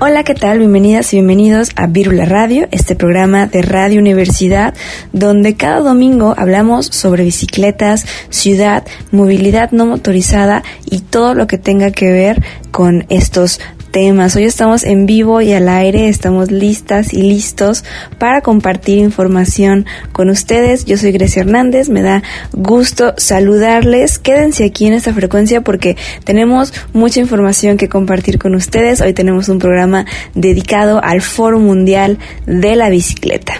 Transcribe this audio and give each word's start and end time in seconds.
Hola, 0.00 0.22
¿qué 0.22 0.36
tal? 0.36 0.60
Bienvenidas 0.60 1.12
y 1.12 1.16
bienvenidos 1.16 1.70
a 1.74 1.88
Vírula 1.88 2.24
Radio, 2.24 2.68
este 2.70 2.94
programa 2.94 3.46
de 3.46 3.62
Radio 3.62 3.98
Universidad, 3.98 4.72
donde 5.12 5.56
cada 5.56 5.80
domingo 5.80 6.34
hablamos 6.36 6.86
sobre 6.86 7.24
bicicletas, 7.24 8.06
ciudad, 8.30 8.86
movilidad 9.10 9.72
no 9.72 9.86
motorizada 9.86 10.62
y 10.88 11.00
todo 11.00 11.34
lo 11.34 11.48
que 11.48 11.58
tenga 11.58 11.90
que 11.90 12.12
ver 12.12 12.44
con 12.70 13.06
estos 13.08 13.58
temas. 13.90 14.36
Hoy 14.36 14.44
estamos 14.44 14.84
en 14.84 15.06
vivo 15.06 15.40
y 15.40 15.52
al 15.52 15.68
aire, 15.68 16.08
estamos 16.08 16.50
listas 16.50 17.12
y 17.12 17.22
listos 17.22 17.84
para 18.18 18.40
compartir 18.40 18.98
información 18.98 19.86
con 20.12 20.30
ustedes. 20.30 20.84
Yo 20.84 20.96
soy 20.96 21.12
Grecia 21.12 21.40
Hernández, 21.40 21.88
me 21.88 22.02
da 22.02 22.22
gusto 22.52 23.14
saludarles. 23.16 24.18
Quédense 24.18 24.64
aquí 24.64 24.86
en 24.86 24.94
esta 24.94 25.12
frecuencia 25.12 25.62
porque 25.62 25.96
tenemos 26.24 26.72
mucha 26.92 27.20
información 27.20 27.76
que 27.76 27.88
compartir 27.88 28.38
con 28.38 28.54
ustedes. 28.54 29.00
Hoy 29.00 29.12
tenemos 29.12 29.48
un 29.48 29.58
programa 29.58 30.06
dedicado 30.34 31.02
al 31.02 31.20
Foro 31.20 31.58
Mundial 31.58 32.18
de 32.46 32.76
la 32.76 32.90
Bicicleta. 32.90 33.54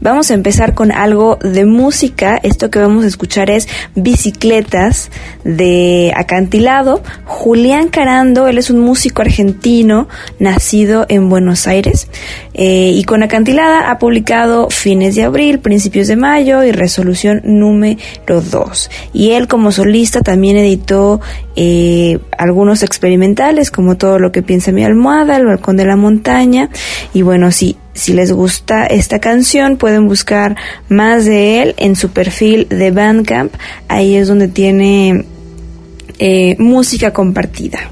Vamos 0.00 0.30
a 0.30 0.34
empezar 0.34 0.74
con 0.74 0.92
algo 0.92 1.36
de 1.42 1.66
música. 1.66 2.40
Esto 2.42 2.70
que 2.70 2.78
vamos 2.78 3.04
a 3.04 3.08
escuchar 3.08 3.50
es 3.50 3.68
Bicicletas 3.94 5.10
de 5.44 6.12
Acantilado. 6.16 7.02
Julián 7.26 7.88
Carando, 7.88 8.48
él 8.48 8.56
es 8.56 8.70
un 8.70 8.80
músico 8.80 9.20
argentino 9.20 10.08
nacido 10.38 11.04
en 11.10 11.28
Buenos 11.28 11.66
Aires 11.66 12.08
eh, 12.54 12.92
y 12.94 13.04
con 13.04 13.22
Acantilada 13.22 13.90
ha 13.90 13.98
publicado 13.98 14.70
Fines 14.70 15.16
de 15.16 15.24
Abril, 15.24 15.58
Principios 15.58 16.08
de 16.08 16.16
Mayo 16.16 16.64
y 16.64 16.72
Resolución 16.72 17.42
número 17.44 18.00
2. 18.26 18.90
Y 19.12 19.32
él 19.32 19.48
como 19.48 19.70
solista 19.70 20.22
también 20.22 20.56
editó 20.56 21.20
eh, 21.56 22.18
algunos 22.38 22.82
experimentales 22.82 23.70
como 23.70 23.98
Todo 23.98 24.18
lo 24.18 24.32
que 24.32 24.42
piensa 24.42 24.72
mi 24.72 24.82
almohada, 24.82 25.36
El 25.36 25.44
balcón 25.44 25.76
de 25.76 25.84
la 25.84 25.96
montaña 25.96 26.70
y 27.12 27.20
bueno, 27.20 27.52
sí 27.52 27.76
si 27.94 28.12
les 28.12 28.32
gusta 28.32 28.86
esta 28.86 29.18
canción, 29.18 29.76
pueden 29.76 30.08
buscar 30.08 30.56
más 30.88 31.24
de 31.24 31.62
él 31.62 31.74
en 31.76 31.96
su 31.96 32.10
perfil 32.10 32.66
de 32.68 32.90
Bandcamp. 32.90 33.52
Ahí 33.88 34.16
es 34.16 34.28
donde 34.28 34.48
tiene 34.48 35.24
eh, 36.18 36.56
música 36.58 37.12
compartida. 37.12 37.90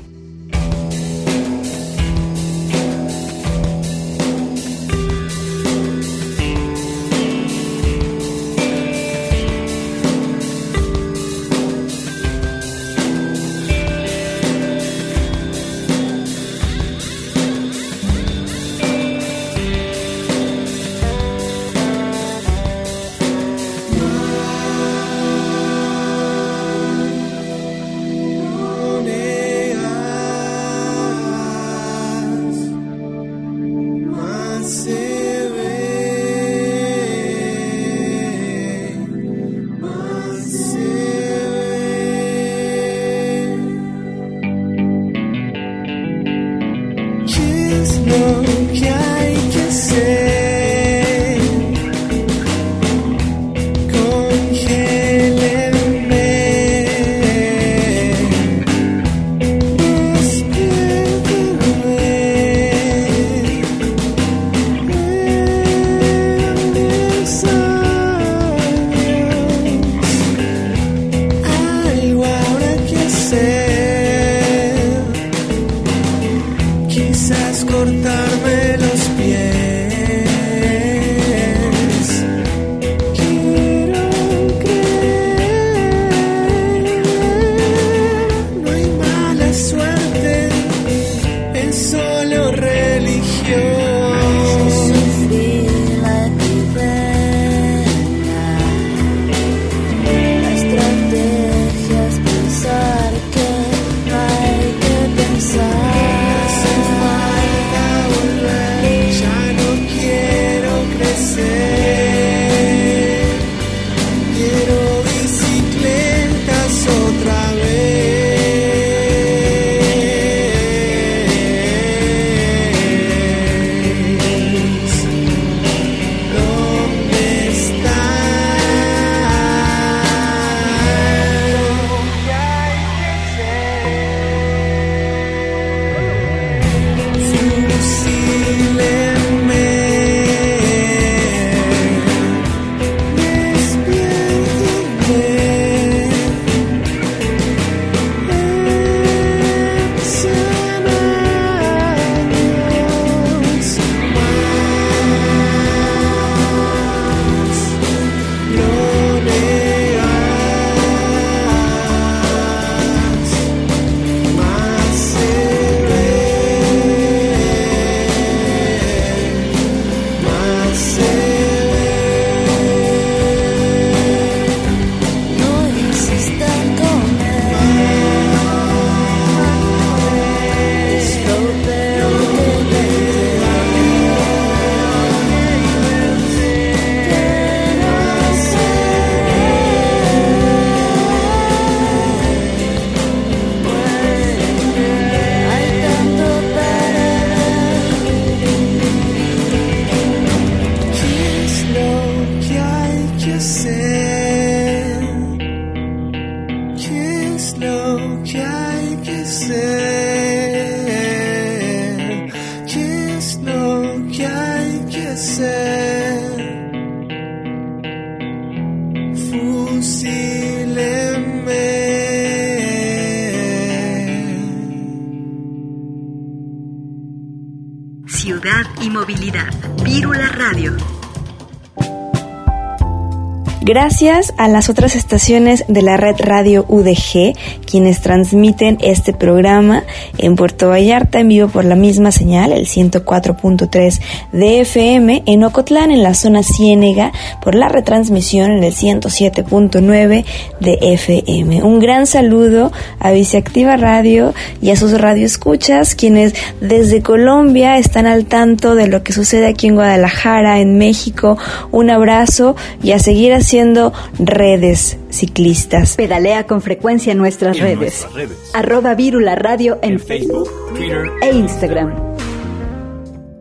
Gracias 233.68 234.32
a 234.38 234.48
las 234.48 234.70
otras 234.70 234.96
estaciones 234.96 235.66
de 235.68 235.82
la 235.82 235.98
red 235.98 236.16
radio 236.18 236.64
UDG, 236.68 237.36
quienes 237.66 238.00
transmiten 238.00 238.78
este 238.80 239.12
programa 239.12 239.84
en 240.18 240.36
Puerto 240.36 240.68
Vallarta 240.68 241.20
en 241.20 241.28
vivo 241.28 241.48
por 241.48 241.64
la 241.64 241.74
misma 241.74 242.12
señal, 242.12 242.52
el 242.52 242.66
104.3 242.66 244.00
de 244.32 244.60
FM, 244.60 245.22
en 245.26 245.44
Ocotlán, 245.44 245.90
en 245.90 246.02
la 246.02 246.14
zona 246.14 246.42
Ciénega, 246.42 247.12
por 247.42 247.54
la 247.54 247.68
retransmisión 247.68 248.50
en 248.50 248.64
el 248.64 248.74
107.9 248.74 250.24
de 250.60 250.78
FM. 250.80 251.62
Un 251.62 251.80
gran 251.80 252.06
saludo 252.06 252.72
a 252.98 253.12
Viceactiva 253.12 253.76
Radio 253.76 254.34
y 254.60 254.70
a 254.70 254.76
sus 254.76 255.00
radioescuchas, 255.00 255.94
quienes 255.94 256.34
desde 256.60 257.02
Colombia 257.02 257.78
están 257.78 258.06
al 258.06 258.26
tanto 258.26 258.74
de 258.74 258.88
lo 258.88 259.02
que 259.02 259.12
sucede 259.12 259.46
aquí 259.46 259.68
en 259.68 259.74
Guadalajara, 259.74 260.60
en 260.60 260.78
México. 260.78 261.38
Un 261.70 261.90
abrazo 261.90 262.56
y 262.82 262.92
a 262.92 262.98
seguir 262.98 263.32
haciendo 263.32 263.92
redes 264.18 264.98
ciclistas. 265.10 265.96
Pedalea 265.96 266.46
con 266.46 266.62
frecuencia 266.62 267.12
en 267.12 267.18
nuestras, 267.18 267.58
redes. 267.58 268.06
Arroba 268.54 268.94
Virula 268.94 269.34
Radio 269.34 269.78
en, 269.82 269.98
Facebook, 269.98 270.50
Twitter 270.74 271.10
e 271.22 271.34
Instagram. 271.34 271.94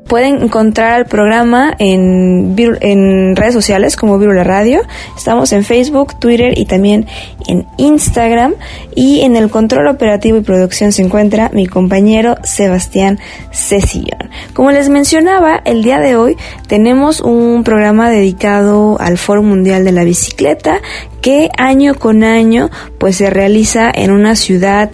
Pueden 0.08 0.42
encontrar 0.44 1.00
el 1.00 1.06
programa 1.06 1.76
en, 1.80 2.56
en 2.58 3.36
redes 3.36 3.54
sociales 3.54 3.96
como 3.96 4.18
Virula 4.18 4.44
Radio. 4.44 4.82
Estamos 5.18 5.52
en 5.52 5.64
Facebook, 5.64 6.18
Twitter 6.20 6.58
y 6.58 6.66
también 6.66 7.08
en 7.48 7.68
Instagram. 7.78 8.54
Y 8.96 9.22
en 9.22 9.36
el 9.36 9.50
control 9.50 9.88
operativo 9.88 10.38
y 10.38 10.42
producción 10.42 10.92
se 10.92 11.02
encuentra 11.02 11.50
mi 11.54 11.68
compañero 11.68 12.36
Sebastián 12.44 13.20
Cecillón. 13.52 14.30
Como 14.54 14.72
les 14.72 14.90
mencionaba, 14.90 15.62
el 15.66 15.84
día 15.84 16.00
de 16.00 16.16
hoy 16.16 16.38
tenemos 16.68 17.20
un 17.20 17.64
programa 17.64 18.10
dedicado 18.10 18.98
al 19.00 19.18
Foro 19.18 19.44
Mundial 19.44 19.84
de 19.84 19.92
la 19.92 20.04
Bicicleta 20.04 20.82
que 21.22 21.50
año 21.58 21.96
con 21.96 22.24
año 22.24 22.70
pues 22.98 23.18
se 23.18 23.30
realiza 23.30 23.92
en 23.94 24.12
una 24.12 24.36
ciudad 24.36 24.92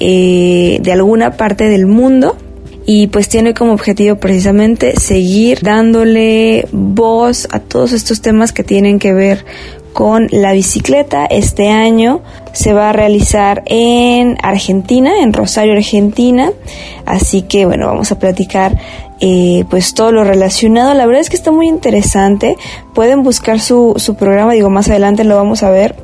eh, 0.00 0.78
de 0.82 0.92
alguna 0.92 1.32
parte 1.36 1.68
del 1.68 1.86
mundo 1.86 2.36
y 2.86 3.08
pues 3.08 3.28
tiene 3.28 3.52
como 3.52 3.72
objetivo 3.72 4.16
precisamente 4.16 4.98
seguir 4.98 5.60
dándole 5.60 6.68
voz 6.70 7.48
a 7.50 7.58
todos 7.58 7.92
estos 7.92 8.22
temas 8.22 8.52
que 8.52 8.62
tienen 8.62 9.00
que 9.00 9.12
ver 9.12 9.44
con 9.92 10.28
la 10.30 10.52
bicicleta. 10.52 11.26
Este 11.26 11.68
año 11.68 12.20
se 12.52 12.74
va 12.74 12.90
a 12.90 12.92
realizar 12.92 13.64
en 13.66 14.36
Argentina, 14.40 15.20
en 15.20 15.32
Rosario, 15.32 15.72
Argentina. 15.72 16.52
Así 17.06 17.42
que 17.42 17.66
bueno, 17.66 17.86
vamos 17.86 18.12
a 18.12 18.18
platicar 18.20 18.78
eh, 19.20 19.64
pues 19.68 19.94
todo 19.94 20.12
lo 20.12 20.22
relacionado. 20.22 20.94
La 20.94 21.06
verdad 21.06 21.22
es 21.22 21.30
que 21.30 21.36
está 21.36 21.50
muy 21.50 21.66
interesante. 21.66 22.56
Pueden 22.94 23.24
buscar 23.24 23.58
su, 23.58 23.94
su 23.96 24.14
programa, 24.14 24.52
digo, 24.52 24.70
más 24.70 24.88
adelante 24.88 25.24
lo 25.24 25.34
vamos 25.34 25.64
a 25.64 25.70
ver. 25.70 25.96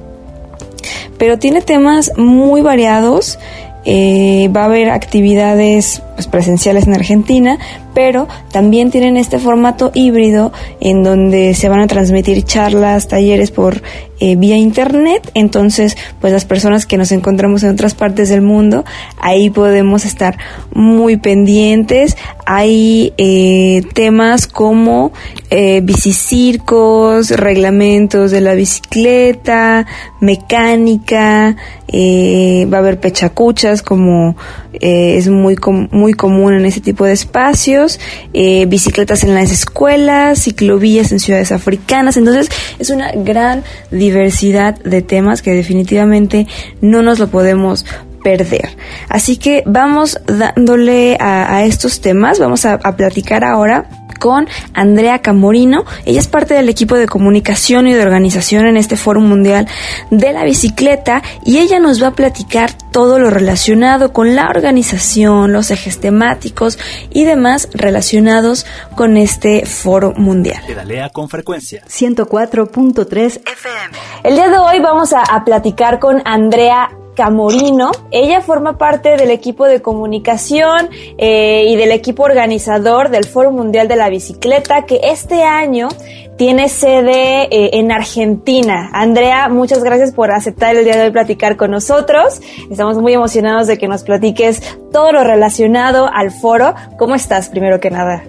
Pero 1.17 1.38
tiene 1.38 1.61
temas 1.61 2.11
muy 2.17 2.61
variados. 2.61 3.38
Eh, 3.84 4.49
va 4.56 4.62
a 4.62 4.64
haber 4.67 4.90
actividades 4.90 6.02
pues, 6.14 6.26
presenciales 6.26 6.86
en 6.86 6.94
Argentina, 6.94 7.58
pero 7.94 8.28
también 8.50 8.90
tienen 8.90 9.16
este 9.16 9.38
formato 9.38 9.90
híbrido 9.94 10.52
en 10.80 11.02
donde 11.02 11.54
se 11.54 11.68
van 11.68 11.80
a 11.80 11.86
transmitir 11.86 12.42
charlas, 12.44 13.08
talleres 13.08 13.50
por 13.50 13.82
eh, 14.20 14.36
vía 14.36 14.56
internet. 14.56 15.30
Entonces, 15.34 15.96
pues 16.20 16.32
las 16.32 16.44
personas 16.44 16.86
que 16.86 16.96
nos 16.96 17.10
encontramos 17.10 17.64
en 17.64 17.70
otras 17.70 17.94
partes 17.94 18.28
del 18.28 18.40
mundo, 18.40 18.84
ahí 19.18 19.50
podemos 19.50 20.04
estar 20.04 20.38
muy 20.72 21.16
pendientes. 21.16 22.16
Hay 22.46 23.12
eh, 23.18 23.82
temas 23.94 24.46
como 24.46 25.12
eh, 25.50 25.80
bicicircos, 25.82 27.30
reglamentos 27.30 28.30
de 28.30 28.40
la 28.40 28.54
bicicleta, 28.54 29.86
mecánica, 30.20 31.56
eh, 31.88 32.68
va 32.72 32.76
a 32.76 32.80
haber 32.80 33.00
pechacuchas 33.00 33.82
como 33.82 34.36
es 34.80 35.28
muy, 35.28 35.56
muy 36.02 36.14
común 36.14 36.54
en 36.54 36.66
ese 36.66 36.81
tipo 36.81 37.04
de 37.04 37.12
espacios, 37.12 38.00
eh, 38.34 38.66
bicicletas 38.66 39.22
en 39.22 39.34
las 39.37 39.52
escuelas, 39.52 40.43
ciclovías 40.43 41.12
en 41.12 41.20
ciudades 41.20 41.52
africanas. 41.52 42.16
Entonces 42.16 42.49
es 42.81 42.90
una 42.90 43.12
gran 43.12 43.62
diversidad 43.93 44.75
de 44.82 45.00
temas 45.00 45.43
que 45.43 45.52
definitivamente 45.52 46.49
no 46.81 47.02
nos 47.02 47.20
lo 47.20 47.28
podemos 47.28 47.87
perder. 48.25 48.76
Así 49.08 49.37
que 49.37 49.62
vamos 49.64 50.19
dándole 50.26 51.16
a, 51.20 51.64
estos 51.64 52.00
temas, 52.00 52.38
vamos 52.40 52.64
a 52.64 52.78
platicar 52.96 53.44
ahora 53.44 54.01
con 54.22 54.46
Andrea 54.72 55.19
Camorino. 55.19 55.84
Ella 56.04 56.20
es 56.20 56.28
parte 56.28 56.54
del 56.54 56.69
equipo 56.69 56.94
de 56.94 57.08
comunicación 57.08 57.88
y 57.88 57.92
de 57.92 58.02
organización 58.02 58.66
en 58.66 58.76
este 58.76 58.96
Foro 58.96 59.20
Mundial 59.20 59.66
de 60.12 60.32
la 60.32 60.44
Bicicleta 60.44 61.24
y 61.44 61.58
ella 61.58 61.80
nos 61.80 62.00
va 62.00 62.08
a 62.08 62.12
platicar 62.12 62.72
todo 62.92 63.19
lo 63.19 63.30
relacionado 63.30 64.12
con 64.12 64.36
la 64.36 64.48
organización, 64.48 65.52
los 65.52 65.72
ejes 65.72 65.98
temáticos 65.98 66.78
y 67.10 67.24
demás 67.24 67.69
relacionados 67.74 68.64
con 68.94 69.16
este 69.16 69.66
Foro 69.66 70.12
Mundial. 70.12 70.62
Pedalea 70.69 71.10
con 71.10 71.29
frecuencia. 71.29 71.82
104.3 71.88 73.41
FM. 73.44 73.98
El 74.22 74.34
día 74.36 74.48
de 74.48 74.58
hoy 74.58 74.79
vamos 74.79 75.12
a, 75.12 75.22
a 75.22 75.44
platicar 75.44 75.98
con 75.98 76.22
Andrea 76.24 76.91
Camorino. 77.14 77.90
Ella 78.10 78.40
forma 78.40 78.78
parte 78.78 79.16
del 79.16 79.31
equipo 79.31 79.66
de 79.66 79.82
comunicación 79.82 80.88
eh, 81.19 81.66
y 81.69 81.76
del 81.76 81.92
equipo 81.92 82.22
organizador 82.24 83.10
del 83.10 83.24
Foro 83.24 83.52
Mundial 83.52 83.88
de 83.88 83.96
la 83.96 84.08
Bicicleta, 84.08 84.86
que 84.86 85.00
este 85.02 85.42
año 85.42 85.88
tiene 86.36 86.69
sede 86.69 87.44
eh, 87.44 87.70
en 87.74 87.92
Argentina. 87.92 88.90
Andrea, 88.92 89.48
muchas 89.48 89.84
gracias 89.84 90.12
por 90.12 90.31
aceptar 90.31 90.76
el 90.76 90.84
día 90.84 90.96
de 90.96 91.02
hoy 91.04 91.10
platicar 91.10 91.56
con 91.56 91.70
nosotros. 91.70 92.40
Estamos 92.70 92.98
muy 92.98 93.12
emocionados 93.12 93.66
de 93.66 93.78
que 93.78 93.88
nos 93.88 94.02
platiques 94.02 94.62
todo 94.90 95.12
lo 95.12 95.24
relacionado 95.24 96.08
al 96.12 96.31
foro. 96.31 96.74
¿Cómo 96.98 97.14
estás, 97.14 97.48
primero 97.48 97.81
que 97.81 97.90
nada? 97.90 98.24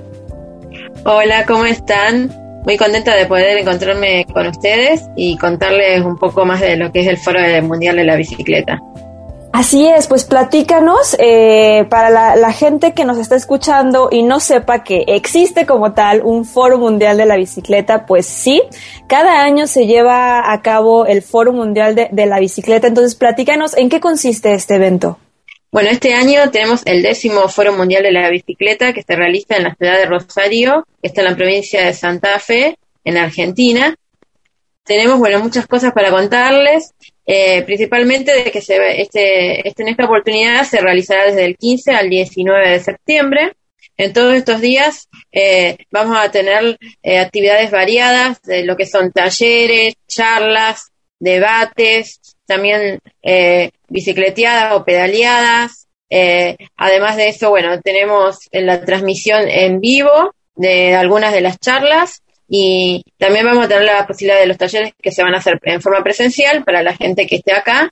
Hola, 1.05 1.45
¿cómo 1.45 1.65
están? 1.65 2.42
Muy 2.65 2.77
contenta 2.77 3.15
de 3.15 3.25
poder 3.25 3.57
encontrarme 3.57 4.25
con 4.33 4.47
ustedes 4.47 5.03
y 5.15 5.37
contarles 5.37 6.01
un 6.01 6.17
poco 6.17 6.45
más 6.45 6.61
de 6.61 6.77
lo 6.77 6.91
que 6.91 7.01
es 7.01 7.07
el 7.07 7.17
Foro 7.17 7.39
Mundial 7.63 7.97
de 7.97 8.03
la 8.03 8.15
Bicicleta. 8.15 8.79
Así 9.53 9.87
es, 9.87 10.07
pues 10.07 10.23
platícanos 10.23 11.15
eh, 11.19 11.85
para 11.87 12.09
la, 12.09 12.51
gente 12.51 12.93
que 12.93 13.05
nos 13.05 13.19
está 13.19 13.35
escuchando 13.35 14.09
y 14.11 14.23
no 14.23 14.39
sepa 14.39 14.83
que 14.83 15.03
existe 15.07 15.67
como 15.67 15.93
tal 15.93 16.23
un 16.23 16.43
Foro 16.43 16.79
Mundial 16.79 17.17
de 17.17 17.27
la 17.27 17.35
Bicicleta, 17.35 18.07
pues 18.07 18.25
sí, 18.25 18.63
cada 19.05 19.43
año 19.43 19.67
se 19.67 19.85
lleva 19.85 20.51
a 20.51 20.61
cabo 20.63 21.05
el 21.05 21.21
Foro 21.21 21.53
Mundial 21.53 21.93
de, 21.93 22.09
de 22.11 22.25
la 22.25 22.39
Bicicleta, 22.39 22.87
entonces 22.87 23.13
platícanos 23.13 23.77
en 23.77 23.89
qué 23.89 23.99
consiste 23.99 24.55
este 24.55 24.73
evento. 24.73 25.19
Bueno, 25.73 25.89
este 25.89 26.13
año 26.13 26.51
tenemos 26.51 26.83
el 26.85 27.01
décimo 27.01 27.49
Foro 27.49 27.73
Mundial 27.73 28.03
de 28.03 28.11
la 28.11 28.29
Bicicleta 28.29 28.93
que 28.93 29.01
se 29.01 29.15
realiza 29.15 29.57
en 29.57 29.63
la 29.63 29.73
ciudad 29.73 29.97
de 29.97 30.05
Rosario, 30.05 30.85
que 31.01 31.07
está 31.07 31.21
en 31.21 31.31
la 31.31 31.35
provincia 31.35 31.83
de 31.83 31.93
Santa 31.93 32.37
Fe, 32.37 32.77
en 33.03 33.17
Argentina. 33.17 33.95
Tenemos, 34.83 35.17
bueno, 35.17 35.39
muchas 35.39 35.65
cosas 35.65 35.91
para 35.91 36.11
contarles, 36.11 36.93
eh, 37.25 37.63
principalmente 37.63 38.35
de 38.35 38.51
que 38.51 38.61
se, 38.61 39.01
este, 39.01 39.67
este, 39.67 39.81
en 39.81 39.89
esta 39.89 40.05
oportunidad 40.05 40.63
se 40.63 40.79
realizará 40.79 41.25
desde 41.25 41.45
el 41.45 41.57
15 41.57 41.91
al 41.91 42.07
19 42.07 42.69
de 42.69 42.79
septiembre. 42.79 43.53
En 43.97 44.13
todos 44.13 44.35
estos 44.35 44.61
días 44.61 45.09
eh, 45.31 45.77
vamos 45.89 46.15
a 46.19 46.29
tener 46.29 46.77
eh, 47.01 47.17
actividades 47.17 47.71
variadas 47.71 48.39
de 48.43 48.63
lo 48.63 48.77
que 48.77 48.85
son 48.85 49.11
talleres, 49.11 49.95
charlas, 50.07 50.91
debates, 51.19 52.32
también 52.45 52.99
eh, 53.21 53.71
bicicleteadas 53.87 54.73
o 54.73 54.83
pedaleadas. 54.83 55.87
Eh, 56.09 56.57
además 56.77 57.17
de 57.17 57.29
eso, 57.29 57.49
bueno, 57.49 57.81
tenemos 57.81 58.37
la 58.51 58.83
transmisión 58.85 59.47
en 59.47 59.79
vivo 59.79 60.33
de 60.55 60.95
algunas 60.95 61.33
de 61.33 61.41
las 61.41 61.59
charlas 61.59 62.21
y 62.47 63.03
también 63.17 63.45
vamos 63.45 63.65
a 63.65 63.67
tener 63.67 63.83
la 63.83 64.05
posibilidad 64.05 64.39
de 64.39 64.47
los 64.47 64.57
talleres 64.57 64.93
que 65.01 65.11
se 65.11 65.23
van 65.23 65.33
a 65.33 65.39
hacer 65.39 65.59
en 65.63 65.81
forma 65.81 66.03
presencial 66.03 66.63
para 66.63 66.83
la 66.83 66.95
gente 66.95 67.25
que 67.25 67.37
esté 67.37 67.53
acá, 67.53 67.89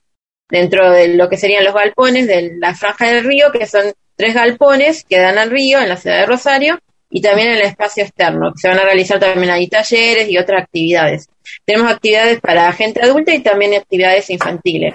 dentro 0.48 0.90
de 0.90 1.08
lo 1.08 1.28
que 1.28 1.36
serían 1.36 1.64
los 1.64 1.74
galpones 1.74 2.26
de 2.28 2.52
la 2.58 2.74
franja 2.74 3.10
del 3.10 3.24
río, 3.24 3.50
que 3.50 3.66
son 3.66 3.92
tres 4.14 4.34
galpones 4.34 5.04
que 5.04 5.18
dan 5.18 5.38
al 5.38 5.50
río 5.50 5.80
en 5.80 5.88
la 5.88 5.96
ciudad 5.96 6.20
de 6.20 6.26
Rosario 6.26 6.78
y 7.14 7.20
también 7.20 7.48
en 7.48 7.58
el 7.58 7.62
espacio 7.62 8.04
externo, 8.04 8.52
que 8.54 8.60
se 8.60 8.68
van 8.68 8.78
a 8.78 8.84
realizar 8.84 9.20
también 9.20 9.50
ahí 9.50 9.68
talleres 9.68 10.30
y 10.30 10.38
otras 10.38 10.62
actividades. 10.62 11.28
Tenemos 11.66 11.92
actividades 11.92 12.40
para 12.40 12.72
gente 12.72 13.02
adulta 13.02 13.34
y 13.34 13.40
también 13.40 13.74
actividades 13.74 14.30
infantiles. 14.30 14.94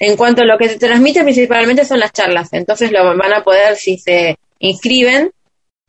En 0.00 0.16
cuanto 0.16 0.40
a 0.40 0.46
lo 0.46 0.56
que 0.56 0.70
se 0.70 0.78
transmite, 0.78 1.22
principalmente 1.22 1.84
son 1.84 2.00
las 2.00 2.10
charlas. 2.10 2.54
Entonces 2.54 2.90
lo 2.90 3.04
van 3.04 3.34
a 3.34 3.44
poder, 3.44 3.76
si 3.76 3.98
se 3.98 4.38
inscriben, 4.60 5.30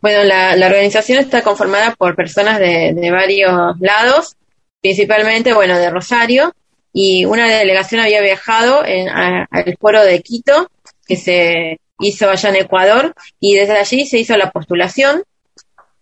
Bueno, 0.00 0.24
la, 0.24 0.66
organización 0.66 1.18
está 1.18 1.42
conformada 1.42 1.94
por 1.94 2.16
personas 2.16 2.58
de, 2.58 2.94
de 2.94 3.10
varios 3.10 3.78
lados, 3.80 4.34
principalmente, 4.80 5.52
bueno, 5.52 5.78
de 5.78 5.90
Rosario, 5.90 6.54
y 6.90 7.26
una 7.26 7.46
delegación 7.48 8.00
había 8.00 8.22
viajado 8.22 8.82
al 8.82 9.76
foro 9.78 10.02
de 10.02 10.22
Quito, 10.22 10.70
que 11.06 11.16
se 11.16 11.78
hizo 11.98 12.28
allá 12.28 12.48
en 12.50 12.56
Ecuador, 12.56 13.14
y 13.40 13.54
desde 13.54 13.78
allí 13.78 14.06
se 14.06 14.18
hizo 14.18 14.36
la 14.36 14.50
postulación. 14.50 15.22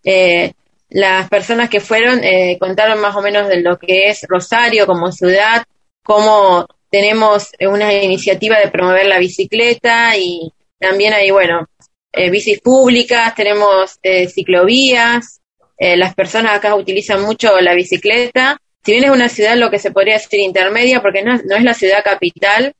Eh, 0.03 0.53
las 0.89 1.29
personas 1.29 1.69
que 1.69 1.79
fueron 1.79 2.23
eh, 2.23 2.57
contaron 2.59 2.99
más 2.99 3.15
o 3.15 3.21
menos 3.21 3.47
de 3.47 3.61
lo 3.61 3.79
que 3.79 4.09
es 4.09 4.25
Rosario 4.27 4.85
como 4.85 5.11
ciudad, 5.11 5.63
cómo 6.03 6.67
tenemos 6.89 7.49
una 7.61 7.93
iniciativa 7.93 8.59
de 8.59 8.69
promover 8.69 9.07
la 9.07 9.17
bicicleta 9.17 10.15
y 10.17 10.51
también 10.79 11.13
hay, 11.13 11.31
bueno, 11.31 11.67
eh, 12.11 12.29
bicis 12.29 12.59
públicas, 12.61 13.33
tenemos 13.33 13.99
ciclovías, 14.31 15.39
las 15.79 16.13
personas 16.13 16.55
acá 16.55 16.75
utilizan 16.75 17.23
mucho 17.23 17.59
la 17.59 17.73
bicicleta 17.73 18.57
si 18.83 18.91
bien 18.91 19.05
es 19.05 19.11
una 19.11 19.29
ciudad 19.29 19.55
lo 19.55 19.71
que 19.71 19.79
se 19.79 19.91
podría 19.91 20.15
decir 20.15 20.39
intermedia, 20.41 21.01
porque 21.01 21.23
no, 21.23 21.33
es 21.33 21.63
la 21.63 21.73
ciudad 21.73 22.03
capital, 22.03 22.75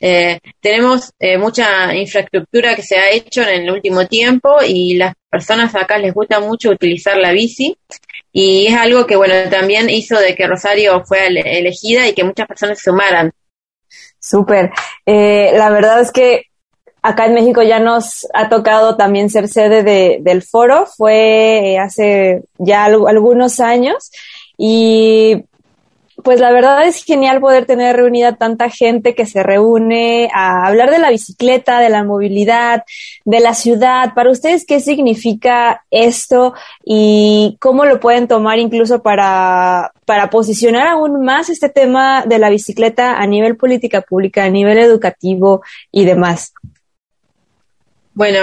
eh, 0.00 0.38
tenemos 0.60 1.12
eh, 1.18 1.38
mucha 1.38 1.94
infraestructura 1.94 2.76
que 2.76 2.82
se 2.82 2.96
ha 2.96 3.10
hecho 3.10 3.42
en 3.42 3.62
el 3.62 3.70
último 3.70 4.06
tiempo 4.06 4.58
y 4.66 4.94
las 4.96 5.14
personas 5.28 5.74
acá 5.74 5.98
les 5.98 6.14
gusta 6.14 6.38
mucho 6.38 6.70
utilizar 6.70 7.16
la 7.16 7.32
bici 7.32 7.76
y 8.32 8.68
es 8.68 8.74
algo 8.74 9.06
que 9.06 9.16
bueno 9.16 9.34
también 9.50 9.90
hizo 9.90 10.18
de 10.20 10.36
que 10.36 10.46
Rosario 10.46 11.04
fuera 11.04 11.26
elegida 11.26 12.06
y 12.06 12.12
que 12.12 12.24
muchas 12.24 12.46
personas 12.46 12.80
sumaran. 12.80 13.32
Súper. 14.20 14.70
Eh, 15.06 15.52
la 15.54 15.70
verdad 15.70 16.00
es 16.00 16.12
que 16.12 16.44
acá 17.02 17.26
en 17.26 17.34
México 17.34 17.62
ya 17.62 17.80
nos 17.80 18.26
ha 18.34 18.48
tocado 18.48 18.96
también 18.96 19.30
ser 19.30 19.48
sede 19.48 19.82
de, 19.82 20.18
del 20.20 20.42
foro, 20.42 20.86
fue 20.86 21.76
hace 21.80 22.42
ya 22.58 22.84
algunos 22.84 23.60
años 23.60 24.10
y 24.56 25.44
pues 26.24 26.40
la 26.40 26.50
verdad 26.50 26.86
es 26.86 27.04
genial 27.04 27.40
poder 27.40 27.64
tener 27.64 27.94
reunida 27.94 28.34
tanta 28.36 28.70
gente 28.70 29.14
que 29.14 29.24
se 29.24 29.42
reúne 29.42 30.28
a 30.34 30.66
hablar 30.66 30.90
de 30.90 30.98
la 30.98 31.10
bicicleta, 31.10 31.78
de 31.78 31.90
la 31.90 32.02
movilidad, 32.02 32.82
de 33.24 33.40
la 33.40 33.54
ciudad. 33.54 34.14
Para 34.14 34.30
ustedes, 34.30 34.66
¿qué 34.66 34.80
significa 34.80 35.84
esto 35.90 36.54
y 36.84 37.56
cómo 37.60 37.84
lo 37.84 38.00
pueden 38.00 38.26
tomar 38.26 38.58
incluso 38.58 39.00
para, 39.00 39.92
para 40.06 40.28
posicionar 40.28 40.88
aún 40.88 41.24
más 41.24 41.50
este 41.50 41.68
tema 41.68 42.24
de 42.26 42.38
la 42.38 42.50
bicicleta 42.50 43.16
a 43.18 43.26
nivel 43.26 43.56
política 43.56 44.00
pública, 44.00 44.44
a 44.44 44.50
nivel 44.50 44.78
educativo 44.78 45.62
y 45.92 46.04
demás? 46.04 46.52
Bueno, 48.14 48.40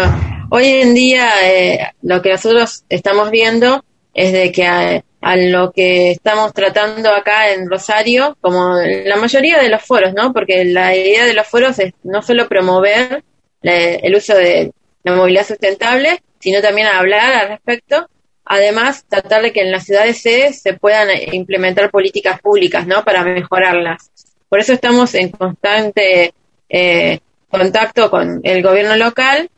hoy 0.50 0.68
en 0.68 0.94
día 0.94 1.30
eh, 1.44 1.92
lo 2.02 2.22
que 2.22 2.30
nosotros 2.30 2.86
estamos 2.88 3.32
viendo 3.32 3.84
es 4.14 4.32
de 4.32 4.52
que 4.54 4.64
eh, 4.64 5.04
a 5.26 5.36
lo 5.38 5.72
que 5.72 6.12
estamos 6.12 6.54
tratando 6.54 7.10
acá 7.10 7.52
en 7.52 7.68
Rosario, 7.68 8.38
como 8.42 8.76
la 8.76 9.16
mayoría 9.16 9.60
de 9.60 9.70
los 9.70 9.82
foros, 9.82 10.14
¿no? 10.14 10.32
Porque 10.32 10.64
la 10.66 10.96
idea 10.96 11.26
de 11.26 11.34
los 11.34 11.48
foros 11.48 11.80
es 11.80 11.94
no 12.04 12.22
solo 12.22 12.48
promover 12.48 13.24
el 13.64 14.16
uso 14.16 14.36
de 14.36 14.72
la 15.04 15.16
movilidad 15.16 15.48
sustentable, 15.48 16.22
sino 16.40 16.62
también 16.62 16.90
hablar 16.90 17.34
al 17.34 17.48
respecto. 17.48 18.08
Además, 18.46 19.04
tratar 19.10 19.42
de 19.42 19.52
que 19.52 19.62
en 19.62 19.72
las 19.72 19.86
ciudades 19.86 20.22
se 20.22 20.74
puedan 20.74 21.10
implementar 21.34 21.90
políticas 21.90 22.40
públicas, 22.40 22.86
¿no? 22.86 23.04
Para 23.04 23.24
mejorarlas. 23.24 24.12
Por 24.48 24.60
eso 24.60 24.74
estamos 24.74 25.16
en 25.16 25.30
constante 25.30 26.36
eh, 26.70 27.20
contacto 27.50 28.12
con 28.12 28.42
el 28.44 28.62
gobierno 28.62 28.96
local 28.96 29.50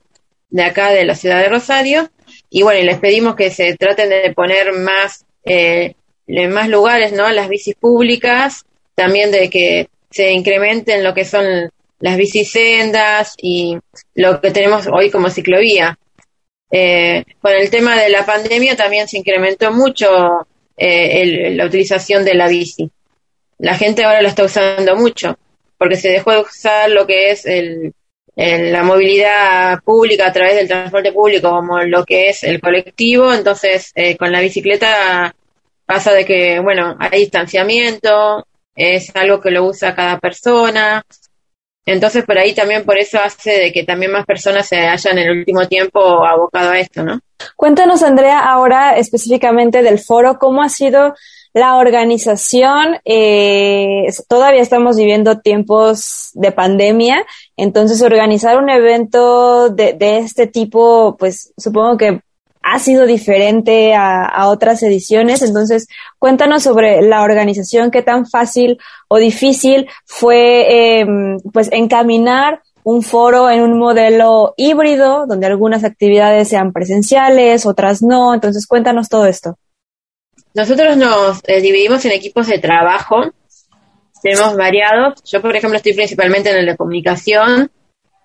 de 0.49 0.63
acá 0.63 0.91
de 0.91 1.03
la 1.03 1.15
ciudad 1.15 1.41
de 1.41 1.49
Rosario 1.49 2.09
y 2.49 2.63
bueno, 2.63 2.81
les 2.85 2.99
pedimos 2.99 3.35
que 3.35 3.49
se 3.49 3.75
traten 3.75 4.09
de 4.09 4.33
poner 4.33 4.71
más 4.71 5.25
eh, 5.47 5.95
en 6.27 6.51
más 6.51 6.69
lugares, 6.69 7.13
¿no? 7.13 7.29
Las 7.29 7.49
bicis 7.49 7.75
públicas, 7.75 8.65
también 8.95 9.31
de 9.31 9.49
que 9.49 9.89
se 10.09 10.31
incrementen 10.31 11.03
lo 11.03 11.13
que 11.13 11.25
son 11.25 11.71
las 11.99 12.17
bicisendas 12.17 13.33
y 13.41 13.77
lo 14.15 14.39
que 14.41 14.51
tenemos 14.51 14.87
hoy 14.87 15.09
como 15.09 15.29
ciclovía. 15.29 15.97
Eh, 16.69 17.23
con 17.39 17.53
el 17.53 17.69
tema 17.69 17.99
de 17.99 18.09
la 18.09 18.25
pandemia 18.25 18.75
también 18.75 19.07
se 19.07 19.17
incrementó 19.17 19.71
mucho 19.71 20.47
eh, 20.75 21.51
la 21.55 21.65
utilización 21.65 22.25
de 22.25 22.35
la 22.35 22.47
bici. 22.47 22.89
La 23.59 23.75
gente 23.75 24.03
ahora 24.03 24.21
lo 24.21 24.27
está 24.27 24.43
usando 24.43 24.95
mucho, 24.95 25.37
porque 25.77 25.95
se 25.95 26.09
dejó 26.09 26.31
de 26.31 26.41
usar 26.41 26.89
lo 26.91 27.07
que 27.07 27.31
es 27.31 27.45
el, 27.45 27.93
la 28.37 28.83
movilidad 28.83 29.81
pública 29.83 30.27
a 30.27 30.33
través 30.33 30.55
del 30.55 30.67
transporte 30.67 31.11
público 31.11 31.49
como 31.49 31.81
lo 31.81 32.05
que 32.05 32.29
es 32.29 32.43
el 32.43 32.61
colectivo, 32.61 33.33
entonces 33.33 33.91
eh, 33.95 34.15
con 34.15 34.31
la 34.31 34.41
bicicleta 34.41 35.33
pasa 35.87 36.13
de 36.13 36.25
que, 36.25 36.59
bueno, 36.59 36.95
hay 36.99 37.21
distanciamiento, 37.21 38.45
es 38.75 39.15
algo 39.15 39.41
que 39.41 39.49
lo 39.49 39.65
usa 39.65 39.95
cada 39.95 40.19
persona, 40.19 41.03
entonces 41.87 42.25
por 42.25 42.37
ahí 42.37 42.53
también 42.53 42.83
por 42.83 42.97
eso 42.97 43.17
hace 43.17 43.51
de 43.51 43.71
que 43.71 43.83
también 43.83 44.11
más 44.11 44.25
personas 44.25 44.67
se 44.67 44.75
hayan 44.75 45.17
en 45.17 45.29
el 45.29 45.39
último 45.39 45.65
tiempo 45.67 46.25
abocado 46.25 46.71
a 46.71 46.79
esto, 46.79 47.01
¿no? 47.01 47.21
Cuéntanos, 47.55 48.03
Andrea, 48.03 48.39
ahora 48.39 48.97
específicamente 48.97 49.81
del 49.81 49.97
foro, 49.97 50.37
¿cómo 50.37 50.61
ha 50.61 50.69
sido 50.69 51.15
la 51.53 51.77
organización, 51.77 52.99
eh, 53.05 54.05
todavía 54.27 54.61
estamos 54.61 54.97
viviendo 54.97 55.39
tiempos 55.39 56.29
de 56.33 56.51
pandemia, 56.51 57.25
entonces 57.55 58.01
organizar 58.01 58.57
un 58.57 58.69
evento 58.69 59.69
de, 59.69 59.93
de 59.93 60.19
este 60.19 60.45
tipo, 60.45 61.15
pues 61.17 61.53
supongo 61.57 61.97
que 61.97 62.19
ha 62.69 62.79
sido 62.79 63.05
diferente 63.05 63.95
a, 63.95 64.47
otras 64.47 64.83
ediciones. 64.83 65.41
Entonces, 65.41 65.87
cuéntanos 66.19 66.63
sobre 66.63 67.01
la 67.01 67.23
organización, 67.23 67.91
qué 67.91 68.01
tan 68.01 68.25
fácil 68.25 68.77
o 69.07 69.17
difícil 69.17 69.87
fue 70.05 70.99
em, 70.99 71.39
pues 71.53 71.69
encaminar 71.71 72.61
un 72.83 73.03
foro 73.03 73.49
en 73.49 73.61
un 73.61 73.77
modelo 73.77 74.53
híbrido, 74.57 75.25
donde 75.27 75.47
algunas 75.47 75.85
actividades 75.85 76.49
sean 76.49 76.73
presenciales, 76.73 77.65
otras 77.65 78.01
no. 78.01 78.33
Entonces, 78.33 78.67
cuéntanos 78.67 79.07
todo 79.07 79.25
esto. 79.25 79.57
Nosotros 80.53 80.97
nos 80.97 81.39
eh, 81.47 81.61
dividimos 81.61 82.03
en 82.03 82.11
equipos 82.11 82.47
de 82.47 82.59
trabajo, 82.59 83.31
tenemos 84.21 84.57
variados. 84.57 85.23
Yo, 85.23 85.41
por 85.41 85.55
ejemplo, 85.55 85.77
estoy 85.77 85.93
principalmente 85.93 86.49
en 86.49 86.65
de 86.65 86.75
comunicación 86.75 87.71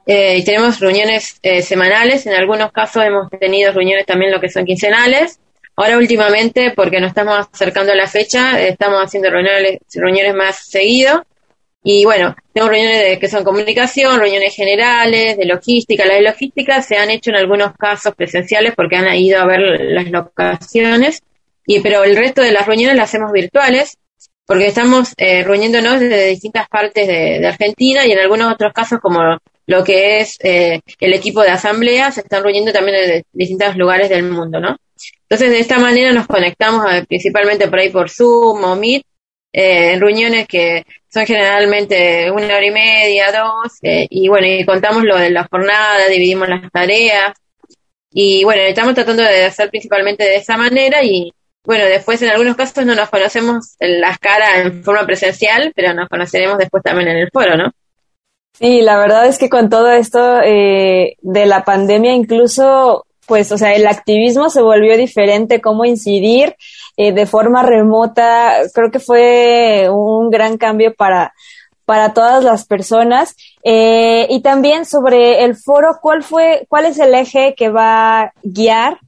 eh, 0.07 0.37
y 0.39 0.45
tenemos 0.45 0.81
reuniones 0.81 1.39
eh, 1.43 1.63
semanales. 1.63 2.27
En 2.27 2.35
algunos 2.35 2.73
casos 2.73 3.05
hemos 3.05 3.31
tenido 3.31 3.73
reuniones 3.73 4.07
también 4.07 4.33
lo 4.33 4.41
que 4.41 4.49
son 4.49 4.65
quincenales. 4.65 5.39
Ahora 5.77 5.97
últimamente, 5.97 6.73
porque 6.77 7.01
nos 7.01 7.09
estamos 7.09 7.49
acercando 7.53 7.93
a 7.93 7.97
la 7.97 8.07
fecha, 8.07 8.61
estamos 8.61 9.01
haciendo 9.03 9.31
reuniones, 9.31 9.79
reuniones 9.95 10.35
más 10.35 10.67
seguido. 10.67 11.25
Y 11.85 12.05
bueno, 12.05 12.37
tenemos 12.53 12.71
reuniones 12.71 13.03
de, 13.03 13.19
que 13.19 13.29
son 13.29 13.43
comunicación, 13.43 14.21
reuniones 14.21 14.55
generales, 14.55 15.37
de 15.37 15.45
logística. 15.47 16.05
Las 16.05 16.17
de 16.17 16.23
logística 16.23 16.83
se 16.83 16.97
han 16.97 17.11
hecho 17.11 17.31
en 17.31 17.37
algunos 17.37 17.73
casos 17.77 18.15
presenciales 18.15 18.75
porque 18.77 18.97
han 18.97 19.13
ido 19.17 19.41
a 19.41 19.47
ver 19.47 19.61
las 19.81 20.11
locaciones 20.11 21.23
y, 21.67 21.81
pero 21.81 22.05
el 22.05 22.17
resto 22.17 22.43
de 22.43 22.53
las 22.53 22.67
reuniones 22.67 22.97
las 22.97 23.09
hacemos 23.09 23.33
virtuales, 23.33 23.97
porque 24.47 24.67
estamos 24.67 25.15
eh, 25.17 25.45
reuniéndonos 25.45 26.01
desde 26.01 26.27
distintas 26.27 26.69
partes 26.69 27.07
de, 27.07 27.47
Argentina 27.47 28.05
y 28.07 28.13
en 28.13 28.19
algunos 28.19 28.53
otros 28.53 28.73
casos, 28.73 28.99
como 29.01 29.39
lo 29.67 29.85
que 29.85 30.21
es 30.21 30.37
eh, 30.43 30.81
el 31.01 31.15
equipo 31.15 31.43
de 31.43 31.51
asamblea, 31.51 32.11
se 32.11 32.21
están 32.21 32.43
reuniendo 32.43 32.73
también 32.73 32.97
de 32.97 33.25
distintos 33.33 33.77
lugares 33.77 34.09
del 34.09 34.25
mundo, 34.25 34.61
¿no? 34.61 34.77
Entonces, 35.23 35.51
de 35.51 35.61
esta 35.61 35.79
manera 35.79 36.13
nos 36.13 36.27
conectamos 36.27 36.85
eh, 36.93 37.05
principalmente 37.09 37.69
por 37.69 37.79
ahí 37.79 37.91
por 37.91 38.11
Zoom 38.11 38.65
o 38.65 38.77
Meet, 38.77 39.03
en 39.55 40.01
reuniones 40.01 40.49
que 40.49 40.85
son 41.13 41.27
generalmente 41.27 42.31
una 42.31 42.57
hora 42.57 42.67
y 42.67 42.71
media, 42.71 43.31
dos, 43.33 43.79
y 43.83 44.27
bueno, 44.29 44.47
y 44.47 44.65
contamos 44.65 45.05
lo 45.05 45.19
de 45.19 45.29
la 45.29 45.47
jornada, 45.51 46.09
dividimos 46.09 46.49
las 46.49 46.71
tareas, 46.73 47.35
y 48.15 48.45
bueno, 48.45 48.63
estamos 48.63 48.95
tratando 48.95 49.23
de 49.23 49.45
hacer 49.45 49.71
principalmente 49.71 50.25
de 50.25 50.37
esa 50.37 50.57
manera 50.57 51.03
y, 51.03 51.33
bueno, 51.65 51.85
después 51.85 52.21
en 52.23 52.31
algunos 52.31 52.57
casos 52.57 52.85
no 52.85 52.95
nos 52.95 53.09
conocemos 53.09 53.77
en 53.79 54.01
las 54.01 54.19
caras 54.19 54.59
en 54.59 54.85
forma 54.85 55.07
presencial, 55.07 55.73
pero 55.75 55.95
nos 55.95 56.09
conoceremos 56.09 56.59
después 56.59 56.83
también 56.83 57.09
en 57.09 57.17
el 57.19 57.31
foro, 57.31 57.57
¿no? 57.57 57.73
Sí, 58.53 58.83
la 58.83 58.99
verdad 58.99 59.27
es 59.27 59.39
que 59.39 59.49
con 59.49 59.69
todo 59.69 59.91
esto 59.91 60.41
eh, 60.41 61.17
de 61.21 61.47
la 61.47 61.65
pandemia, 61.65 62.13
incluso 62.13 63.07
pues, 63.27 63.51
o 63.53 63.59
sea, 63.59 63.75
el 63.75 63.87
activismo 63.87 64.51
se 64.51 64.63
volvió 64.63 64.97
diferente, 64.97 65.61
cómo 65.61 65.85
incidir 65.85 66.57
eh, 66.97 67.13
de 67.13 67.27
forma 67.27 67.63
remota, 67.63 68.55
creo 68.75 68.91
que 68.91 68.99
fue 68.99 69.89
un 69.91 70.31
gran 70.31 70.59
cambio 70.59 70.93
para, 70.95 71.33
para 71.87 72.13
todas 72.13 72.45
las 72.45 72.67
personas. 72.67 73.35
Eh, 73.65 74.27
y 74.29 74.43
también 74.43 74.85
sobre 74.85 75.45
el 75.45 75.57
foro, 75.57 75.99
¿cuál 76.03 76.23
fue, 76.23 76.67
cuál 76.69 76.85
es 76.85 76.99
el 76.99 77.15
eje 77.15 77.55
que 77.57 77.71
va 77.71 78.23
a 78.23 78.33
guiar 78.43 78.99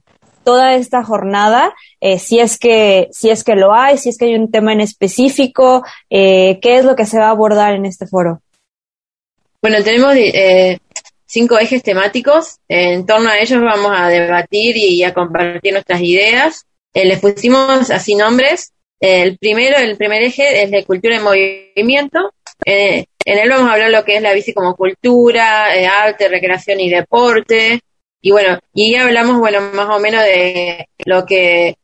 toda 0.45 0.75
esta 0.75 1.03
jornada, 1.03 1.73
eh, 1.99 2.19
si 2.19 2.39
es 2.39 2.57
que 2.57 3.09
si 3.11 3.29
es 3.31 3.43
que 3.43 3.55
lo 3.55 3.73
hay, 3.73 3.97
si 3.97 4.09
es 4.09 4.17
que 4.17 4.25
hay 4.25 4.35
un 4.35 4.51
tema 4.51 4.71
en 4.71 4.79
específico, 4.79 5.83
eh, 6.09 6.59
qué 6.61 6.77
es 6.77 6.85
lo 6.85 6.95
que 6.95 7.05
se 7.05 7.19
va 7.19 7.27
a 7.27 7.31
abordar 7.31 7.73
en 7.73 7.85
este 7.85 8.07
foro. 8.07 8.41
Bueno, 9.67 9.83
tenemos 9.83 10.15
eh, 10.15 10.77
cinco 11.25 11.57
ejes 11.57 11.81
temáticos. 11.81 12.59
En 12.67 13.03
torno 13.07 13.31
a 13.31 13.39
ellos 13.39 13.59
vamos 13.59 13.91
a 13.95 14.09
debatir 14.09 14.77
y 14.77 15.03
a 15.03 15.11
compartir 15.11 15.73
nuestras 15.73 16.01
ideas. 16.01 16.67
les 16.93 17.19
pusimos 17.19 17.89
así 17.89 18.13
nombres. 18.13 18.73
El 18.99 19.39
primero, 19.39 19.77
el 19.79 19.97
primer 19.97 20.21
eje 20.21 20.61
es 20.61 20.69
de 20.69 20.85
cultura 20.85 21.15
en 21.15 21.23
movimiento. 21.23 22.31
en 22.63 23.07
él 23.25 23.49
vamos 23.49 23.67
a 23.67 23.73
hablar 23.73 23.89
lo 23.89 24.05
que 24.05 24.17
es 24.17 24.21
la 24.21 24.33
bici 24.33 24.53
como 24.53 24.75
cultura, 24.75 25.69
arte, 26.03 26.29
recreación 26.29 26.79
y 26.79 26.91
deporte. 26.91 27.79
Y 28.21 28.29
bueno, 28.29 28.59
y 28.71 28.93
hablamos, 28.93 29.39
bueno, 29.39 29.61
más 29.73 29.89
o 29.89 29.99
menos 29.99 30.21
de 30.21 30.89
lo 31.05 31.25
que, 31.25 31.75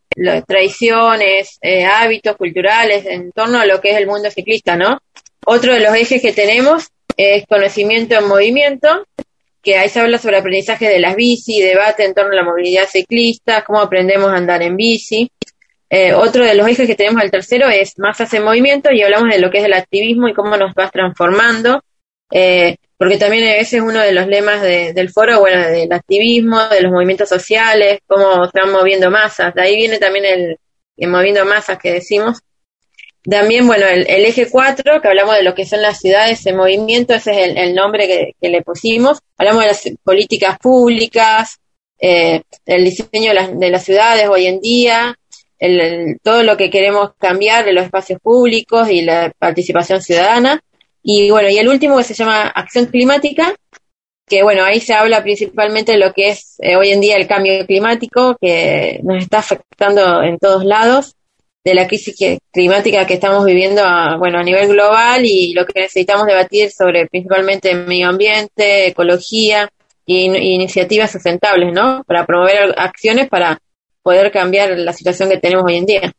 tradiciones, 0.46 1.58
eh, 1.64 1.86
hábitos 1.86 2.38
culturales 2.38 3.08
en 3.08 3.32
torno 3.32 3.60
a 3.60 3.66
lo 3.66 3.82
que 3.82 3.90
es 3.90 3.98
el 3.98 4.06
mundo 4.06 4.30
ciclista, 4.30 4.76
¿no? 4.76 5.00
Otro 5.48 5.74
de 5.74 5.80
los 5.80 5.96
ejes 5.96 6.22
que 6.22 6.34
tenemos 6.34 6.92
es 7.22 7.46
conocimiento 7.48 8.16
en 8.16 8.28
movimiento, 8.28 9.06
que 9.62 9.78
ahí 9.78 9.90
se 9.90 10.00
habla 10.00 10.18
sobre 10.18 10.38
aprendizaje 10.38 10.90
de 10.90 11.00
las 11.00 11.16
bici, 11.16 11.62
debate 11.62 12.06
en 12.06 12.14
torno 12.14 12.32
a 12.32 12.36
la 12.36 12.44
movilidad 12.44 12.88
ciclista, 12.88 13.64
cómo 13.64 13.80
aprendemos 13.80 14.32
a 14.32 14.38
andar 14.38 14.62
en 14.64 14.76
bici. 14.76 15.30
Eh, 15.90 16.14
otro 16.14 16.46
de 16.46 16.56
los 16.56 16.68
ejes 16.68 16.88
que 16.88 16.96
tenemos, 16.96 17.22
el 17.24 17.32
tercero, 17.32 17.68
es 17.70 18.00
masas 18.00 18.34
en 18.34 18.44
movimiento 18.44 18.92
y 18.92 19.02
hablamos 19.02 19.30
de 19.30 19.40
lo 19.40 19.52
que 19.52 19.60
es 19.60 19.66
el 19.66 19.74
activismo 19.74 20.28
y 20.28 20.34
cómo 20.34 20.56
nos 20.58 20.74
vas 20.74 20.92
transformando. 20.92 21.84
Eh, 22.32 22.78
porque 22.98 23.18
también 23.18 23.44
ese 23.44 23.78
es 23.78 23.84
uno 23.84 24.00
de 24.00 24.14
los 24.14 24.28
lemas 24.28 24.62
del 24.62 25.10
foro, 25.10 25.40
bueno, 25.40 25.68
del 25.68 25.92
activismo, 25.92 26.62
de 26.68 26.82
los 26.82 26.92
movimientos 26.92 27.28
sociales, 27.28 28.00
cómo 28.06 28.46
están 28.46 28.72
moviendo 28.72 29.10
masas. 29.10 29.56
De 29.56 29.62
ahí 29.64 29.76
viene 29.76 29.98
también 29.98 30.26
el, 30.26 31.10
moviendo 31.10 31.44
masas 31.44 31.80
que 31.80 31.94
decimos. 31.94 32.42
También, 33.24 33.68
bueno, 33.68 33.86
el, 33.86 34.08
eje 34.08 34.50
4, 34.50 35.00
que 35.00 35.08
hablamos 35.08 35.36
de 35.36 35.44
lo 35.44 35.54
que 35.54 35.66
son 35.66 35.82
las 35.82 36.00
ciudades 36.00 36.44
en 36.48 36.58
movimiento, 36.58 37.14
ese 37.14 37.44
es 37.44 37.56
el, 37.56 37.76
nombre 37.76 38.08
que, 38.40 38.50
le 38.50 38.62
pusimos. 38.64 39.20
Hablamos 39.38 39.62
de 39.62 39.68
las 39.68 39.90
políticas 40.04 40.58
públicas, 40.58 41.60
eh, 42.00 42.42
el 42.66 42.84
diseño 42.84 43.32
de 43.34 43.70
las, 43.70 43.84
ciudades 43.84 44.28
hoy 44.28 44.48
en 44.48 44.60
día, 44.60 45.16
todo 46.24 46.42
lo 46.42 46.58
que 46.58 46.72
queremos 46.72 47.12
cambiar 47.20 47.64
de 47.64 47.74
los 47.74 47.86
espacios 47.86 48.20
públicos 48.20 48.90
y 48.90 49.04
la 49.04 49.32
participación 49.38 50.02
ciudadana. 50.02 50.60
Y 51.04 51.30
bueno, 51.30 51.50
y 51.50 51.58
el 51.60 51.68
último 51.68 51.98
que 51.98 52.04
se 52.04 52.16
llama 52.16 52.48
Acción 52.48 52.88
Climática, 52.88 53.54
que 54.26 54.42
bueno, 54.42 54.64
ahí 54.64 54.80
se 54.80 54.94
habla 54.94 55.22
principalmente 55.22 55.92
de 55.92 55.98
lo 56.00 56.14
que 56.14 56.30
es 56.30 56.56
eh, 56.60 56.76
hoy 56.76 56.90
en 56.90 57.02
día 57.02 57.18
el 57.18 57.28
cambio 57.28 57.66
climático, 57.68 58.36
que 58.42 59.00
nos 59.04 59.22
está 59.22 59.40
afectando 59.40 60.24
en 60.24 60.40
todos 60.40 60.66
lados, 60.66 61.16
de 61.64 61.76
la 61.76 61.88
crisis 61.88 62.16
climática 62.52 63.06
que 63.06 63.16
estamos 63.16 63.46
viviendo 63.46 63.84
a, 63.84 64.18
bueno, 64.18 64.40
a 64.40 64.44
nivel 64.44 64.68
global 64.68 65.24
y 65.26 65.54
lo 65.54 65.66
que 65.66 65.82
necesitamos 65.82 66.26
debatir 66.26 66.72
sobre 66.72 67.08
principalmente 67.08 67.76
medio 67.76 68.10
ambiente, 68.10 68.88
ecología 68.88 69.70
e 70.08 70.24
iniciativas 70.24 71.12
sustentables, 71.12 71.72
¿no? 71.74 72.04
Para 72.06 72.26
promover 72.26 72.74
acciones 72.78 73.30
para 73.30 73.60
poder 74.02 74.32
cambiar 74.32 74.72
la 74.78 74.94
situación 74.94 75.30
que 75.30 75.38
tenemos 75.38 75.66
hoy 75.66 75.78
en 75.78 75.86
día. 75.86 76.14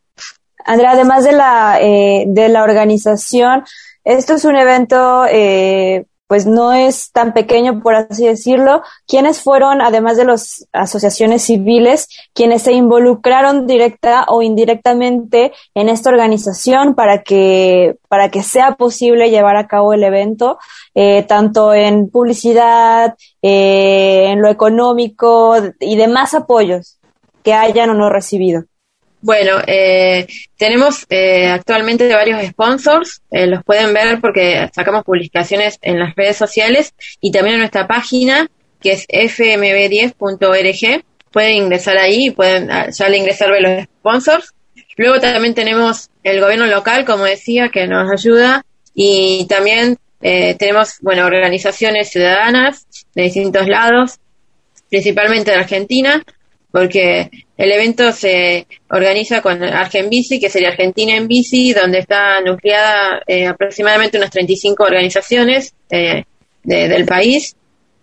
Andrea, 0.65 0.93
además 0.93 1.25
de 1.25 1.33
la, 1.33 1.79
eh, 1.81 2.25
de 2.27 2.49
la 2.49 2.63
organización, 2.63 3.65
esto 4.05 4.35
es 4.35 4.45
un 4.45 4.57
evento, 4.57 5.27
eh, 5.29 6.05
pues 6.33 6.47
no 6.47 6.73
es 6.73 7.13
tan 7.13 7.35
pequeño, 7.35 7.83
por 7.83 7.95
así 7.95 8.27
decirlo. 8.27 8.81
¿Quiénes 9.07 9.43
fueron, 9.43 9.83
además 9.83 10.17
de 10.17 10.25
las 10.25 10.67
asociaciones 10.73 11.43
civiles, 11.43 12.09
quienes 12.33 12.63
se 12.63 12.73
involucraron 12.73 13.67
directa 13.67 14.25
o 14.29 14.41
indirectamente 14.41 15.53
en 15.75 15.91
esta 15.91 16.09
organización 16.09 16.95
para 16.95 17.23
que, 17.23 17.99
para 18.09 18.31
que 18.31 18.43
sea 18.43 18.77
posible 18.77 19.29
llevar 19.29 19.57
a 19.57 19.67
cabo 19.67 19.93
el 19.93 20.05
evento, 20.05 20.57
eh, 20.95 21.23
tanto 21.25 21.75
en 21.75 22.09
publicidad, 22.09 23.15
eh, 23.43 24.29
en 24.31 24.41
lo 24.41 24.49
económico 24.49 25.55
y 25.81 25.97
demás 25.97 26.33
apoyos 26.33 26.99
que 27.43 27.53
hayan 27.53 27.91
o 27.91 27.95
no 27.95 28.09
recibido? 28.09 28.63
Bueno, 29.23 29.61
eh, 29.69 30.27
tenemos 30.57 31.07
eh, 31.09 31.47
actualmente 31.47 32.13
varios 32.13 32.45
sponsors, 32.45 33.23
eh, 33.31 33.47
los 33.47 33.63
pueden 33.63 33.95
ver 33.95 34.21
porque 34.21 34.69
sacamos 34.75 35.05
publicaciones 35.05 35.79
en 35.81 36.01
las 36.01 36.17
redes 36.17 36.37
sociales 36.37 36.93
y 37.21 37.31
también 37.31 37.55
en 37.55 37.61
nuestra 37.61 37.87
página 37.87 38.51
que 38.81 38.93
es 38.93 39.07
fmb10.org. 39.07 41.05
Pueden 41.31 41.55
ingresar 41.55 41.99
ahí 41.99 42.31
pueden 42.31 42.69
ah, 42.73 42.91
ya 42.91 43.07
al 43.07 43.15
ingresar 43.15 43.53
ver 43.53 43.63
los 43.63 43.85
sponsors. 43.85 44.55
Luego 44.97 45.21
también 45.21 45.55
tenemos 45.55 46.11
el 46.25 46.41
gobierno 46.41 46.67
local, 46.67 47.05
como 47.05 47.25
decía, 47.25 47.69
que 47.69 47.87
nos 47.87 48.11
ayuda 48.11 48.65
y 48.93 49.47
también 49.49 49.99
tenemos, 50.21 50.99
bueno, 51.01 51.27
organizaciones 51.27 52.11
ciudadanas 52.11 52.87
de 53.15 53.23
distintos 53.23 53.67
lados, 53.67 54.21
principalmente 54.89 55.51
de 55.51 55.57
Argentina, 55.57 56.23
porque 56.73 57.31
el 57.57 57.71
evento 57.71 58.11
se 58.13 58.67
organiza 58.89 59.43
con 59.43 59.63
Argenbici, 59.63 60.41
que 60.41 60.49
sería 60.49 60.71
Argentina 60.71 61.15
en 61.15 61.29
Bici, 61.29 61.73
donde 61.73 61.99
está 61.99 62.41
nucleada 62.41 63.23
eh, 63.27 63.47
aproximadamente 63.47 64.17
unas 64.17 64.31
35 64.31 64.83
organizaciones 64.83 65.75
eh, 65.91 66.25
del 66.65 67.05
país 67.05 67.55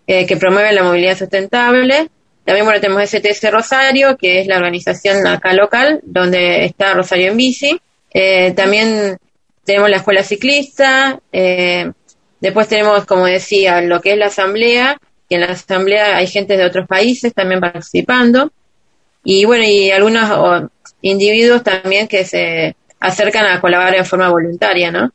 eh, 0.06 0.24
que 0.24 0.36
promueven 0.36 0.74
la 0.74 0.84
movilidad 0.84 1.18
sustentable. 1.18 2.08
También 2.44 2.64
bueno, 2.64 2.80
tenemos 2.80 3.10
STS 3.10 3.50
Rosario, 3.50 4.16
que 4.16 4.40
es 4.40 4.46
la 4.46 4.56
organización 4.56 5.26
acá 5.26 5.52
local, 5.52 6.00
donde 6.04 6.64
está 6.64 6.94
Rosario 6.94 7.32
en 7.32 7.36
Bici. 7.36 7.80
también 8.54 9.18
tenemos 9.64 9.90
la 9.90 9.96
Escuela 9.98 10.22
Ciclista. 10.22 11.20
después 12.40 12.68
tenemos, 12.68 13.04
como 13.04 13.26
decía, 13.26 13.82
lo 13.82 14.00
que 14.00 14.12
es 14.12 14.18
la 14.18 14.26
Asamblea, 14.26 14.96
que 15.28 15.34
en 15.34 15.42
la 15.42 15.48
Asamblea 15.48 16.16
hay 16.16 16.26
gente 16.28 16.56
de 16.56 16.64
otros 16.64 16.86
países 16.88 17.34
también 17.34 17.60
participando 17.60 18.50
y 19.24 19.44
bueno, 19.44 19.64
y 19.64 19.90
algunos 19.90 20.70
individuos 21.02 21.62
también 21.62 22.08
que 22.08 22.24
se 22.24 22.76
acercan 23.00 23.46
a 23.46 23.60
colaborar 23.60 23.94
en 23.94 24.04
forma 24.04 24.28
voluntaria, 24.28 24.90
¿no? 24.90 25.10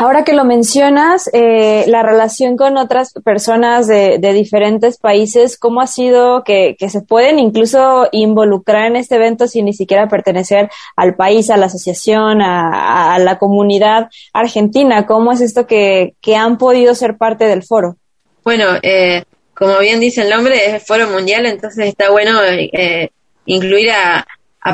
Ahora 0.00 0.22
que 0.22 0.32
lo 0.32 0.44
mencionas, 0.44 1.28
eh, 1.32 1.84
la 1.88 2.04
relación 2.04 2.56
con 2.56 2.76
otras 2.76 3.12
personas 3.24 3.88
de, 3.88 4.20
diferentes 4.32 4.96
países, 4.96 5.58
¿cómo 5.58 5.80
ha 5.80 5.88
sido 5.88 6.44
que, 6.44 6.76
se 6.88 7.00
pueden 7.00 7.40
incluso 7.40 8.08
involucrar 8.12 8.86
en 8.86 8.94
este 8.94 9.16
evento 9.16 9.48
sin 9.48 9.64
ni 9.64 9.72
siquiera 9.72 10.08
pertenecer 10.08 10.70
al 10.94 11.16
país, 11.16 11.50
a 11.50 11.56
la 11.56 11.66
asociación, 11.66 12.40
a, 12.42 13.18
la 13.18 13.38
comunidad 13.40 14.08
argentina? 14.32 15.04
¿Cómo 15.04 15.32
es 15.32 15.40
esto 15.40 15.66
que, 15.66 16.14
que 16.20 16.36
han 16.36 16.58
podido 16.58 16.94
ser 16.94 17.16
parte 17.16 17.46
del 17.46 17.64
foro? 17.64 17.96
Bueno, 18.44 18.66
eh, 18.80 19.24
como 19.58 19.80
bien 19.80 19.98
dice 19.98 20.22
el 20.22 20.30
nombre, 20.30 20.76
es 20.76 20.86
foro 20.86 21.08
mundial, 21.08 21.44
entonces 21.44 21.88
está 21.88 22.10
bueno 22.10 22.40
eh, 22.44 23.10
incluir 23.44 23.90
a, 23.90 24.24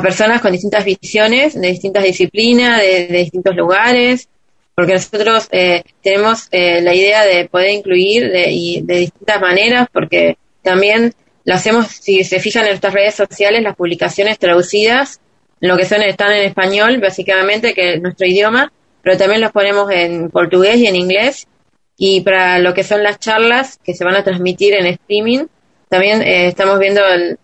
personas 0.03 0.41
con 0.41 0.51
distintas 0.51 0.85
visiones, 0.85 1.59
de 1.59 1.69
distintas 1.69 2.03
disciplinas, 2.03 2.81
de, 2.81 3.07
distintos 3.07 3.55
lugares, 3.55 4.27
porque 4.75 4.93
nosotros 4.93 5.47
eh, 5.51 5.83
tenemos 6.03 6.49
eh, 6.51 6.81
la 6.81 6.93
idea 6.93 7.25
de 7.25 7.47
poder 7.47 7.71
incluir 7.71 8.29
de, 8.29 8.51
y 8.51 8.81
de 8.81 8.97
distintas 8.97 9.41
maneras, 9.41 9.87
porque 9.91 10.37
también 10.61 11.13
lo 11.45 11.53
hacemos, 11.55 11.87
si 11.87 12.23
se 12.23 12.39
fijan 12.39 12.65
en 12.65 12.71
nuestras 12.71 12.93
redes 12.93 13.15
sociales, 13.15 13.63
las 13.63 13.75
publicaciones 13.75 14.37
traducidas, 14.37 15.19
lo 15.61 15.77
que 15.77 15.85
son 15.85 16.03
están 16.03 16.33
en 16.33 16.43
español, 16.43 16.99
básicamente, 16.99 17.73
que 17.73 17.93
es 17.93 18.01
nuestro 18.01 18.27
idioma, 18.27 18.71
pero 19.01 19.17
también 19.17 19.41
los 19.41 19.51
ponemos 19.51 19.89
en 19.89 20.29
portugués 20.29 20.77
y 20.77 20.87
en 20.87 20.95
inglés, 20.95 21.47
y 21.97 22.21
para 22.21 22.59
lo 22.59 22.73
que 22.73 22.83
son 22.83 23.03
las 23.03 23.19
charlas 23.19 23.79
que 23.83 23.93
se 23.93 24.03
van 24.03 24.15
a 24.15 24.23
transmitir 24.23 24.73
en 24.73 24.85
streaming, 24.87 25.45
también 25.89 26.21
eh, 26.21 26.47
estamos 26.47 26.79
viendo 26.79 27.05
el, 27.07 27.37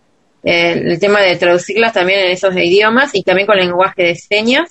el, 0.44 1.00
tema 1.00 1.22
de 1.22 1.36
traducirlas 1.38 1.94
también 1.94 2.20
en 2.20 2.32
esos 2.32 2.56
idiomas 2.56 3.12
y 3.14 3.24
también 3.24 3.48
con 3.48 3.58
lenguaje 3.58 4.04
de 4.04 4.16
señas. 4.16 4.70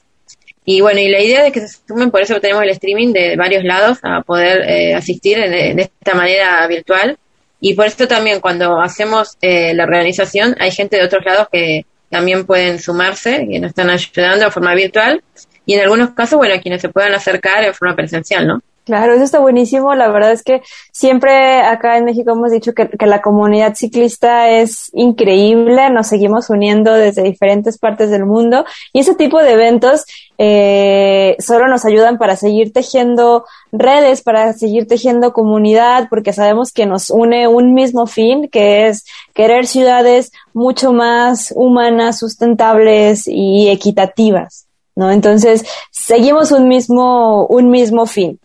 Y 0.64 0.82
bueno, 0.82 1.00
y 1.00 1.08
la 1.08 1.20
idea 1.20 1.46
es 1.46 1.52
que 1.52 1.60
se 1.60 1.78
sumen, 1.88 2.10
por 2.10 2.20
eso 2.20 2.40
tenemos 2.40 2.62
el 2.62 2.70
streaming 2.70 3.12
de 3.12 3.36
varios 3.36 3.64
lados 3.64 3.98
a 4.02 4.20
poder 4.22 4.62
eh, 4.68 4.94
asistir 4.94 5.38
de 5.38 5.80
esta 5.80 6.14
manera 6.14 6.66
virtual. 6.66 7.18
Y 7.60 7.74
por 7.74 7.86
esto 7.86 8.08
también 8.08 8.40
cuando 8.40 8.80
hacemos 8.80 9.36
eh, 9.40 9.74
la 9.74 9.84
organización 9.84 10.56
hay 10.58 10.70
gente 10.70 10.96
de 10.96 11.04
otros 11.04 11.24
lados 11.24 11.48
que 11.52 11.84
también 12.08 12.46
pueden 12.46 12.78
sumarse, 12.78 13.46
que 13.48 13.60
nos 13.60 13.70
están 13.70 13.90
ayudando 13.90 14.46
de 14.46 14.50
forma 14.50 14.74
virtual. 14.74 15.22
Y 15.66 15.74
en 15.74 15.80
algunos 15.80 16.10
casos, 16.10 16.38
bueno, 16.38 16.60
quienes 16.60 16.80
se 16.80 16.88
puedan 16.88 17.14
acercar 17.14 17.62
en 17.64 17.74
forma 17.74 17.94
presencial, 17.94 18.46
¿no? 18.46 18.62
Claro, 18.90 19.14
eso 19.14 19.22
está 19.22 19.38
buenísimo. 19.38 19.94
La 19.94 20.08
verdad 20.08 20.32
es 20.32 20.42
que 20.42 20.62
siempre 20.90 21.62
acá 21.62 21.96
en 21.96 22.06
México 22.06 22.32
hemos 22.32 22.50
dicho 22.50 22.72
que, 22.72 22.88
la 23.06 23.22
comunidad 23.22 23.76
ciclista 23.76 24.48
es 24.50 24.90
increíble. 24.94 25.90
Nos 25.90 26.08
seguimos 26.08 26.50
uniendo 26.50 26.92
desde 26.92 27.22
diferentes 27.22 27.78
partes 27.78 28.10
del 28.10 28.26
mundo 28.26 28.64
y 28.92 28.98
ese 28.98 29.14
tipo 29.14 29.40
de 29.40 29.52
eventos 29.52 30.06
eh, 30.38 31.36
solo 31.38 31.68
nos 31.68 31.84
ayudan 31.84 32.18
para 32.18 32.34
seguir 32.34 32.72
tejiendo 32.72 33.44
redes, 33.70 34.22
para 34.22 34.54
seguir 34.54 34.88
tejiendo 34.88 35.32
comunidad, 35.32 36.08
porque 36.10 36.32
sabemos 36.32 36.72
que 36.72 36.84
nos 36.84 37.10
une 37.10 37.46
un 37.46 37.74
mismo 37.74 38.08
fin, 38.08 38.48
que 38.48 38.88
es 38.88 39.04
querer 39.34 39.68
ciudades 39.68 40.32
mucho 40.52 40.92
más 40.92 41.54
humanas, 41.54 42.18
sustentables 42.18 43.28
y 43.28 43.68
equitativas. 43.68 44.66
¿No? 44.96 45.12
Entonces, 45.12 45.64
seguimos 45.92 46.50
un 46.50 46.66
mismo, 46.66 47.46
un 47.46 47.70
mismo 47.70 48.04
fin. 48.04 48.40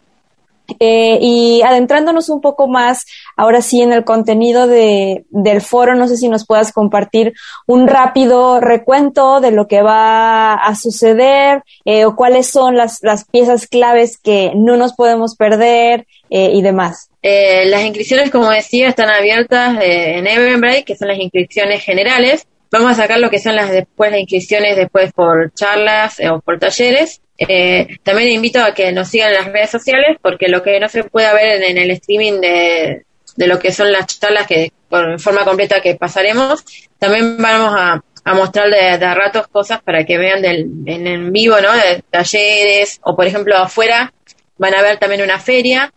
Eh, 0.80 1.20
y 1.22 1.62
adentrándonos 1.62 2.30
un 2.30 2.42
poco 2.42 2.68
más, 2.68 3.06
ahora 3.38 3.62
sí, 3.62 3.82
en 3.82 3.94
el 3.94 4.04
contenido 4.04 4.68
de, 4.68 5.26
del 5.30 5.62
foro, 5.62 5.96
no 5.96 6.08
sé 6.08 6.18
si 6.18 6.28
nos 6.28 6.46
puedas 6.46 6.72
compartir 6.72 7.34
un 7.68 7.88
rápido 7.88 8.60
recuento 8.60 9.42
de 9.42 9.52
lo 9.52 9.68
que 9.68 9.82
va 9.82 10.54
a 10.54 10.76
suceder 10.76 11.64
eh, 11.86 12.06
o 12.06 12.16
cuáles 12.16 12.48
son 12.48 12.76
las, 12.76 13.00
las 13.02 13.26
piezas 13.26 13.68
claves 13.68 14.18
que 14.18 14.52
no 14.56 14.78
nos 14.78 14.94
podemos 14.94 15.36
perder 15.36 16.08
eh, 16.30 16.52
y 16.54 16.62
demás. 16.62 17.10
las 17.22 17.84
inscripciones, 17.84 18.32
como 18.32 18.50
decía, 18.50 18.90
están 18.90 19.10
abiertas 19.10 19.78
en 19.82 20.28
Eventbrite, 20.28 20.84
que 20.84 20.96
son 20.96 21.08
las 21.08 21.20
inscripciones 21.20 21.84
generales. 21.84 22.48
Vamos 22.72 22.92
a 22.92 22.96
sacar 22.96 23.20
lo 23.20 23.30
que 23.30 23.40
son 23.40 23.56
las 23.56 23.70
después 23.72 24.12
las 24.12 24.20
inscripciones 24.20 24.76
después 24.76 25.14
por 25.14 25.54
charlas 25.54 26.18
o 26.30 26.40
por 26.42 26.60
talleres. 26.60 27.22
Eh, 27.38 27.98
también 28.04 28.30
invito 28.30 28.62
a 28.64 28.74
que 28.74 28.92
nos 28.94 29.10
sigan 29.10 29.30
en 29.30 29.36
las 29.36 29.52
redes 29.52 29.70
sociales 29.70 30.18
porque 30.22 30.48
lo 30.48 30.64
que 30.64 30.80
no 30.80 30.88
se 30.88 31.04
puede 31.04 31.34
ver 31.34 31.62
en, 31.64 31.78
el 31.78 31.92
streaming 31.92 32.40
de, 32.40 33.06
lo 33.36 33.60
que 33.60 33.74
son 33.74 33.92
las 33.92 34.20
charlas 34.20 34.48
que 34.48 34.72
por 34.88 35.20
forma 35.20 35.44
completa 35.44 35.82
que 35.82 35.96
pasaremos, 35.96 36.64
también 36.98 37.38
vamos 37.38 37.74
a, 37.78 38.02
mostrar 38.34 38.70
de, 38.70 38.98
de, 38.98 39.14
ratos 39.14 39.48
cosas 39.48 39.82
para 39.84 40.06
que 40.06 40.18
vean 40.18 40.42
del, 40.42 40.68
en, 40.86 41.06
en 41.06 41.32
vivo, 41.32 41.60
¿no? 41.62 41.74
De 41.74 42.02
talleres 42.10 43.00
o 43.04 43.16
por 43.16 43.28
ejemplo 43.28 43.56
afuera 43.56 44.14
van 44.58 44.74
a 44.74 44.82
ver 44.82 44.98
también 44.98 45.22
una 45.22 45.40
feria, 45.40 45.94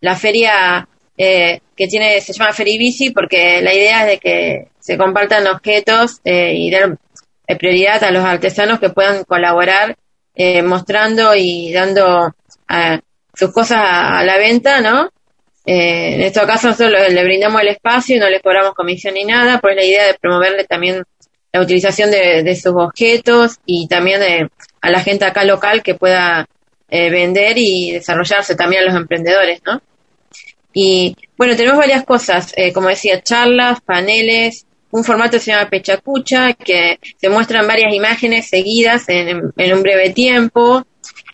la 0.00 0.16
feria 0.16 0.88
eh, 1.16 1.60
que 1.76 1.86
tiene 1.86 2.20
se 2.20 2.32
llama 2.32 2.52
Feribici 2.52 3.10
porque 3.10 3.62
la 3.62 3.72
idea 3.72 4.02
es 4.02 4.06
de 4.08 4.18
que 4.18 4.68
se 4.78 4.98
compartan 4.98 5.46
objetos 5.46 6.20
eh, 6.24 6.54
y 6.54 6.70
dar 6.70 6.98
prioridad 7.58 8.02
a 8.04 8.10
los 8.10 8.24
artesanos 8.24 8.80
que 8.80 8.90
puedan 8.90 9.24
colaborar 9.24 9.96
eh, 10.34 10.62
mostrando 10.62 11.34
y 11.34 11.72
dando 11.72 12.34
sus 13.34 13.52
cosas 13.52 13.78
a, 13.82 14.22
la 14.22 14.38
venta, 14.38 14.80
¿no? 14.80 15.10
Eh, 15.66 16.14
en 16.14 16.20
este 16.22 16.40
caso 16.46 16.68
nosotros 16.68 16.92
le, 17.10 17.24
brindamos 17.24 17.60
el 17.60 17.68
espacio 17.68 18.16
y 18.16 18.18
no 18.18 18.28
le 18.28 18.40
cobramos 18.40 18.74
comisión 18.74 19.14
ni 19.14 19.24
nada, 19.24 19.60
pues 19.60 19.76
la 19.76 19.84
idea 19.84 20.06
de 20.06 20.14
promoverle 20.14 20.64
también 20.64 21.02
la 21.52 21.60
utilización 21.60 22.10
de, 22.10 22.56
sus 22.56 22.72
objetos 22.76 23.58
y 23.66 23.88
también 23.88 24.48
a 24.80 24.90
la 24.90 25.00
gente 25.00 25.24
acá 25.24 25.44
local 25.44 25.82
que 25.82 25.94
pueda 25.94 26.46
eh, 26.88 27.10
vender 27.10 27.58
y 27.58 27.92
desarrollarse 27.92 28.54
también 28.54 28.82
a 28.82 28.86
los 28.86 28.94
emprendedores, 28.94 29.60
¿no? 29.66 29.82
Y 30.72 31.16
bueno, 31.36 31.56
tenemos 31.56 31.78
varias 31.78 32.04
cosas, 32.04 32.54
como 32.72 32.88
decía, 32.88 33.20
charlas, 33.22 33.80
paneles, 33.80 34.64
un 34.90 35.04
formato 35.04 35.32
que 35.32 35.40
se 35.40 35.52
llama 35.52 35.70
Pechacucha, 35.70 36.52
que 36.54 36.98
se 37.16 37.28
muestran 37.28 37.66
varias 37.66 37.94
imágenes 37.94 38.48
seguidas 38.48 39.04
en, 39.08 39.52
un 39.56 39.82
breve 39.82 40.10
tiempo. 40.10 40.84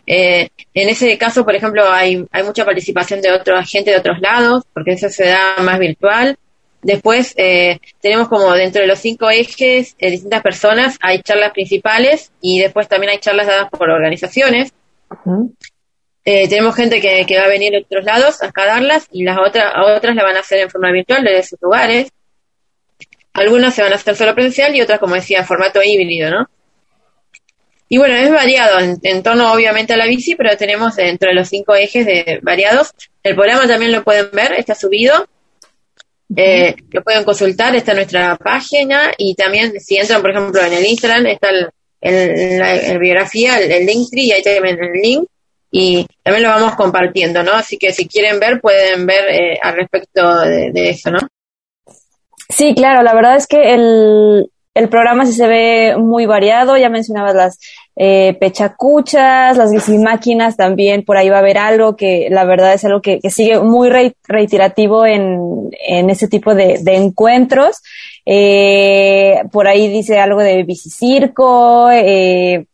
Eh, 0.07 0.49
en 0.75 0.89
ese 0.89 1.17
caso, 1.19 1.45
por 1.45 1.55
ejemplo, 1.55 1.91
hay, 1.91 2.25
hay 2.31 2.43
mucha 2.43 2.65
participación 2.65 3.21
de 3.21 3.33
otra 3.33 3.65
gente 3.65 3.91
de 3.91 3.97
otros 3.97 4.21
lados, 4.21 4.65
porque 4.73 4.93
eso 4.93 5.09
se 5.09 5.27
da 5.27 5.57
más 5.63 5.79
virtual. 5.79 6.37
Después 6.83 7.35
eh, 7.37 7.81
tenemos 8.01 8.29
como 8.29 8.53
dentro 8.53 8.83
de 8.83 8.87
los 8.87 8.99
cinco 8.99 9.31
ejes 9.31 9.97
eh, 9.99 10.11
distintas 10.11 10.43
personas, 10.43 10.99
hay 11.01 11.21
charlas 11.23 11.53
principales 11.53 12.31
y 12.41 12.61
después 12.61 12.87
también 12.87 13.11
hay 13.11 13.19
charlas 13.19 13.47
dadas 13.47 13.71
por 13.71 13.91
organizaciones. 13.91 14.73
tenemos 16.23 16.77
gente 16.77 17.01
que, 17.01 17.25
que, 17.27 17.39
va 17.39 17.45
a 17.45 17.49
venir 17.49 17.73
de 17.73 17.79
otros 17.79 18.05
lados 18.05 18.43
a 18.43 18.53
darlas 18.55 19.09
y 19.11 19.25
las 19.25 19.39
otras, 19.39 19.73
otras 19.97 20.15
la 20.15 20.23
van 20.23 20.37
a 20.37 20.41
hacer 20.41 20.61
en 20.61 20.71
forma 20.71 20.93
virtual 20.93 21.25
desde 21.25 21.43
sus 21.49 21.63
lugares. 21.63 22.09
Algunas 23.37 23.75
se 23.75 23.83
van 23.83 23.93
a 23.93 23.97
hacer 23.97 24.17
solo 24.17 24.35
presencial 24.35 24.75
y 24.75 24.81
otras, 24.81 24.99
como 24.99 25.15
decía, 25.15 25.45
formato 25.45 25.83
híbrido, 25.83 26.31
¿no? 26.31 26.49
Y 27.89 27.99
bueno, 27.99 28.15
es 28.15 28.31
variado 28.31 28.81
en, 28.81 29.23
torno 29.23 29.53
obviamente 29.53 29.93
a 29.93 29.97
la 29.97 30.07
bici, 30.07 30.35
pero 30.35 30.57
tenemos 30.57 30.97
dentro 30.97 31.29
de 31.29 31.35
los 31.35 31.49
cinco 31.49 31.75
ejes 31.75 32.05
de 32.05 32.41
variados. 32.43 32.93
El 33.23 33.35
programa 33.35 33.69
también 33.69 33.93
lo 33.93 34.03
pueden 34.03 34.31
ver, 34.33 34.55
está 34.55 34.75
subido. 34.75 35.29
Eh, 36.35 36.75
lo 36.91 37.03
pueden 37.03 37.23
consultar, 37.23 37.77
está 37.77 37.93
en 37.93 37.99
nuestra 37.99 38.37
página 38.37 39.13
y 39.17 39.35
también 39.35 39.79
si 39.81 39.97
entran, 39.97 40.21
por 40.21 40.31
ejemplo, 40.31 40.61
en 40.63 40.73
el 40.73 40.85
Instagram, 40.85 41.27
está 41.27 41.51
el, 42.01 42.59
la 42.59 42.99
biografía, 42.99 43.59
el, 43.59 43.87
link 43.87 44.09
y 44.13 44.33
ahí 44.33 44.43
también 44.43 44.79
el 44.83 45.01
link 45.01 45.29
y 45.71 46.07
también 46.23 46.43
lo 46.43 46.49
vamos 46.49 46.75
compartiendo, 46.75 47.43
¿no? 47.45 47.53
Así 47.53 47.77
que 47.77 47.93
si 47.93 48.09
quieren 48.09 48.41
ver, 48.41 48.61
pueden 48.61 49.07
ver 49.07 49.29
eh, 49.31 49.59
al 49.63 49.77
respecto 49.77 50.41
de, 50.41 50.73
de, 50.73 50.91
eso, 50.91 51.11
¿no? 51.13 51.21
Sí, 52.57 52.75
claro, 52.75 53.03
la 53.03 53.13
verdad 53.13 53.37
es 53.37 53.47
que 53.47 53.75
el, 53.75 54.51
el 54.73 54.89
programa 54.89 55.27
sí 55.27 55.35
se 55.35 55.47
ve 55.47 55.95
muy 55.99 56.25
variado, 56.25 56.79
ya 56.79 56.89
mencionabas 56.89 57.35
las 57.35 57.59
eh, 57.97 58.35
pechacuchas, 58.41 59.59
las 59.59 59.71
máquinas 59.99 60.57
también, 60.57 61.05
por 61.05 61.19
ahí 61.19 61.29
va 61.29 61.37
a 61.37 61.41
haber 61.41 61.59
algo 61.59 61.97
que 61.97 62.29
la 62.31 62.47
verdad 62.47 62.73
es 62.73 62.83
algo 62.87 63.03
que, 63.03 63.21
que 63.21 63.29
sigue 63.29 63.61
muy 63.61 63.91
reiterativo 64.27 65.05
en, 65.05 65.69
en 65.87 66.09
ese 66.09 66.29
tipo 66.29 66.55
de, 66.55 66.79
de 66.81 66.97
encuentros. 66.97 67.83
Eh, 68.25 69.43
por 69.53 69.69
ahí 69.69 69.89
dice 69.89 70.19
algo 70.19 70.41
de 70.41 70.63
bicicirco, 70.63 71.91
eh, 71.91 72.65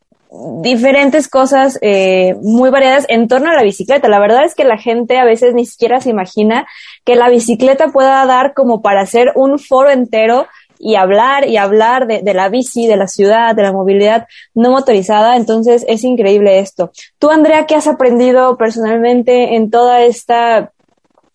diferentes 0.62 1.28
cosas 1.28 1.78
eh, 1.82 2.34
muy 2.40 2.70
variadas 2.70 3.04
en 3.08 3.28
torno 3.28 3.50
a 3.50 3.54
la 3.54 3.62
bicicleta. 3.62 4.08
La 4.08 4.20
verdad 4.20 4.44
es 4.44 4.54
que 4.54 4.64
la 4.64 4.78
gente 4.78 5.18
a 5.18 5.24
veces 5.24 5.54
ni 5.54 5.66
siquiera 5.66 6.00
se 6.00 6.10
imagina 6.10 6.66
que 7.04 7.16
la 7.16 7.28
bicicleta 7.28 7.88
pueda 7.88 8.24
dar 8.24 8.54
como 8.54 8.80
para 8.80 9.02
hacer 9.02 9.32
un 9.34 9.58
foro 9.58 9.90
entero 9.90 10.46
y 10.78 10.96
hablar 10.96 11.46
y 11.48 11.58
hablar 11.58 12.06
de, 12.06 12.22
de, 12.22 12.34
la 12.34 12.48
bici, 12.48 12.86
de 12.86 12.96
la 12.96 13.06
ciudad, 13.06 13.54
de 13.54 13.62
la 13.62 13.72
movilidad 13.72 14.26
no 14.54 14.70
motorizada. 14.70 15.36
Entonces 15.36 15.84
es 15.86 16.02
increíble 16.02 16.58
esto. 16.58 16.90
Tú, 17.18 17.30
Andrea, 17.30 17.66
¿qué 17.66 17.74
has 17.74 17.86
aprendido 17.86 18.56
personalmente 18.56 19.54
en 19.54 19.70
toda 19.70 20.02
esta 20.02 20.72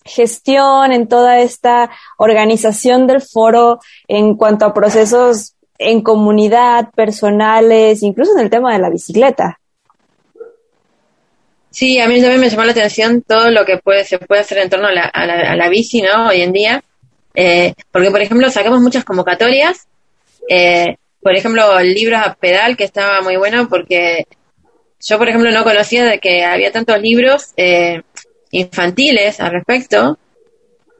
gestión, 0.07 0.91
en 0.91 1.07
toda 1.07 1.39
esta 1.39 1.91
organización 2.17 3.07
del 3.07 3.21
foro 3.21 3.79
en 4.07 4.35
cuanto 4.35 4.65
a 4.65 4.73
procesos 4.73 5.56
en 5.79 6.01
comunidad, 6.01 6.89
personales, 6.95 8.03
incluso 8.03 8.31
en 8.35 8.43
el 8.43 8.49
tema 8.49 8.73
de 8.73 8.79
la 8.79 8.89
bicicleta. 8.89 9.59
Sí, 11.69 11.99
a 11.99 12.07
mí 12.07 12.19
también 12.19 12.41
me 12.41 12.49
llamó 12.49 12.63
la 12.63 12.71
atención 12.71 13.21
todo 13.21 13.51
lo 13.51 13.63
que 13.63 13.77
puede, 13.77 14.03
se 14.03 14.17
puede 14.17 14.41
hacer 14.41 14.57
en 14.57 14.69
torno 14.69 14.87
a 14.87 14.91
la, 14.93 15.03
a 15.03 15.55
la, 15.55 15.69
bici, 15.69 16.01
¿no? 16.01 16.29
Hoy 16.29 16.41
en 16.41 16.51
día. 16.51 16.83
Eh, 17.35 17.73
porque, 17.91 18.09
por 18.09 18.21
ejemplo, 18.21 18.49
sacamos 18.49 18.81
muchas 18.81 19.05
convocatorias. 19.05 19.87
Eh, 20.49 20.97
por 21.21 21.35
ejemplo, 21.35 21.77
el 21.77 21.93
libro 21.93 22.17
a 22.17 22.33
pedal, 22.33 22.77
que 22.77 22.83
estaba 22.83 23.21
muy 23.21 23.35
bueno 23.35 23.69
porque 23.69 24.25
yo, 24.99 25.17
por 25.17 25.29
ejemplo, 25.29 25.51
no 25.51 25.63
conocía 25.63 26.05
de 26.05 26.19
que 26.19 26.43
había 26.43 26.71
tantos 26.71 26.99
libros 26.99 27.53
eh, 27.57 28.01
infantiles 28.51 29.39
al 29.39 29.51
respecto 29.51 30.17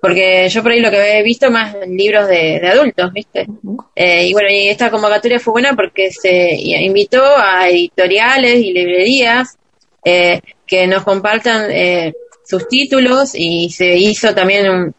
porque 0.01 0.47
yo 0.49 0.62
por 0.62 0.71
ahí 0.71 0.79
lo 0.79 0.91
que 0.91 1.19
he 1.19 1.23
visto 1.23 1.49
más 1.49 1.75
libros 1.88 2.27
de, 2.27 2.67
adultos, 2.67 3.12
¿viste? 3.13 3.47
Eh, 3.95 4.27
y 4.27 4.33
bueno, 4.33 4.49
y 4.49 4.69
esta 4.69 4.91
convocatoria 4.91 5.39
fue 5.39 5.53
buena 5.53 5.75
porque 5.75 6.12
se 6.12 6.53
invitó 6.53 7.23
a 7.23 7.67
editoriales 7.67 8.57
y 8.57 8.73
librerías 8.73 9.57
eh, 10.05 10.41
que 10.65 10.88
nos 10.88 11.03
compartan 11.03 11.71
eh, 11.71 12.13
sus 12.45 12.67
títulos 12.67 13.31
y 13.33 13.69
se 13.71 13.95
hizo 13.97 14.33
también 14.33 14.69
un, 14.69 14.93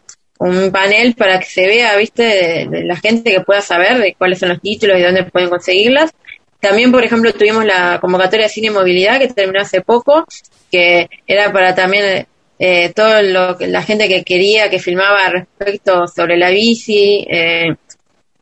panel 0.70 1.14
para 1.14 1.40
que 1.40 1.46
se 1.46 1.66
vea, 1.66 1.96
¿viste? 1.96 2.22
De, 2.70 2.84
la 2.84 2.94
gente 2.96 3.32
que 3.32 3.40
pueda 3.40 3.61
saber 3.61 3.98
de 3.98 4.14
cuáles 4.16 4.38
son 4.38 4.50
los 4.50 4.61
títulos 4.61 4.98
y 4.98 5.02
dónde 5.02 5.24
pueden 5.24 5.48
conseguirlas. 5.48 6.12
También, 6.61 6.92
por 6.92 7.04
ejemplo, 7.04 7.32
tuvimos 7.32 7.64
la 7.64 7.98
convocatoria 8.00 8.46
de 8.46 8.52
cine 8.52 8.68
y 8.68 8.70
movilidad 8.70 9.18
que 9.18 9.28
terminó 9.28 9.61
hace 9.61 9.80
poco, 9.80 10.24
que 10.70 11.08
era 11.26 11.52
para 11.52 11.74
también 11.74 12.26
eh, 12.59 12.92
todo 12.92 13.23
lo 13.23 13.57
que 13.57 13.68
la 13.68 13.83
gente 13.83 14.09
que 14.09 14.25
quería 14.25 14.68
que 14.68 14.81
filmaba 14.81 15.29
respecto 15.29 16.09
sobre 16.09 16.37
la 16.37 16.51
bici, 16.51 17.25
eh, 17.31 17.77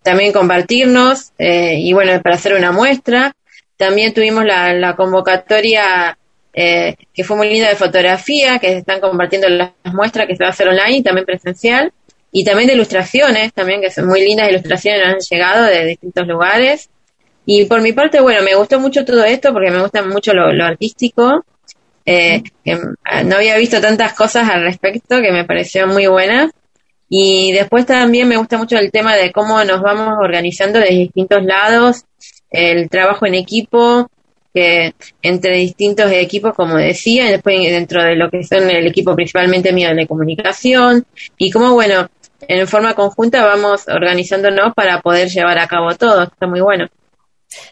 también 0.03 0.33
compartirnos 0.33 1.33
eh, 1.39 1.75
y 1.79 1.93
bueno, 1.93 2.21
para 2.23 2.37
hacer 2.37 2.55
una 2.55 2.73
muestra. 2.73 3.35
También 3.77 4.15
tuvimos 4.15 4.45
la, 4.45 4.95
convocatoria 4.97 6.17
que 6.55 7.25
fue 7.25 7.37
muy 7.37 7.51
linda 7.51 7.69
de 7.69 7.77
fotografía, 7.77 8.59
que 8.59 8.79
están 8.79 8.99
compartiendo 8.99 9.47
las 9.51 9.73
muestras 9.93 10.27
que 10.27 10.37
se 10.37 10.43
va 10.43 10.49
a 10.49 10.53
hacer 10.53 10.69
online 10.69 10.99
y 10.99 11.03
también 11.03 11.27
presencial. 11.27 11.93
Y 12.33 12.45
también 12.45 12.69
de 12.69 12.75
ilustraciones, 12.75 13.53
también 13.53 13.83
que 13.83 13.91
son 13.91 14.07
muy 14.07 14.23
lindas 14.23 14.49
ilustraciones, 14.49 15.03
han 15.07 15.19
llegado 15.19 15.65
de 15.67 15.85
distintos 15.85 16.27
lugares. 16.27 16.89
Y 17.45 17.67
por 17.67 17.83
mi 17.83 17.93
parte, 17.93 18.21
bueno, 18.21 18.43
me 18.43 18.55
gustó 18.55 18.81
mucho 18.81 19.05
todo 19.05 19.25
esto 19.25 19.53
porque 19.53 19.71
me 19.71 19.83
gusta 19.83 20.03
mucho 20.03 20.33
lo 20.33 20.65
artístico 20.65 21.45
eh, 22.07 22.43
que 22.65 22.79
no 23.25 23.37
había 23.37 23.57
visto 23.57 23.81
tantas 23.81 24.15
cosas 24.15 24.49
al 24.49 24.63
respecto 24.63 25.21
que 25.21 25.33
me 25.33 25.45
pareció 25.45 25.87
muy 25.87 26.07
buenas. 26.07 26.51
Y 27.09 27.53
después 27.53 27.87
también 27.87 28.29
me 28.29 28.37
gusta 28.37 28.59
mucho 28.59 28.77
el 28.79 28.91
tema 28.91 29.15
de 29.15 29.31
cómo 29.33 29.63
nos 29.65 29.81
vamos 29.81 30.15
organizando 30.21 30.81
de 30.81 30.89
distintos 30.89 31.45
lados, 31.45 32.05
el 32.51 32.89
trabajo 32.89 33.27
en 33.27 33.35
equipo, 33.35 34.11
que 34.53 34.95
entre 35.23 35.57
distintos 35.59 36.11
equipos, 36.11 36.55
como 36.55 36.77
decía, 36.77 37.29
y 37.29 37.33
después 37.33 37.57
dentro 37.61 38.03
de 38.03 38.17
lo 38.17 38.31
que 38.31 38.43
son 38.43 38.71
el 38.71 38.87
equipo 38.87 39.15
principalmente 39.15 39.73
mío 39.73 39.95
de 39.95 40.07
comunicación, 40.07 41.05
y 41.37 41.51
cómo, 41.51 41.75
bueno, 41.75 42.09
en 42.41 42.67
forma 42.67 42.95
conjunta 42.95 43.45
vamos 43.45 43.87
organizándonos 43.89 44.75
para 44.75 45.01
poder 45.01 45.29
llevar 45.29 45.59
a 45.59 45.69
cabo 45.69 45.95
todo. 45.95 46.25
Está 46.25 46.47
muy 46.47 46.61
bueno. 46.61 46.87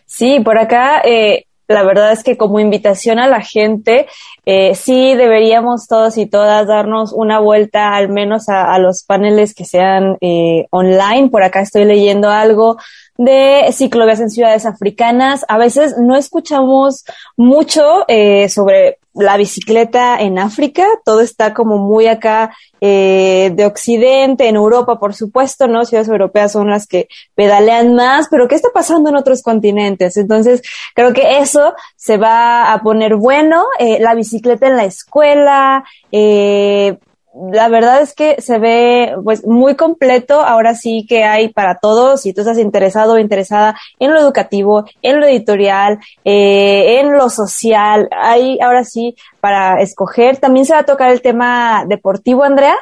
Sí, 0.07 0.40
por 0.44 0.59
acá 0.59 1.03
eh, 1.05 1.47
la 1.68 1.83
verdad 1.83 2.12
es 2.12 2.22
que 2.22 2.37
como 2.37 2.61
invitación 2.61 3.18
a 3.18 3.27
la 3.27 3.40
gente, 3.40 4.07
eh, 4.44 4.74
sí 4.74 5.14
deberíamos 5.14 5.87
todos 5.88 6.18
y 6.18 6.27
todas 6.27 6.66
darnos 6.66 7.12
una 7.12 7.38
vuelta 7.38 7.94
al 7.94 8.09
menos 8.09 8.48
a, 8.48 8.79
los 8.79 9.03
paneles 9.05 9.55
que 9.55 9.64
sean 9.64 10.16
eh, 10.20 10.66
online. 10.70 11.31
Por 11.31 11.42
acá 11.42 11.61
estoy 11.61 11.85
leyendo 11.85 12.31
algo 12.31 12.77
de 13.16 13.66
ciclovías 13.72 14.20
en 14.20 14.31
ciudades 14.31 14.66
africanas. 14.66 15.44
A 15.48 15.59
veces 15.59 15.96
no 15.98 16.16
escuchamos 16.16 17.05
mucho 17.37 18.05
eh, 18.09 18.48
sobre 18.48 18.98
la 19.14 19.37
bicicleta 19.37 20.20
en 20.20 20.38
África, 20.38 20.85
todo 21.05 21.20
está 21.20 21.55
como 21.55 21.79
muy 21.79 22.09
acá 22.09 22.55
eh, 22.81 23.53
de 23.55 23.64
Occidente, 23.64 24.48
en 24.48 24.57
Europa, 24.57 24.98
por 24.98 25.14
supuesto, 25.14 25.68
¿no? 25.68 25.85
Ciudades 25.85 26.09
europeas 26.09 26.53
son 26.53 26.68
las 26.68 26.88
que 26.88 27.07
pedalean 27.37 27.94
más, 27.94 28.27
pero 28.29 28.48
¿qué 28.48 28.57
está 28.57 28.70
pasando 28.74 29.11
en 29.11 29.16
otros 29.16 29.42
continentes? 29.42 30.16
Entonces, 30.16 30.62
creo 30.94 31.12
que 31.12 31.38
eso 31.38 31.74
se 31.94 32.16
va 32.16 32.72
a 32.72 32.83
poner 32.83 33.14
bueno, 33.14 33.64
eh, 33.79 33.98
la 34.00 34.14
bicicleta 34.14 34.66
en 34.66 34.77
la 34.77 34.85
escuela, 34.85 35.85
eh, 36.11 36.98
la 37.35 37.68
verdad 37.68 38.01
es 38.01 38.14
que 38.14 38.40
se 38.40 38.59
ve 38.59 39.14
pues 39.25 39.44
muy 39.44 39.75
completo. 39.75 40.40
Ahora 40.40 40.75
sí 40.75 41.05
que 41.09 41.25
hay 41.25 41.49
para 41.49 41.79
todos. 41.79 42.23
Si 42.23 42.33
tú 42.33 42.42
estás 42.42 42.59
interesado 42.59 43.14
o 43.14 43.18
interesada 43.18 43.77
en 43.99 44.12
lo 44.12 44.20
educativo, 44.20 44.85
en 45.03 45.20
lo 45.20 45.27
editorial, 45.27 45.99
eh, 46.25 47.01
en 47.01 47.12
lo 47.12 47.29
social, 47.29 48.09
hay 48.12 48.59
ahora 48.61 48.85
sí 48.85 49.16
para 49.40 49.81
escoger. 49.83 50.37
También 50.37 50.64
se 50.64 50.75
va 50.75 50.81
a 50.81 50.85
tocar 50.87 51.11
el 51.11 51.23
tema 51.23 51.85
deportivo, 51.88 52.44
Andrea. 52.44 52.77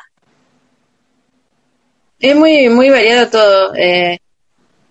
Es 2.20 2.36
muy 2.36 2.68
muy 2.68 2.90
variado 2.90 3.30
todo. 3.30 3.74
Eh, 3.74 4.18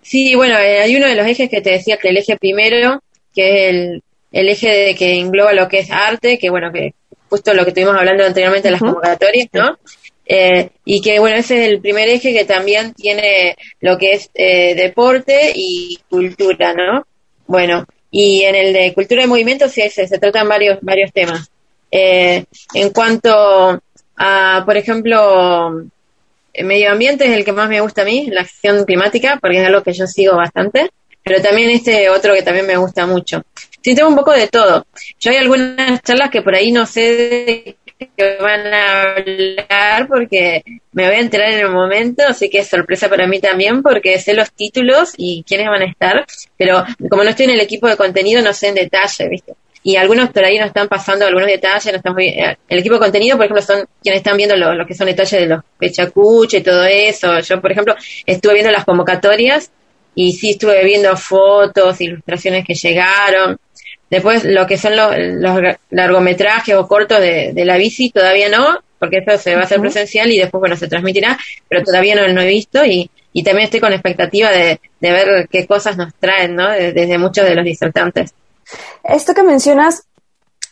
sí, 0.02 0.34
bueno, 0.34 0.58
eh, 0.58 0.80
hay 0.80 0.96
uno 0.96 1.06
de 1.06 1.14
los 1.14 1.26
ejes 1.26 1.48
que 1.48 1.60
te 1.60 1.70
decía 1.70 1.98
que 1.98 2.08
el 2.08 2.16
eje 2.16 2.36
primero, 2.36 3.00
que 3.34 3.68
es 3.68 3.74
el, 3.74 4.02
el 4.32 4.48
eje 4.48 4.68
de 4.68 4.94
que 4.96 5.20
engloba 5.20 5.52
lo 5.52 5.68
que 5.68 5.78
es 5.78 5.90
arte, 5.90 6.38
que 6.38 6.50
bueno 6.50 6.72
que 6.72 6.94
justo 7.32 7.54
lo 7.54 7.64
que 7.64 7.70
estuvimos 7.70 7.96
hablando 7.96 8.26
anteriormente 8.26 8.68
de 8.68 8.72
las 8.72 8.80
convocatorias, 8.82 9.48
¿no? 9.54 9.78
Eh, 10.26 10.68
y 10.84 11.00
que 11.00 11.18
bueno, 11.18 11.38
ese 11.38 11.62
es 11.62 11.72
el 11.72 11.80
primer 11.80 12.06
eje 12.10 12.34
que 12.34 12.44
también 12.44 12.92
tiene 12.92 13.56
lo 13.80 13.96
que 13.96 14.12
es 14.12 14.28
eh, 14.34 14.74
deporte 14.74 15.50
y 15.54 15.98
cultura, 16.10 16.74
¿no? 16.74 17.06
Bueno, 17.46 17.86
y 18.10 18.42
en 18.42 18.54
el 18.54 18.74
de 18.74 18.92
cultura 18.92 19.24
y 19.24 19.26
movimiento 19.26 19.66
sí 19.66 19.80
se, 19.88 20.06
se 20.06 20.18
tratan 20.18 20.46
varios, 20.46 20.78
varios 20.82 21.10
temas. 21.10 21.50
Eh, 21.90 22.44
en 22.74 22.90
cuanto 22.90 23.80
a, 24.16 24.62
por 24.66 24.76
ejemplo, 24.76 25.84
medio 26.62 26.92
ambiente 26.92 27.24
es 27.24 27.30
el 27.34 27.46
que 27.46 27.52
más 27.52 27.70
me 27.70 27.80
gusta 27.80 28.02
a 28.02 28.04
mí, 28.04 28.28
la 28.30 28.42
acción 28.42 28.84
climática, 28.84 29.38
porque 29.40 29.62
es 29.62 29.66
algo 29.66 29.82
que 29.82 29.94
yo 29.94 30.06
sigo 30.06 30.36
bastante, 30.36 30.90
pero 31.24 31.40
también 31.40 31.70
este 31.70 32.10
otro 32.10 32.34
que 32.34 32.42
también 32.42 32.66
me 32.66 32.76
gusta 32.76 33.06
mucho, 33.06 33.42
Sí, 33.82 33.94
tengo 33.94 34.08
un 34.08 34.16
poco 34.16 34.32
de 34.32 34.48
todo. 34.48 34.86
Yo 35.18 35.30
hay 35.30 35.38
algunas 35.38 36.02
charlas 36.02 36.30
que 36.30 36.42
por 36.42 36.54
ahí 36.54 36.70
no 36.70 36.86
sé 36.86 37.00
de 37.00 37.76
qué 38.16 38.36
van 38.40 38.72
a 38.72 39.14
hablar 39.14 40.08
porque 40.08 40.62
me 40.92 41.06
voy 41.06 41.16
a 41.16 41.20
enterar 41.20 41.52
en 41.52 41.60
el 41.60 41.70
momento, 41.70 42.22
así 42.28 42.48
que 42.48 42.60
es 42.60 42.68
sorpresa 42.68 43.08
para 43.08 43.26
mí 43.26 43.40
también 43.40 43.82
porque 43.82 44.18
sé 44.18 44.34
los 44.34 44.52
títulos 44.52 45.14
y 45.16 45.44
quiénes 45.46 45.68
van 45.68 45.82
a 45.82 45.86
estar, 45.86 46.24
pero 46.56 46.84
como 47.10 47.24
no 47.24 47.30
estoy 47.30 47.46
en 47.46 47.52
el 47.52 47.60
equipo 47.60 47.88
de 47.88 47.96
contenido 47.96 48.42
no 48.42 48.52
sé 48.52 48.68
en 48.68 48.76
detalle, 48.76 49.28
¿viste? 49.28 49.54
Y 49.84 49.96
algunos 49.96 50.30
por 50.30 50.44
ahí 50.44 50.58
nos 50.58 50.68
están 50.68 50.86
pasando 50.86 51.26
algunos 51.26 51.48
detalles, 51.48 51.92
no 51.92 51.96
están 51.96 52.20
eh, 52.20 52.56
el 52.68 52.78
equipo 52.78 52.94
de 52.94 53.00
contenido, 53.00 53.36
por 53.36 53.46
ejemplo, 53.46 53.62
son 53.62 53.84
quienes 54.00 54.20
están 54.20 54.36
viendo 54.36 54.54
lo, 54.56 54.86
que 54.86 54.94
son 54.94 55.08
detalles 55.08 55.40
de 55.40 55.46
los 55.46 55.64
pechacuches 55.76 56.60
y 56.60 56.62
todo 56.62 56.84
eso. 56.84 57.40
Yo, 57.40 57.60
por 57.60 57.72
ejemplo, 57.72 57.96
estuve 58.24 58.54
viendo 58.54 58.70
las 58.70 58.84
convocatorias 58.84 59.72
y 60.14 60.32
sí 60.32 60.50
estuve 60.50 60.84
viendo 60.84 61.16
fotos, 61.16 62.00
ilustraciones 62.00 62.64
que 62.64 62.74
llegaron. 62.74 63.58
Después, 64.10 64.44
lo 64.44 64.66
que 64.66 64.76
son 64.76 64.94
los, 64.94 65.10
largometrajes 65.90 66.74
o 66.74 66.86
cortos 66.86 67.20
de, 67.20 67.52
la 67.64 67.76
bici, 67.76 68.10
todavía 68.10 68.48
no, 68.48 68.78
porque 68.98 69.18
eso 69.18 69.38
se 69.38 69.54
va 69.54 69.62
a 69.62 69.64
hacer 69.64 69.80
presencial 69.80 70.30
y 70.30 70.38
después, 70.38 70.60
bueno, 70.60 70.76
se 70.76 70.88
transmitirá, 70.88 71.38
pero 71.68 71.82
todavía 71.82 72.14
no 72.14 72.28
lo 72.28 72.40
he 72.42 72.46
visto 72.46 72.84
y, 72.84 73.10
y 73.32 73.42
también 73.42 73.64
estoy 73.64 73.80
con 73.80 73.92
expectativa 73.92 74.50
de, 74.50 74.80
de 75.00 75.12
ver 75.12 75.48
qué 75.50 75.66
cosas 75.66 75.96
nos 75.96 76.14
traen, 76.14 76.54
¿no? 76.54 76.70
Desde 76.70 77.16
muchos 77.16 77.46
de 77.46 77.54
los 77.54 77.64
disertantes. 77.64 78.34
Esto 79.02 79.34
que 79.34 79.42
mencionas 79.42 80.04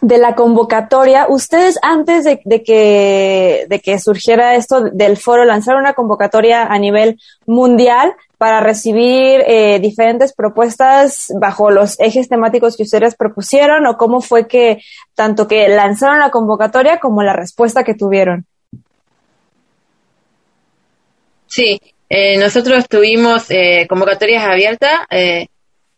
de 0.01 0.19
la 0.19 0.35
convocatoria, 0.35 1.27
ustedes 1.29 1.79
antes 1.83 2.25
de, 2.25 2.63
que, 2.63 3.67
de 3.69 3.81
que 3.81 3.99
surgiera 3.99 4.55
esto 4.55 4.83
del 4.93 5.17
foro 5.17 5.45
lanzaron 5.45 5.83
una 5.83 5.95
convocatoria 5.95 6.65
a 6.65 6.79
nivel 6.79 7.21
mundial 7.47 8.15
para 8.39 8.61
recibir 8.61 9.43
eh, 9.47 9.79
diferentes 9.81 10.33
propuestas 10.33 11.31
bajo 11.39 11.71
los 11.71 12.01
ejes 12.01 12.29
temáticos 12.29 12.77
que 12.77 12.85
ustedes 12.85 13.15
propusieron 13.15 13.87
o 13.87 13.99
cómo 13.99 14.23
fue 14.23 14.49
que 14.49 14.81
tanto 15.15 15.47
que 15.47 15.69
lanzaron 15.69 16.21
la 16.21 16.31
convocatoria 16.31 16.99
como 16.99 17.23
la 17.23 17.35
respuesta 17.35 17.85
que 17.85 17.95
tuvieron. 17.95 18.47
Sí, 21.47 21.79
eh, 22.09 22.39
nosotros 22.39 22.89
tuvimos 22.89 23.51
eh, 23.51 23.87
convocatorias 23.89 24.45
abiertas 24.45 25.01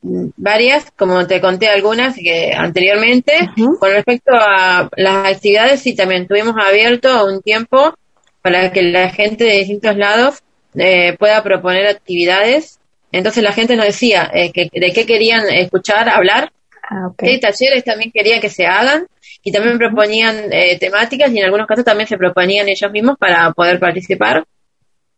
varias, 0.03 0.91
como 0.97 1.27
te 1.27 1.41
conté 1.41 1.69
algunas 1.69 2.17
que 2.17 2.53
anteriormente. 2.55 3.51
Con 3.57 3.91
respecto 3.91 4.33
a 4.35 4.89
las 4.97 5.35
actividades, 5.35 5.81
sí, 5.81 5.95
también 5.95 6.27
tuvimos 6.27 6.55
abierto 6.59 7.25
un 7.25 7.41
tiempo 7.41 7.95
para 8.43 8.73
que 8.73 8.83
la 8.83 9.11
gente 9.11 9.45
de 9.45 9.59
distintos 9.59 9.97
lados 9.97 10.43
eh, 10.75 11.17
pueda 11.19 11.43
proponer 11.43 11.87
actividades. 11.87 12.81
Entonces 13.13 13.43
la 13.43 13.53
gente 13.53 13.77
nos 13.77 13.87
decía 13.87 14.31
eh, 14.35 14.53
que, 14.53 14.69
de 14.73 14.93
qué 14.93 15.07
querían 15.07 15.49
escuchar, 15.49 16.09
hablar. 16.09 16.51
Ah, 16.91 17.09
okay. 17.09 17.39
talleres 17.39 17.85
también 17.85 18.11
querían 18.11 18.41
que 18.41 18.51
se 18.51 18.67
hagan 18.67 19.07
y 19.45 19.53
también 19.53 19.79
proponían 19.79 20.53
eh, 20.53 20.77
temáticas 20.79 21.33
y 21.33 21.39
en 21.39 21.45
algunos 21.45 21.67
casos 21.67 21.85
también 21.85 22.09
se 22.09 22.19
proponían 22.19 22.69
ellos 22.69 22.91
mismos 22.91 23.17
para 23.19 23.53
poder 23.53 23.79
participar. 23.79 24.45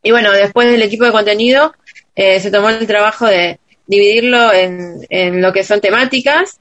Y 0.02 0.10
bueno, 0.10 0.30
después 0.32 0.70
del 0.70 0.82
equipo 0.82 1.04
de 1.04 1.12
contenido 1.12 1.72
se 2.14 2.50
tomó 2.52 2.68
el 2.68 2.86
trabajo 2.86 3.26
de, 3.26 3.58
dividirlo 3.86 4.52
en, 4.52 5.06
en 5.10 5.42
lo 5.42 5.52
que 5.52 5.64
son 5.64 5.80
temáticas 5.80 6.60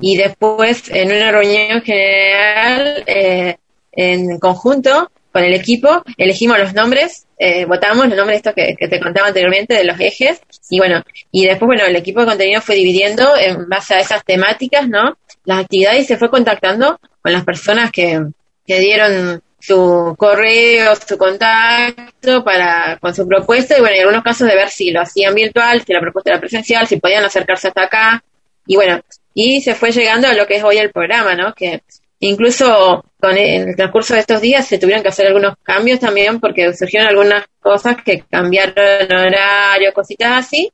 y 0.00 0.16
después 0.16 0.88
en 0.88 1.12
una 1.12 1.30
reunión 1.30 1.82
general 1.82 3.04
eh, 3.06 3.56
en 3.92 4.38
conjunto 4.38 5.10
con 5.32 5.44
el 5.44 5.54
equipo 5.54 6.02
elegimos 6.18 6.58
los 6.58 6.74
nombres, 6.74 7.26
eh, 7.38 7.64
votamos 7.64 8.06
los 8.06 8.16
nombres 8.16 8.38
estos 8.38 8.54
que, 8.54 8.74
que, 8.78 8.88
te 8.88 9.00
contaba 9.00 9.28
anteriormente 9.28 9.74
de 9.74 9.84
los 9.84 9.98
ejes 9.98 10.40
y 10.68 10.78
bueno, 10.78 11.02
y 11.30 11.46
después 11.46 11.66
bueno, 11.66 11.84
el 11.86 11.96
equipo 11.96 12.20
de 12.20 12.26
contenido 12.26 12.60
fue 12.60 12.74
dividiendo 12.74 13.36
en 13.36 13.68
base 13.68 13.94
a 13.94 14.00
esas 14.00 14.24
temáticas, 14.24 14.88
¿no? 14.88 15.16
Las 15.44 15.60
actividades 15.60 16.02
y 16.02 16.04
se 16.04 16.18
fue 16.18 16.30
contactando 16.30 17.00
con 17.22 17.32
las 17.32 17.44
personas 17.44 17.90
que, 17.90 18.20
que 18.66 18.78
dieron 18.78 19.42
su 19.62 20.16
correo, 20.18 20.92
su 20.96 21.16
contacto 21.16 22.42
para 22.42 22.98
con 23.00 23.14
su 23.14 23.28
propuesta 23.28 23.78
y 23.78 23.80
bueno, 23.80 23.94
en 23.94 24.00
algunos 24.00 24.24
casos 24.24 24.48
de 24.48 24.56
ver 24.56 24.68
si 24.68 24.90
lo 24.90 25.00
hacían 25.00 25.32
virtual, 25.36 25.84
si 25.86 25.92
la 25.92 26.00
propuesta 26.00 26.32
era 26.32 26.40
presencial, 26.40 26.84
si 26.88 26.96
podían 26.96 27.24
acercarse 27.24 27.68
hasta 27.68 27.84
acá 27.84 28.24
y 28.66 28.74
bueno, 28.74 29.00
y 29.34 29.60
se 29.60 29.76
fue 29.76 29.92
llegando 29.92 30.26
a 30.26 30.34
lo 30.34 30.46
que 30.48 30.56
es 30.56 30.64
hoy 30.64 30.78
el 30.78 30.90
programa, 30.90 31.36
¿no? 31.36 31.54
Que 31.54 31.82
incluso 32.18 33.04
con 33.20 33.38
el, 33.38 33.38
en 33.38 33.68
el 33.68 33.76
transcurso 33.76 34.14
de 34.14 34.20
estos 34.20 34.40
días 34.40 34.66
se 34.66 34.78
tuvieron 34.78 35.02
que 35.02 35.10
hacer 35.10 35.28
algunos 35.28 35.54
cambios 35.62 36.00
también 36.00 36.40
porque 36.40 36.74
surgieron 36.74 37.08
algunas 37.08 37.44
cosas 37.60 37.96
que 38.04 38.24
cambiaron 38.28 38.74
horario, 39.12 39.92
cositas 39.94 40.44
así 40.44 40.72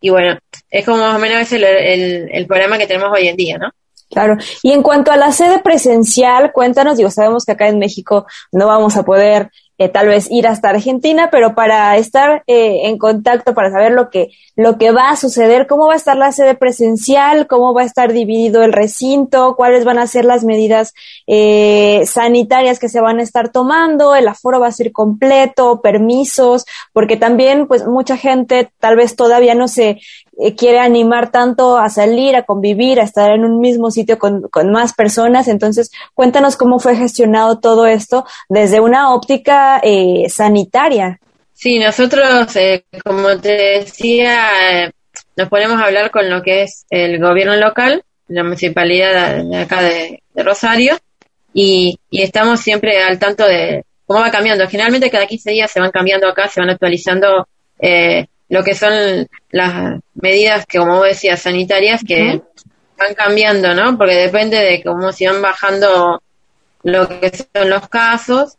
y 0.00 0.08
bueno, 0.08 0.38
es 0.70 0.86
como 0.86 0.98
más 0.98 1.16
o 1.16 1.18
menos 1.18 1.52
el, 1.52 1.64
el 2.32 2.46
programa 2.46 2.78
que 2.78 2.86
tenemos 2.86 3.10
hoy 3.14 3.28
en 3.28 3.36
día, 3.36 3.58
¿no? 3.58 3.72
Claro. 4.12 4.36
Y 4.62 4.72
en 4.72 4.82
cuanto 4.82 5.10
a 5.10 5.16
la 5.16 5.32
sede 5.32 5.60
presencial, 5.60 6.52
cuéntanos, 6.52 6.98
digo, 6.98 7.10
sabemos 7.10 7.46
que 7.46 7.52
acá 7.52 7.68
en 7.68 7.78
México 7.78 8.26
no 8.52 8.66
vamos 8.66 8.96
a 8.98 9.04
poder 9.04 9.50
eh, 9.82 9.88
tal 9.88 10.08
vez 10.08 10.30
ir 10.30 10.46
hasta 10.46 10.70
Argentina, 10.70 11.28
pero 11.30 11.54
para 11.54 11.96
estar 11.96 12.42
eh, 12.46 12.88
en 12.88 12.98
contacto, 12.98 13.54
para 13.54 13.70
saber 13.70 13.92
lo 13.92 14.10
que, 14.10 14.28
lo 14.54 14.78
que 14.78 14.92
va 14.92 15.10
a 15.10 15.16
suceder, 15.16 15.66
cómo 15.66 15.86
va 15.86 15.94
a 15.94 15.96
estar 15.96 16.16
la 16.16 16.30
sede 16.30 16.54
presencial, 16.54 17.46
cómo 17.46 17.74
va 17.74 17.82
a 17.82 17.86
estar 17.86 18.12
dividido 18.12 18.62
el 18.62 18.72
recinto, 18.72 19.56
cuáles 19.56 19.84
van 19.84 19.98
a 19.98 20.06
ser 20.06 20.24
las 20.24 20.44
medidas 20.44 20.94
eh, 21.26 22.04
sanitarias 22.06 22.78
que 22.78 22.88
se 22.88 23.00
van 23.00 23.18
a 23.18 23.22
estar 23.22 23.50
tomando, 23.50 24.14
el 24.14 24.28
aforo 24.28 24.60
va 24.60 24.68
a 24.68 24.72
ser 24.72 24.92
completo, 24.92 25.80
permisos, 25.82 26.64
porque 26.92 27.16
también 27.16 27.66
pues 27.66 27.86
mucha 27.86 28.16
gente 28.16 28.70
tal 28.78 28.96
vez 28.96 29.16
todavía 29.16 29.54
no 29.54 29.68
se 29.68 29.98
eh, 30.38 30.56
quiere 30.56 30.80
animar 30.80 31.30
tanto 31.30 31.76
a 31.76 31.90
salir, 31.90 32.34
a 32.36 32.44
convivir, 32.44 32.98
a 32.98 33.04
estar 33.04 33.32
en 33.32 33.44
un 33.44 33.60
mismo 33.60 33.90
sitio 33.90 34.18
con, 34.18 34.48
más 34.72 34.94
personas. 34.94 35.46
Entonces, 35.46 35.90
cuéntanos 36.14 36.56
cómo 36.56 36.78
fue 36.78 36.96
gestionado 36.96 37.60
todo 37.60 37.86
esto 37.86 38.24
desde 38.48 38.80
una 38.80 39.14
óptica 39.14 39.71
eh, 39.82 40.28
sanitaria. 40.28 41.18
Sí, 41.52 41.78
nosotros, 41.78 42.56
eh, 42.56 42.84
como 43.04 43.38
te 43.38 43.80
decía, 43.80 44.92
nos 45.36 45.48
ponemos 45.48 45.80
a 45.80 45.84
hablar 45.84 46.10
con 46.10 46.28
lo 46.28 46.42
que 46.42 46.62
es 46.62 46.86
el 46.90 47.20
gobierno 47.20 47.56
local, 47.56 48.02
la 48.28 48.42
municipalidad 48.42 49.44
de 49.44 49.56
acá 49.56 49.82
de, 49.82 50.20
Rosario, 50.34 50.98
y, 51.54 51.98
y, 52.10 52.22
estamos 52.22 52.60
siempre 52.60 53.02
al 53.02 53.18
tanto 53.18 53.46
de 53.46 53.84
cómo 54.06 54.20
va 54.20 54.30
cambiando. 54.30 54.66
Generalmente 54.66 55.10
cada 55.10 55.26
15 55.26 55.50
días 55.50 55.70
se 55.70 55.80
van 55.80 55.90
cambiando 55.90 56.28
acá, 56.28 56.48
se 56.48 56.60
van 56.60 56.70
actualizando 56.70 57.46
eh, 57.78 58.26
lo 58.48 58.62
que 58.62 58.74
son 58.74 59.26
las 59.50 60.00
medidas 60.14 60.66
que, 60.66 60.78
como 60.78 60.96
vos 60.96 61.06
decías, 61.06 61.40
sanitarias 61.40 62.02
que 62.06 62.42
van 62.98 63.14
cambiando, 63.14 63.74
¿no? 63.74 63.96
Porque 63.96 64.14
depende 64.14 64.58
de 64.58 64.82
cómo 64.82 65.10
se 65.12 65.26
van 65.26 65.42
bajando 65.42 66.22
lo 66.82 67.08
que 67.08 67.32
son 67.34 67.70
los 67.70 67.88
casos. 67.88 68.56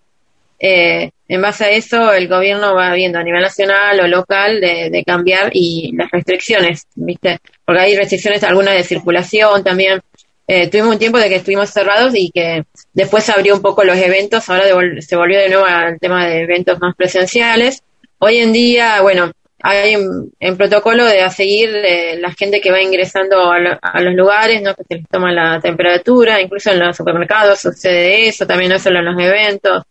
Eh, 0.65 1.11
en 1.27 1.41
base 1.41 1.65
a 1.65 1.69
eso, 1.71 2.13
el 2.13 2.29
gobierno 2.29 2.73
va 2.73 2.93
viendo 2.93 3.19
a 3.19 3.23
nivel 3.23 3.41
nacional 3.41 3.99
o 3.99 4.07
local 4.07 4.61
de, 4.61 5.03
cambiar 5.05 5.49
y 5.51 5.91
las 5.93 6.09
restricciones, 6.09 6.87
¿viste? 6.95 7.39
Porque 7.65 7.81
hay 7.81 7.97
restricciones 7.97 8.45
algunas 8.45 8.75
de 8.75 8.83
circulación 8.83 9.61
también. 9.61 9.99
Eh, 10.47 10.69
tuvimos 10.69 10.93
un 10.93 10.99
tiempo 10.99 11.17
de 11.17 11.27
que 11.27 11.35
estuvimos 11.35 11.69
cerrados 11.69 12.13
y 12.15 12.31
que 12.31 12.63
después 12.93 13.25
se 13.25 13.33
abrió 13.33 13.55
un 13.55 13.61
poco 13.61 13.83
los 13.83 13.97
eventos, 13.97 14.49
ahora 14.49 14.63
se 15.01 15.15
volvió 15.17 15.37
de 15.37 15.49
nuevo 15.49 15.65
al 15.65 15.99
tema 15.99 16.25
de 16.27 16.43
eventos 16.43 16.79
más 16.79 16.95
presenciales. 16.95 17.83
Hoy 18.19 18.37
en 18.37 18.53
día, 18.53 19.01
bueno, 19.01 19.33
hay 19.61 19.97
en, 20.39 20.57
protocolo 20.57 21.03
de 21.03 21.29
seguir 21.29 21.75
eh, 21.75 22.17
la 22.19 22.31
gente 22.31 22.61
que 22.61 22.71
va 22.71 22.81
ingresando 22.81 23.51
a, 23.51 23.99
los 23.99 24.13
lugares, 24.13 24.61
¿no? 24.61 24.73
que 24.75 24.85
se 24.85 24.95
les 24.95 25.09
toma 25.09 25.33
la 25.33 25.59
temperatura, 25.59 26.39
incluso 26.39 26.71
en 26.71 26.79
los 26.79 26.95
supermercados 26.95 27.59
sucede 27.59 28.29
eso, 28.29 28.47
también 28.47 28.71
no 28.71 28.79
solo 28.79 28.99
en 28.99 29.05
los 29.05 29.19
eventos. 29.19 29.83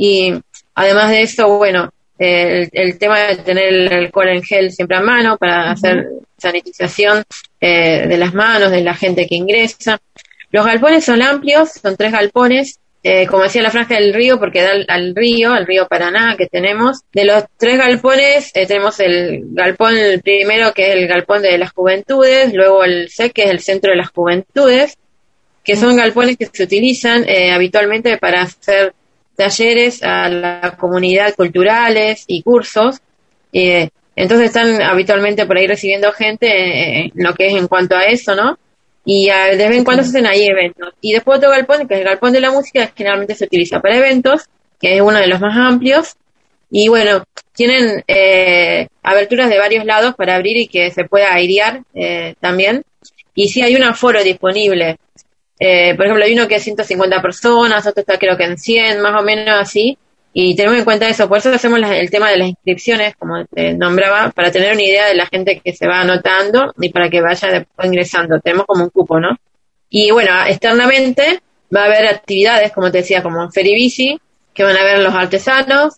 Y 0.00 0.32
además 0.74 1.10
de 1.10 1.20
eso, 1.20 1.58
bueno, 1.58 1.90
el, 2.18 2.98
tema 2.98 3.18
de 3.20 3.36
tener 3.36 3.64
el 3.66 3.92
alcohol 3.92 4.30
en 4.30 4.42
gel 4.42 4.72
siempre 4.72 4.96
a 4.96 5.02
mano 5.02 5.36
para 5.36 5.70
hacer 5.70 6.06
sanitización 6.38 7.22
eh, 7.60 8.06
de 8.08 8.16
las 8.16 8.32
manos 8.32 8.70
de 8.70 8.80
la 8.80 8.94
gente 8.94 9.26
que 9.26 9.34
ingresa. 9.34 10.00
Los 10.50 10.64
galpones 10.64 11.04
son 11.04 11.20
amplios, 11.20 11.72
son 11.82 11.98
tres 11.98 12.12
galpones, 12.12 12.80
eh, 13.02 13.26
como 13.26 13.42
decía 13.42 13.60
la 13.60 13.70
franja 13.70 13.96
del 13.96 14.14
río, 14.14 14.38
porque 14.38 14.62
da 14.62 14.70
al, 14.88 15.14
río, 15.14 15.52
al 15.52 15.66
río 15.66 15.86
Paraná 15.86 16.34
que 16.38 16.46
tenemos. 16.46 17.00
De 17.12 17.26
los 17.26 17.44
tres 17.58 17.76
galpones, 17.76 18.52
eh, 18.54 18.66
tenemos 18.66 19.00
el 19.00 19.42
galpón 19.52 19.94
primero, 20.24 20.72
que 20.72 20.88
es 20.88 20.94
el 20.94 21.08
galpón 21.08 21.42
de 21.42 21.58
las 21.58 21.72
juventudes, 21.72 22.54
luego 22.54 22.84
el 22.84 23.10
C, 23.10 23.32
que 23.32 23.42
es 23.42 23.50
el 23.50 23.60
centro 23.60 23.90
de 23.90 23.98
las 23.98 24.08
juventudes, 24.08 24.96
que 25.62 25.76
son 25.76 25.96
galpones 25.96 26.38
que 26.38 26.46
se 26.46 26.62
utilizan 26.62 27.28
eh, 27.28 27.52
habitualmente 27.52 28.16
para 28.16 28.42
hacer 28.42 28.94
talleres 29.40 30.02
a 30.02 30.28
la 30.28 30.76
comunidad 30.78 31.34
culturales 31.34 32.24
y 32.26 32.42
cursos. 32.42 33.00
entonces 33.52 34.46
están 34.46 34.82
habitualmente 34.82 35.46
por 35.46 35.56
ahí 35.56 35.66
recibiendo 35.66 36.12
gente 36.12 37.04
en 37.06 37.12
lo 37.14 37.34
que 37.34 37.46
es 37.48 37.54
en 37.54 37.68
cuanto 37.68 37.96
a 37.96 38.04
eso, 38.04 38.34
¿no? 38.34 38.58
y 39.04 39.28
de 39.28 39.68
vez 39.68 39.76
en 39.76 39.84
cuando 39.84 40.02
se 40.02 40.10
hacen 40.10 40.26
ahí 40.26 40.46
eventos. 40.46 40.92
Y 41.00 41.12
después 41.12 41.38
otro 41.38 41.50
galpón, 41.50 41.88
que 41.88 41.94
es 41.94 42.00
el 42.00 42.06
galpón 42.06 42.32
de 42.32 42.40
la 42.40 42.50
música, 42.50 42.92
generalmente 42.94 43.34
se 43.34 43.46
utiliza 43.46 43.80
para 43.80 43.96
eventos, 43.96 44.42
que 44.80 44.96
es 44.96 45.00
uno 45.00 45.18
de 45.18 45.26
los 45.26 45.40
más 45.40 45.56
amplios. 45.56 46.16
Y 46.70 46.88
bueno, 46.88 47.24
tienen 47.54 48.04
eh, 48.06 48.88
aberturas 49.02 49.48
de 49.48 49.58
varios 49.58 49.84
lados 49.84 50.14
para 50.14 50.36
abrir 50.36 50.56
y 50.58 50.68
que 50.68 50.90
se 50.90 51.04
pueda 51.04 51.34
airear 51.34 51.82
eh, 51.94 52.34
también. 52.40 52.84
Y 53.34 53.48
sí 53.48 53.62
hay 53.62 53.74
un 53.74 53.82
aforo 53.82 54.22
disponible. 54.22 54.98
Eh, 55.60 55.94
por 55.94 56.06
ejemplo, 56.06 56.24
hay 56.24 56.32
uno 56.32 56.48
que 56.48 56.56
es 56.56 56.62
150 56.64 57.20
personas, 57.20 57.86
otro 57.86 58.00
está 58.00 58.18
creo 58.18 58.36
que 58.36 58.44
en 58.44 58.58
100, 58.58 59.00
más 59.00 59.20
o 59.20 59.22
menos 59.22 59.60
así. 59.60 59.96
Y 60.32 60.56
tenemos 60.56 60.78
en 60.78 60.84
cuenta 60.84 61.08
eso, 61.08 61.28
por 61.28 61.38
eso 61.38 61.52
hacemos 61.52 61.80
el 61.80 62.10
tema 62.10 62.30
de 62.30 62.38
las 62.38 62.48
inscripciones, 62.48 63.14
como 63.16 63.44
te 63.46 63.74
nombraba, 63.74 64.30
para 64.30 64.50
tener 64.50 64.72
una 64.72 64.82
idea 64.82 65.06
de 65.06 65.14
la 65.14 65.26
gente 65.26 65.60
que 65.62 65.72
se 65.72 65.86
va 65.86 66.00
anotando 66.00 66.72
y 66.80 66.88
para 66.90 67.10
que 67.10 67.20
vaya 67.20 67.66
ingresando. 67.82 68.40
Tenemos 68.40 68.66
como 68.66 68.84
un 68.84 68.90
cupo, 68.90 69.20
¿no? 69.20 69.36
Y 69.88 70.10
bueno, 70.12 70.30
externamente 70.46 71.40
va 71.74 71.82
a 71.82 71.86
haber 71.86 72.06
actividades, 72.06 72.72
como 72.72 72.90
te 72.90 72.98
decía, 72.98 73.22
como 73.22 73.50
Feribici, 73.50 74.18
que 74.54 74.64
van 74.64 74.76
a 74.76 74.84
ver 74.84 75.00
los 75.00 75.14
artesanos, 75.14 75.94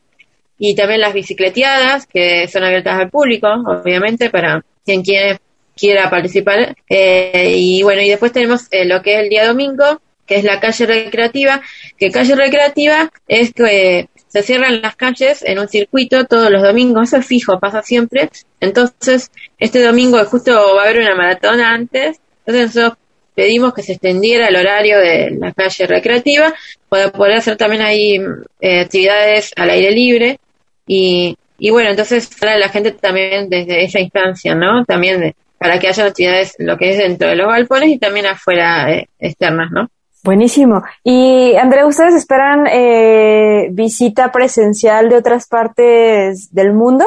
y 0.64 0.76
también 0.76 1.00
las 1.00 1.12
bicicleteadas, 1.12 2.06
que 2.06 2.46
son 2.46 2.62
abiertas 2.62 2.96
al 2.96 3.10
público, 3.10 3.48
obviamente, 3.48 4.30
para 4.30 4.64
quien 4.84 5.02
quiere, 5.02 5.40
quiera 5.82 6.08
participar. 6.08 6.76
Eh, 6.88 7.54
y 7.56 7.82
bueno, 7.82 8.02
y 8.02 8.08
después 8.08 8.30
tenemos 8.30 8.68
eh, 8.70 8.84
lo 8.84 9.02
que 9.02 9.14
es 9.14 9.20
el 9.24 9.28
día 9.28 9.48
domingo, 9.48 10.00
que 10.24 10.36
es 10.36 10.44
la 10.44 10.60
calle 10.60 10.86
recreativa, 10.86 11.60
que 11.98 12.12
calle 12.12 12.36
recreativa 12.36 13.10
es 13.26 13.52
que 13.52 14.08
se 14.28 14.42
cierran 14.44 14.80
las 14.80 14.94
calles 14.94 15.42
en 15.42 15.58
un 15.58 15.68
circuito 15.68 16.24
todos 16.26 16.50
los 16.50 16.62
domingos, 16.62 17.08
eso 17.08 17.16
es 17.16 17.26
fijo, 17.26 17.58
pasa 17.58 17.82
siempre. 17.82 18.30
Entonces, 18.60 19.32
este 19.58 19.82
domingo 19.82 20.24
justo 20.24 20.52
va 20.76 20.82
a 20.82 20.84
haber 20.84 21.00
una 21.00 21.16
maratón 21.16 21.60
antes, 21.60 22.20
entonces 22.46 22.76
nosotros 22.76 22.98
pedimos 23.34 23.74
que 23.74 23.82
se 23.82 23.94
extendiera 23.94 24.46
el 24.46 24.56
horario 24.56 24.98
de 24.98 25.32
la 25.32 25.52
calle 25.52 25.86
recreativa 25.88 26.54
para 26.88 27.10
poder 27.10 27.38
hacer 27.38 27.56
también 27.56 27.82
ahí 27.82 28.20
eh, 28.60 28.80
actividades 28.82 29.52
al 29.56 29.70
aire 29.70 29.90
libre 29.90 30.38
y, 30.86 31.36
y 31.58 31.70
bueno, 31.70 31.90
entonces 31.90 32.30
la 32.40 32.68
gente 32.68 32.92
también 32.92 33.48
desde 33.48 33.84
esa 33.84 33.98
instancia, 33.98 34.54
¿no? 34.54 34.84
También 34.84 35.34
para 35.62 35.78
que 35.78 35.86
haya 35.86 36.06
actividades 36.06 36.56
lo 36.58 36.76
que 36.76 36.90
es 36.90 36.98
dentro 36.98 37.28
de 37.28 37.36
los 37.36 37.46
galpones 37.46 37.90
y 37.90 37.98
también 37.98 38.26
afuera 38.26 38.90
eh, 38.90 39.06
externas, 39.20 39.70
¿no? 39.70 39.88
Buenísimo. 40.24 40.82
Y 41.04 41.54
Andrea, 41.54 41.86
¿ustedes 41.86 42.14
esperan 42.14 42.66
eh, 42.66 43.68
visita 43.70 44.32
presencial 44.32 45.08
de 45.08 45.16
otras 45.16 45.46
partes 45.46 46.52
del 46.52 46.72
mundo? 46.72 47.04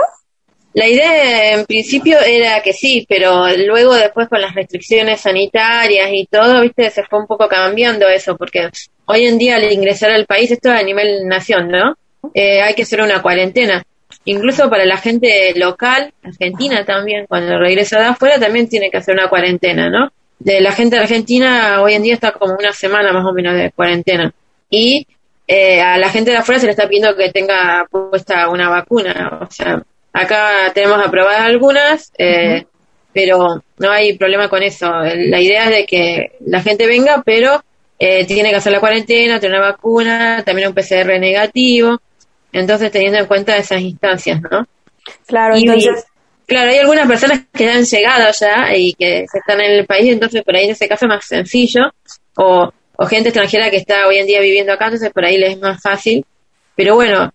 La 0.73 0.87
idea 0.87 1.53
en 1.53 1.65
principio 1.65 2.17
era 2.19 2.61
que 2.61 2.71
sí, 2.71 3.05
pero 3.09 3.45
luego 3.57 3.93
después 3.93 4.29
con 4.29 4.41
las 4.41 4.55
restricciones 4.55 5.21
sanitarias 5.21 6.09
y 6.11 6.25
todo, 6.25 6.61
viste, 6.61 6.89
se 6.91 7.03
fue 7.03 7.19
un 7.19 7.27
poco 7.27 7.49
cambiando 7.49 8.07
eso, 8.07 8.37
porque 8.37 8.69
hoy 9.05 9.25
en 9.25 9.37
día 9.37 9.55
al 9.55 9.71
ingresar 9.71 10.11
al 10.11 10.25
país, 10.25 10.51
esto 10.51 10.71
a 10.71 10.81
nivel 10.81 11.27
nación, 11.27 11.69
¿no? 11.69 11.95
Eh, 12.33 12.61
hay 12.61 12.73
que 12.73 12.83
hacer 12.83 13.01
una 13.01 13.21
cuarentena. 13.21 13.83
Incluso 14.25 14.69
para 14.69 14.85
la 14.85 14.97
gente 14.97 15.53
local, 15.55 16.13
argentina 16.23 16.83
también, 16.83 17.25
cuando 17.27 17.57
regresa 17.59 17.99
de 17.99 18.05
afuera, 18.05 18.39
también 18.39 18.67
tiene 18.67 18.89
que 18.89 18.97
hacer 18.97 19.13
una 19.13 19.29
cuarentena, 19.29 19.89
¿no? 19.89 20.11
de 20.39 20.61
la 20.61 20.71
gente 20.71 20.97
Argentina 20.97 21.81
hoy 21.81 21.93
en 21.93 22.03
día 22.03 22.13
está 22.13 22.31
como 22.33 22.55
una 22.55 22.73
semana 22.73 23.11
más 23.13 23.25
o 23.25 23.33
menos 23.33 23.55
de 23.55 23.71
cuarentena. 23.71 24.33
Y 24.69 25.07
eh, 25.47 25.81
a 25.81 25.97
la 25.97 26.09
gente 26.09 26.31
de 26.31 26.38
afuera 26.38 26.59
se 26.59 26.65
le 26.65 26.71
está 26.71 26.88
pidiendo 26.88 27.15
que 27.15 27.31
tenga 27.31 27.85
puesta 27.89 28.49
una 28.49 28.69
vacuna. 28.69 29.39
O 29.41 29.51
sea, 29.51 29.81
acá 30.13 30.71
tenemos 30.73 30.99
aprobadas 30.99 31.41
algunas, 31.41 32.11
eh, 32.17 32.65
pero 33.13 33.63
no 33.77 33.91
hay 33.91 34.17
problema 34.17 34.49
con 34.49 34.63
eso. 34.63 34.88
La 34.91 35.39
idea 35.39 35.65
es 35.65 35.69
de 35.69 35.85
que 35.85 36.31
la 36.45 36.61
gente 36.61 36.85
venga, 36.88 37.21
pero 37.25 37.63
eh, 37.97 38.25
tiene 38.25 38.49
que 38.49 38.57
hacer 38.57 38.71
la 38.71 38.79
cuarentena, 38.79 39.39
tener 39.39 39.59
una 39.59 39.71
vacuna, 39.71 40.43
también 40.45 40.67
un 40.67 40.75
PCR 40.75 41.19
negativo. 41.19 41.99
Entonces, 42.55 42.91
teniendo 42.91 43.19
en 43.19 43.25
cuenta 43.25 43.57
esas 43.57 43.82
instancias, 43.82 44.41
¿no? 44.41 44.65
Claro, 45.27 45.55
entonces 45.55 46.05
Claro, 46.45 46.69
hay 46.69 46.77
algunas 46.77 47.07
personas 47.07 47.41
que 47.51 47.67
han 47.67 47.84
llegado 47.84 48.32
ya 48.39 48.75
y 48.75 48.93
que 48.93 49.23
están 49.23 49.61
en 49.61 49.71
el 49.71 49.86
país, 49.88 50.11
entonces 50.11 50.43
por 50.43 50.55
ahí 50.55 50.65
en 50.65 50.71
ese 50.71 50.88
caso 50.88 51.05
es 51.05 51.09
más 51.09 51.25
sencillo, 51.25 51.91
o, 52.36 52.71
o 52.97 53.05
gente 53.07 53.30
extranjera 53.30 53.71
que 53.71 53.77
está 53.77 54.07
hoy 54.07 54.17
en 54.17 54.27
día 54.27 54.39
viviendo 54.41 54.71
acá, 54.71 54.86
entonces 54.86 55.11
por 55.11 55.25
ahí 55.25 55.38
les 55.38 55.53
es 55.53 55.59
más 55.59 55.82
fácil. 55.82 56.23
Pero 56.75 56.93
bueno, 56.93 57.32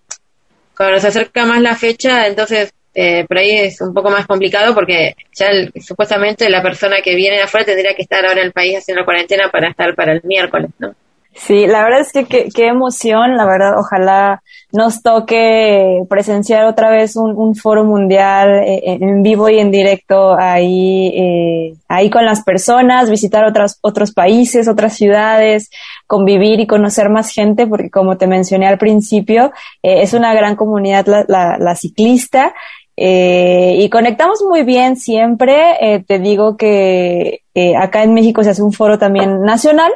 cuando 0.76 1.00
se 1.00 1.08
acerca 1.08 1.44
más 1.44 1.60
la 1.60 1.74
fecha, 1.74 2.28
entonces 2.28 2.72
eh, 2.94 3.24
por 3.26 3.38
ahí 3.38 3.50
es 3.50 3.80
un 3.80 3.92
poco 3.92 4.10
más 4.10 4.26
complicado 4.26 4.74
porque 4.74 5.16
ya 5.34 5.48
supuestamente 5.80 6.48
la 6.48 6.62
persona 6.62 7.00
que 7.02 7.16
viene 7.16 7.36
de 7.36 7.42
afuera 7.42 7.66
tendría 7.66 7.94
que 7.94 8.02
estar 8.02 8.24
ahora 8.24 8.40
en 8.40 8.46
el 8.46 8.52
país 8.52 8.78
haciendo 8.78 9.04
cuarentena 9.04 9.50
para 9.50 9.70
estar 9.70 9.94
para 9.96 10.12
el 10.12 10.20
miércoles, 10.22 10.70
¿no? 10.78 10.94
Sí, 11.34 11.66
la 11.66 11.84
verdad 11.84 12.00
es 12.00 12.12
que 12.12 12.48
qué 12.50 12.66
emoción, 12.66 13.36
la 13.36 13.46
verdad, 13.46 13.78
ojalá 13.78 14.42
nos 14.72 15.02
toque 15.02 16.02
presenciar 16.08 16.66
otra 16.66 16.90
vez 16.90 17.16
un, 17.16 17.54
foro 17.54 17.84
mundial 17.84 18.62
eh, 18.64 18.98
en 19.00 19.22
vivo 19.22 19.48
y 19.48 19.58
en 19.58 19.70
directo 19.70 20.36
ahí, 20.38 21.08
eh, 21.08 21.74
ahí 21.88 22.10
con 22.10 22.24
las 22.24 22.42
personas, 22.42 23.10
visitar 23.10 23.44
otras, 23.44 23.78
otros 23.80 24.12
países, 24.12 24.68
otras 24.68 24.96
ciudades, 24.96 25.70
convivir 26.06 26.60
y 26.60 26.66
conocer 26.66 27.08
más 27.10 27.32
gente, 27.32 27.66
porque 27.66 27.90
como 27.90 28.16
te 28.16 28.26
mencioné 28.26 28.66
al 28.66 28.78
principio, 28.78 29.52
eh, 29.82 30.02
es 30.02 30.14
una 30.14 30.34
gran 30.34 30.56
comunidad 30.56 31.06
la, 31.06 31.56
la, 31.58 31.74
ciclista. 31.74 32.54
y 32.96 33.88
conectamos 33.88 34.42
muy 34.48 34.62
bien 34.62 34.96
siempre. 34.96 36.04
te 36.06 36.18
digo 36.18 36.56
que 36.56 37.42
acá 37.78 38.02
en 38.02 38.14
México 38.14 38.44
se 38.44 38.50
hace 38.50 38.62
un 38.62 38.72
foro 38.72 38.98
también 38.98 39.42
nacional 39.42 39.92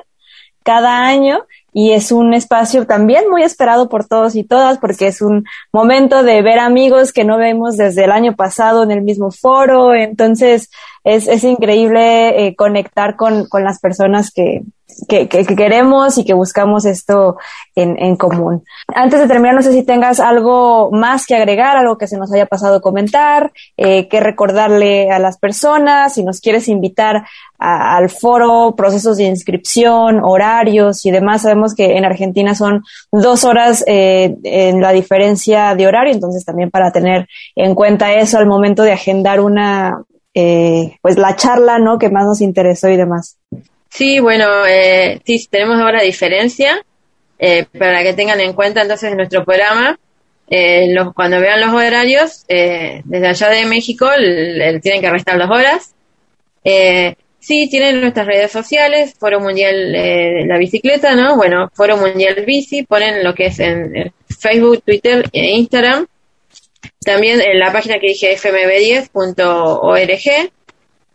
cada 0.65 1.07
año 1.07 1.45
y 1.73 1.93
es 1.93 2.13
un 2.13 2.35
espacio 2.35 2.87
también 2.87 3.29
muy 3.29 3.43
esperado 3.43 3.89
por 3.89 4.07
todos 4.07 4.35
y 4.37 4.45
todas 4.45 4.79
porque 4.79 5.09
es 5.09 5.21
un 5.21 5.45
momento 5.73 6.23
de 6.23 6.41
ver 6.41 6.59
amigos 6.59 7.13
que 7.13 7.25
no 7.25 7.37
vemos 7.37 7.77
desde 7.77 8.05
el 8.05 8.13
año 8.13 8.35
pasado 8.35 8.83
en 8.83 8.91
el 8.93 9.03
mismo 9.03 9.31
foro. 9.31 9.95
Entonces 9.95 10.71
es, 11.05 11.29
es 11.29 11.45
increíble 11.45 12.47
eh, 12.47 12.57
conectar 12.57 13.17
con, 13.17 13.47
con 13.47 13.63
las 13.63 13.79
personas 13.79 14.31
que, 14.31 14.63
que, 15.09 15.29
que, 15.29 15.45
queremos 15.45 16.19
y 16.19 16.25
que 16.25 16.35
buscamos 16.35 16.85
esto 16.85 17.37
en, 17.75 18.03
en, 18.03 18.17
común. 18.17 18.65
Antes 18.95 19.21
de 19.21 19.29
terminar, 19.29 19.55
no 19.55 19.63
sé 19.63 19.73
si 19.73 19.83
tengas 19.83 20.21
algo 20.21 20.91
más 20.93 21.27
que 21.27 21.35
agregar, 21.35 21.77
algo 21.77 21.99
que 21.99 22.07
se 22.07 22.17
nos 22.17 22.33
haya 22.33 22.47
pasado 22.47 22.77
a 22.77 22.81
comentar, 22.81 23.53
eh, 23.77 24.09
que 24.09 24.21
recordarle 24.21 25.11
a 25.11 25.19
las 25.19 25.39
personas, 25.39 26.15
si 26.15 26.25
nos 26.25 26.41
quieres 26.41 26.69
invitar 26.69 27.27
al 27.59 28.11
foro, 28.11 28.75
procesos 28.77 29.17
de 29.17 29.25
inscripción, 29.25 30.21
horarios 30.23 31.05
y 31.07 31.11
demás. 31.11 31.43
Sabemos 31.43 31.75
que 31.75 31.97
en 31.97 32.05
Argentina 32.05 32.55
son 32.55 32.83
dos 33.11 33.45
horas 33.45 33.85
eh, 33.87 34.37
en 34.43 34.81
la 34.81 34.93
diferencia 34.93 35.75
de 35.75 35.87
horario, 35.87 36.13
entonces 36.13 36.45
también 36.45 36.71
para 36.71 36.93
tener 36.93 37.27
en 37.57 37.75
cuenta 37.75 38.13
eso 38.13 38.39
al 38.39 38.47
momento 38.47 38.83
de 38.83 38.93
agendar 38.93 39.41
una, 39.41 40.05
eh, 40.35 40.97
pues 41.01 41.17
la 41.17 41.37
charla, 41.37 41.79
¿no? 41.79 41.99
Que 41.99 42.11
más 42.11 42.25
nos 42.25 42.41
interesó 42.41 42.89
y 42.89 42.97
demás. 42.97 43.39
Sí, 43.89 44.19
bueno, 44.19 44.67
eh, 44.67 45.21
sí, 45.25 45.47
tenemos 45.49 45.81
ahora 45.81 46.03
diferencia, 46.03 46.85
eh, 47.39 47.67
para 47.79 48.03
que 48.03 48.15
tengan 48.15 48.41
en 48.41 48.53
cuenta 48.53 48.83
entonces 48.83 49.11
en 49.11 49.17
nuestro 49.17 49.45
programa, 49.45 49.99
eh, 50.49 50.93
los, 50.93 51.15
cuando 51.15 51.41
vean 51.41 51.61
los 51.61 51.73
horarios, 51.73 52.45
eh, 52.49 53.03
desde 53.05 53.29
allá 53.29 53.49
de 53.51 53.67
México 53.67 54.09
tienen 54.83 55.01
que 55.01 55.11
restar 55.11 55.37
las 55.37 55.51
horas. 55.51 55.95
Eh, 56.63 57.15
sí, 57.39 57.69
tienen 57.71 58.01
nuestras 58.01 58.27
redes 58.27 58.51
sociales, 58.51 59.15
Foro 59.19 59.41
Mundial 59.41 59.93
de 59.93 60.45
la 60.47 60.59
Bicicleta, 60.59 61.15
¿no? 61.15 61.37
Bueno, 61.37 61.71
Foro 61.75 61.97
Mundial 61.97 62.45
Bici, 62.47 62.83
ponen 62.83 63.25
lo 63.25 63.35
que 63.35 63.47
es 63.47 63.61
en, 63.61 64.13
Facebook, 64.39 64.83
Twitter 64.85 65.29
e 65.33 65.57
Instagram. 65.57 66.07
También 67.05 67.41
en 67.41 67.59
la 67.59 67.73
página 67.73 67.99
que 67.99 68.09
dije 68.09 68.37
fmb10.org. 68.37 70.53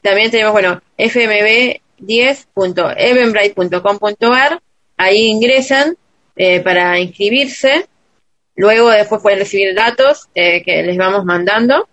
También 0.01 0.31
tenemos, 0.31 0.53
bueno, 0.53 0.81
fmb 0.97 1.79
10.eventbrite.com.ar, 1.99 4.61
ahí 4.97 5.27
ingresan 5.27 5.95
eh, 6.37 6.61
para 6.61 6.97
inscribirse, 6.99 7.85
luego 8.55 8.89
después 8.89 9.21
pueden 9.21 9.39
recibir 9.39 9.75
datos 9.75 10.29
eh, 10.35 10.63
que 10.63 10.83
les 10.83 10.95
vamos 10.97 11.25
mandando. 11.25 11.89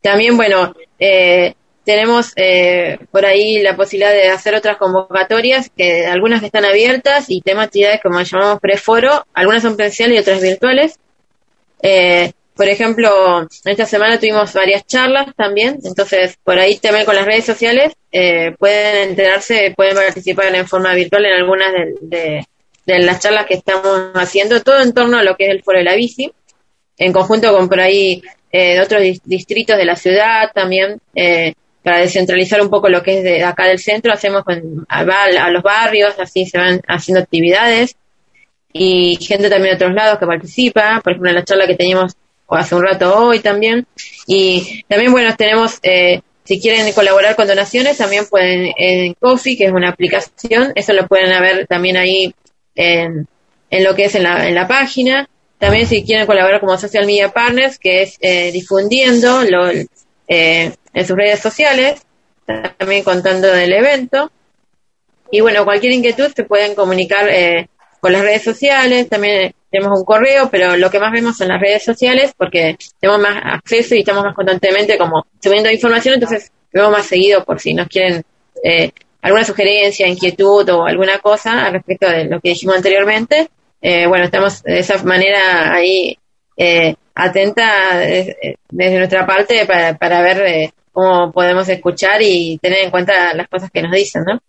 También, 0.00 0.36
bueno, 0.36 0.72
eh, 1.00 1.54
tenemos 1.84 2.32
por 3.10 3.26
ahí 3.26 3.60
la 3.62 3.74
posibilidad 3.76 4.12
de 4.12 4.28
hacer 4.28 4.54
otras 4.54 4.76
convocatorias, 4.76 5.70
que 5.76 6.06
algunas 6.06 6.40
están 6.42 6.64
abiertas 6.64 7.26
y 7.28 7.42
actividades 7.48 8.00
como 8.02 8.20
llamamos 8.20 8.60
preforo, 8.60 9.26
algunas 9.34 9.62
son 9.62 9.76
presenciales 9.76 10.16
y 10.16 10.20
otras 10.20 10.42
virtuales. 10.42 11.00
Eh, 11.82 12.32
por 12.56 12.68
ejemplo, 12.68 13.46
esta 13.66 13.84
semana 13.84 14.18
tuvimos 14.18 14.54
varias 14.54 14.86
charlas 14.86 15.26
también, 15.36 15.78
entonces 15.84 16.38
por 16.42 16.58
ahí 16.58 16.78
también 16.78 17.04
con 17.04 17.14
las 17.14 17.26
redes 17.26 17.44
sociales 17.44 17.92
eh, 18.10 18.54
pueden 18.58 19.10
enterarse, 19.10 19.74
pueden 19.76 19.94
participar 19.94 20.54
en 20.54 20.66
forma 20.66 20.94
virtual 20.94 21.26
en 21.26 21.34
algunas 21.34 21.68
de, 22.00 22.46
las 22.86 23.20
charlas 23.20 23.44
que 23.44 23.54
estamos 23.54 24.10
haciendo, 24.14 24.62
todo 24.62 24.80
en 24.80 24.94
torno 24.94 25.18
a 25.18 25.22
lo 25.22 25.36
que 25.36 25.44
es 25.44 25.50
el 25.50 25.62
Foro 25.62 25.78
de 25.78 25.84
la 25.84 25.96
Bici, 25.96 26.32
en 26.96 27.12
conjunto 27.12 27.54
con 27.54 27.68
por 27.68 27.78
ahí 27.78 28.22
eh, 28.50 28.80
otros 28.80 29.02
distritos 29.24 29.76
de 29.76 29.84
la 29.84 29.96
ciudad 29.96 30.50
también, 30.54 30.98
eh, 31.14 31.52
para 31.82 31.98
descentralizar 31.98 32.62
un 32.62 32.70
poco 32.70 32.88
lo 32.88 33.02
que 33.02 33.18
es 33.18 33.22
de 33.22 33.44
acá 33.44 33.66
del 33.66 33.78
centro, 33.78 34.14
hacemos 34.14 34.44
con, 34.44 34.86
a, 34.88 35.00
a 35.00 35.50
los 35.50 35.62
barrios, 35.62 36.18
así 36.18 36.46
se 36.46 36.56
van 36.56 36.80
haciendo 36.88 37.20
actividades 37.20 37.96
y 38.72 39.16
gente 39.16 39.50
también 39.50 39.76
de 39.76 39.84
otros 39.84 39.94
lados 39.94 40.18
que 40.18 40.26
participa, 40.26 41.00
por 41.02 41.12
ejemplo 41.12 41.30
en 41.30 41.36
la 41.36 41.44
charla 41.44 41.66
que 41.66 41.76
teníamos 41.76 42.16
o 42.46 42.54
hace 42.54 42.74
un 42.74 42.82
rato 42.82 43.14
hoy 43.16 43.40
también. 43.40 43.86
Y 44.26 44.84
también, 44.88 45.12
bueno, 45.12 45.34
tenemos, 45.36 45.78
eh, 45.82 46.20
si 46.44 46.60
quieren 46.60 46.92
colaborar 46.92 47.36
con 47.36 47.46
donaciones, 47.46 47.98
también 47.98 48.26
pueden 48.26 48.72
en 48.76 49.14
Coffee, 49.14 49.56
que 49.56 49.66
es 49.66 49.72
una 49.72 49.90
aplicación, 49.90 50.72
eso 50.74 50.92
lo 50.92 51.06
pueden 51.06 51.28
ver 51.40 51.66
también 51.66 51.96
ahí 51.96 52.34
en, 52.74 53.26
en 53.70 53.84
lo 53.84 53.94
que 53.94 54.04
es 54.06 54.14
en 54.14 54.22
la, 54.22 54.48
en 54.48 54.54
la 54.54 54.68
página. 54.68 55.28
También 55.58 55.86
si 55.86 56.04
quieren 56.04 56.26
colaborar 56.26 56.60
como 56.60 56.76
Social 56.76 57.06
Media 57.06 57.30
Partners, 57.30 57.78
que 57.78 58.02
es 58.02 58.16
eh, 58.20 58.52
difundiendo 58.52 59.42
lo, 59.44 59.70
eh, 59.70 59.84
en 60.92 61.06
sus 61.06 61.16
redes 61.16 61.40
sociales, 61.40 62.02
también 62.78 63.02
contando 63.02 63.48
del 63.48 63.72
evento. 63.72 64.30
Y 65.30 65.40
bueno, 65.40 65.64
cualquier 65.64 65.92
inquietud 65.92 66.30
se 66.34 66.44
pueden 66.44 66.74
comunicar 66.74 67.28
eh, 67.28 67.68
con 68.00 68.12
las 68.12 68.22
redes 68.22 68.44
sociales, 68.44 69.08
también 69.08 69.54
tenemos 69.76 69.98
un 69.98 70.04
correo, 70.04 70.48
pero 70.50 70.76
lo 70.76 70.90
que 70.90 70.98
más 70.98 71.12
vemos 71.12 71.36
son 71.36 71.48
las 71.48 71.60
redes 71.60 71.84
sociales 71.84 72.32
porque 72.36 72.76
tenemos 72.98 73.20
más 73.20 73.36
acceso 73.44 73.94
y 73.94 74.00
estamos 74.00 74.24
más 74.24 74.34
constantemente 74.34 74.96
como 74.96 75.26
subiendo 75.42 75.70
información, 75.70 76.14
entonces 76.14 76.50
vemos 76.72 76.90
más 76.90 77.06
seguido 77.06 77.44
por 77.44 77.60
si 77.60 77.74
nos 77.74 77.88
quieren 77.88 78.24
eh, 78.62 78.90
alguna 79.20 79.44
sugerencia, 79.44 80.06
inquietud 80.06 80.68
o 80.70 80.86
alguna 80.86 81.18
cosa 81.18 81.66
al 81.66 81.74
respecto 81.74 82.08
de 82.08 82.24
lo 82.24 82.40
que 82.40 82.50
dijimos 82.50 82.76
anteriormente. 82.76 83.48
Eh, 83.82 84.06
bueno, 84.06 84.24
estamos 84.24 84.62
de 84.62 84.78
esa 84.78 85.02
manera 85.04 85.74
ahí 85.74 86.16
eh, 86.56 86.94
atenta 87.14 87.98
desde, 87.98 88.58
nuestra 88.70 89.26
parte 89.26 89.66
para, 89.66 89.96
para 89.98 90.22
ver 90.22 90.46
eh, 90.46 90.72
cómo 90.92 91.32
podemos 91.32 91.68
escuchar 91.68 92.22
y 92.22 92.58
tener 92.58 92.84
en 92.84 92.90
cuenta 92.90 93.34
las 93.34 93.48
cosas 93.48 93.70
que 93.70 93.82
nos 93.82 93.92
dicen, 93.92 94.24
¿no? 94.24 94.40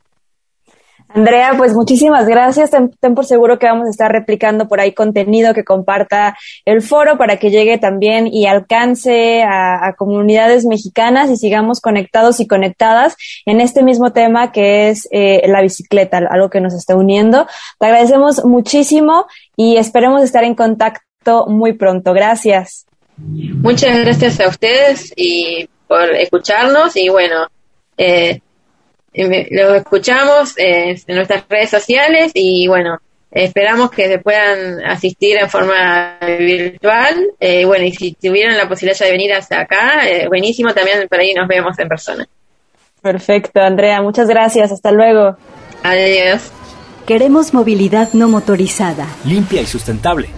Andrea, 1.10 1.54
pues 1.58 1.74
muchísimas 1.74 2.28
gracias. 2.28 2.72
Ten, 2.72 3.16
por 3.16 3.26
seguro 3.26 3.58
que 3.58 3.66
vamos 3.66 3.88
a 3.88 3.90
estar 3.90 4.12
replicando 4.12 4.68
por 4.68 4.80
ahí 4.80 4.94
contenido 4.94 5.54
que 5.54 5.64
comparta 5.64 6.38
el 6.66 6.82
foro 6.82 7.18
para 7.18 7.38
que 7.38 7.50
llegue 7.50 7.78
también 7.78 8.28
y 8.28 8.46
alcance 8.46 9.44
a, 9.44 9.94
comunidades 9.98 10.66
mexicanas 10.66 11.30
y 11.30 11.38
sigamos 11.38 11.80
conectados 11.80 12.40
y 12.40 12.48
conectadas 12.48 13.16
en 13.46 13.62
este 13.62 13.84
mismo 13.84 14.12
tema 14.12 14.52
que 14.52 14.90
es 14.90 15.08
eh, 15.12 15.44
la 15.48 15.62
bicicleta, 15.62 16.18
algo 16.30 16.50
que 16.50 16.62
nos 16.62 16.74
está 16.74 16.96
uniendo. 16.96 17.48
Te 17.80 17.86
agradecemos 17.86 18.44
muchísimo 18.44 19.28
y 19.56 19.78
esperemos 19.78 20.22
estar 20.24 20.44
en 20.44 20.56
contacto 20.56 21.46
muy 21.48 21.74
pronto. 21.74 22.14
Gracias. 22.14 22.86
Muchas 23.18 23.98
gracias 23.98 24.40
a 24.40 24.48
ustedes 24.48 25.12
y 25.16 25.68
por 25.88 26.14
escucharnos 26.14 26.96
y 26.96 27.10
bueno, 27.10 27.48
eh, 27.98 28.42
lo 29.18 29.76
escuchamos 29.76 30.58
eh, 30.58 31.02
en 31.06 31.16
nuestras 31.16 31.44
redes 31.50 31.70
sociales 31.70 32.32
y 32.34 32.68
bueno, 32.68 33.00
esperamos 33.32 33.92
que 33.92 34.08
se 34.08 34.20
puedan 34.20 34.84
asistir 34.86 35.38
en 35.38 35.50
forma 35.50 36.18
virtual. 36.22 37.28
Eh, 37.40 37.66
bueno, 37.66 37.86
y 37.86 37.94
si 37.94 38.14
tuvieran 38.14 38.58
la 38.58 38.68
posibilidad 38.68 39.06
de 39.06 39.12
venir 39.12 39.34
hasta 39.34 39.62
acá, 39.62 40.08
eh, 40.08 40.28
buenísimo, 40.28 40.74
también 40.74 41.08
por 41.08 41.20
ahí 41.20 41.34
nos 41.34 41.48
vemos 41.48 41.78
en 41.80 41.88
persona. 41.88 42.28
Perfecto, 43.02 43.62
Andrea, 43.62 44.02
muchas 44.02 44.28
gracias, 44.28 44.72
hasta 44.72 44.92
luego. 44.92 45.38
Adiós. 45.84 46.52
Queremos 47.06 47.54
movilidad 47.54 48.10
no 48.14 48.28
motorizada. 48.28 49.08
Limpia 49.24 49.62
y 49.62 49.66
sustentable. 49.66 50.30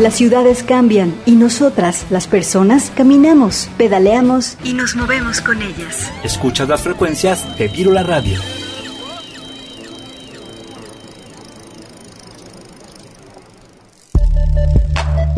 Las 0.00 0.14
ciudades 0.14 0.64
cambian 0.64 1.14
y 1.24 1.36
nosotras, 1.36 2.06
las 2.10 2.26
personas, 2.26 2.90
caminamos, 2.96 3.68
pedaleamos 3.78 4.58
y 4.64 4.74
nos 4.74 4.96
movemos 4.96 5.40
con 5.40 5.62
ellas. 5.62 6.10
Escuchas 6.24 6.68
las 6.68 6.82
frecuencias 6.82 7.56
de 7.56 7.68
Virula 7.68 8.02
Radio. 8.02 8.40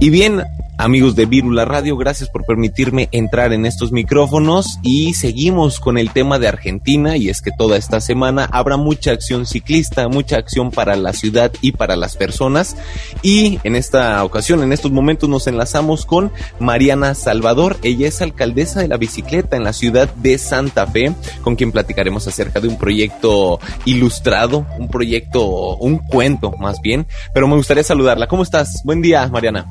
Y 0.01 0.09
bien, 0.09 0.43
Amigos 0.79 1.16
de 1.16 1.24
Virula 1.24 1.64
Radio, 1.64 1.97
gracias 1.97 2.29
por 2.29 2.45
permitirme 2.45 3.09
entrar 3.11 3.55
en 3.55 3.64
estos 3.64 3.93
micrófonos 3.93 4.79
y 4.83 5.14
seguimos 5.14 5.81
con 5.81 5.97
el 5.97 6.11
tema 6.11 6.39
de 6.39 6.49
Argentina 6.49 7.16
y 7.16 7.31
es 7.31 7.41
que 7.41 7.51
toda 7.51 7.79
esta 7.79 7.99
semana 8.03 8.47
habrá 8.53 8.77
mucha 8.77 9.12
acción 9.12 9.47
ciclista, 9.47 10.07
mucha 10.09 10.37
acción 10.37 10.70
para 10.70 10.95
la 10.97 11.14
ciudad 11.14 11.51
y 11.62 11.72
para 11.72 11.97
las 11.97 12.16
personas 12.16 12.77
y 13.22 13.59
en 13.64 13.74
esta 13.74 14.22
ocasión, 14.22 14.62
en 14.62 14.72
estos 14.74 14.93
momentos 14.93 15.31
nos 15.31 15.47
enlazamos 15.47 16.05
con 16.05 16.31
Mariana 16.61 17.14
Salvador, 17.14 17.79
ella 17.83 18.09
es 18.09 18.20
alcaldesa 18.20 18.81
de 18.81 18.89
la 18.89 18.99
bicicleta 18.99 19.57
en 19.57 19.64
la 19.64 19.72
ciudad 19.72 20.14
de 20.16 20.37
Santa 20.37 20.87
Fe, 20.87 21.14
con 21.41 21.57
quien 21.57 21.72
platicaremos 21.72 22.29
acerca 22.29 22.61
de 22.61 22.68
un 22.68 22.77
proyecto 22.77 23.61
ilustrado, 23.87 24.66
un 24.79 24.89
proyecto, 24.89 25.77
un 25.79 25.99
cuento 25.99 26.53
más 26.53 26.83
bien, 26.83 27.07
pero 27.33 27.49
me 27.49 27.57
gustaría 27.57 27.83
saludarla. 27.83 28.29
¿Cómo 28.29 28.43
estás? 28.43 28.83
Buen 28.85 29.01
día, 29.01 29.27
Mariana. 29.29 29.66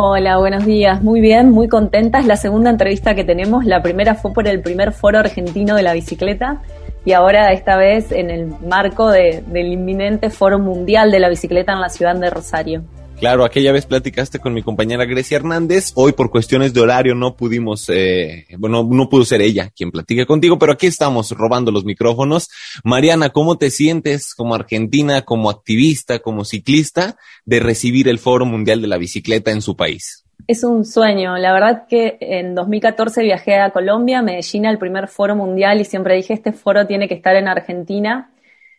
Hola, 0.00 0.36
buenos 0.38 0.64
días. 0.64 1.02
Muy 1.02 1.20
bien, 1.20 1.50
muy 1.50 1.66
contenta. 1.66 2.20
Es 2.20 2.26
la 2.26 2.36
segunda 2.36 2.70
entrevista 2.70 3.16
que 3.16 3.24
tenemos. 3.24 3.64
La 3.64 3.82
primera 3.82 4.14
fue 4.14 4.32
por 4.32 4.46
el 4.46 4.60
primer 4.62 4.92
foro 4.92 5.18
argentino 5.18 5.74
de 5.74 5.82
la 5.82 5.92
bicicleta 5.92 6.62
y 7.04 7.14
ahora 7.14 7.52
esta 7.52 7.76
vez 7.76 8.12
en 8.12 8.30
el 8.30 8.46
marco 8.64 9.10
del 9.10 9.42
inminente 9.56 10.30
foro 10.30 10.60
mundial 10.60 11.10
de 11.10 11.18
la 11.18 11.28
bicicleta 11.28 11.72
en 11.72 11.80
la 11.80 11.88
ciudad 11.88 12.14
de 12.14 12.30
Rosario. 12.30 12.84
Claro, 13.18 13.44
aquella 13.44 13.72
vez 13.72 13.84
platicaste 13.84 14.38
con 14.38 14.54
mi 14.54 14.62
compañera 14.62 15.04
Grecia 15.04 15.38
Hernández. 15.38 15.90
Hoy 15.96 16.12
por 16.12 16.30
cuestiones 16.30 16.72
de 16.72 16.80
horario 16.80 17.16
no 17.16 17.34
pudimos, 17.34 17.88
eh, 17.88 18.46
bueno, 18.58 18.86
no 18.88 19.08
pudo 19.08 19.24
ser 19.24 19.40
ella 19.42 19.70
quien 19.74 19.90
platique 19.90 20.24
contigo, 20.24 20.56
pero 20.56 20.72
aquí 20.72 20.86
estamos 20.86 21.32
robando 21.32 21.72
los 21.72 21.84
micrófonos. 21.84 22.48
Mariana, 22.84 23.30
¿cómo 23.30 23.58
te 23.58 23.70
sientes 23.70 24.36
como 24.36 24.54
argentina, 24.54 25.22
como 25.22 25.50
activista, 25.50 26.20
como 26.20 26.44
ciclista 26.44 27.16
de 27.44 27.58
recibir 27.58 28.06
el 28.06 28.20
Foro 28.20 28.46
Mundial 28.46 28.80
de 28.80 28.86
la 28.86 28.98
Bicicleta 28.98 29.50
en 29.50 29.62
su 29.62 29.76
país? 29.76 30.24
Es 30.46 30.62
un 30.62 30.84
sueño. 30.84 31.36
La 31.38 31.52
verdad 31.52 31.86
que 31.88 32.18
en 32.20 32.54
2014 32.54 33.24
viajé 33.24 33.56
a 33.56 33.70
Colombia, 33.70 34.22
Medellín, 34.22 34.64
al 34.64 34.78
primer 34.78 35.08
foro 35.08 35.34
mundial 35.34 35.80
y 35.80 35.84
siempre 35.84 36.14
dije, 36.14 36.34
este 36.34 36.52
foro 36.52 36.86
tiene 36.86 37.08
que 37.08 37.14
estar 37.14 37.34
en 37.34 37.48
Argentina 37.48 38.30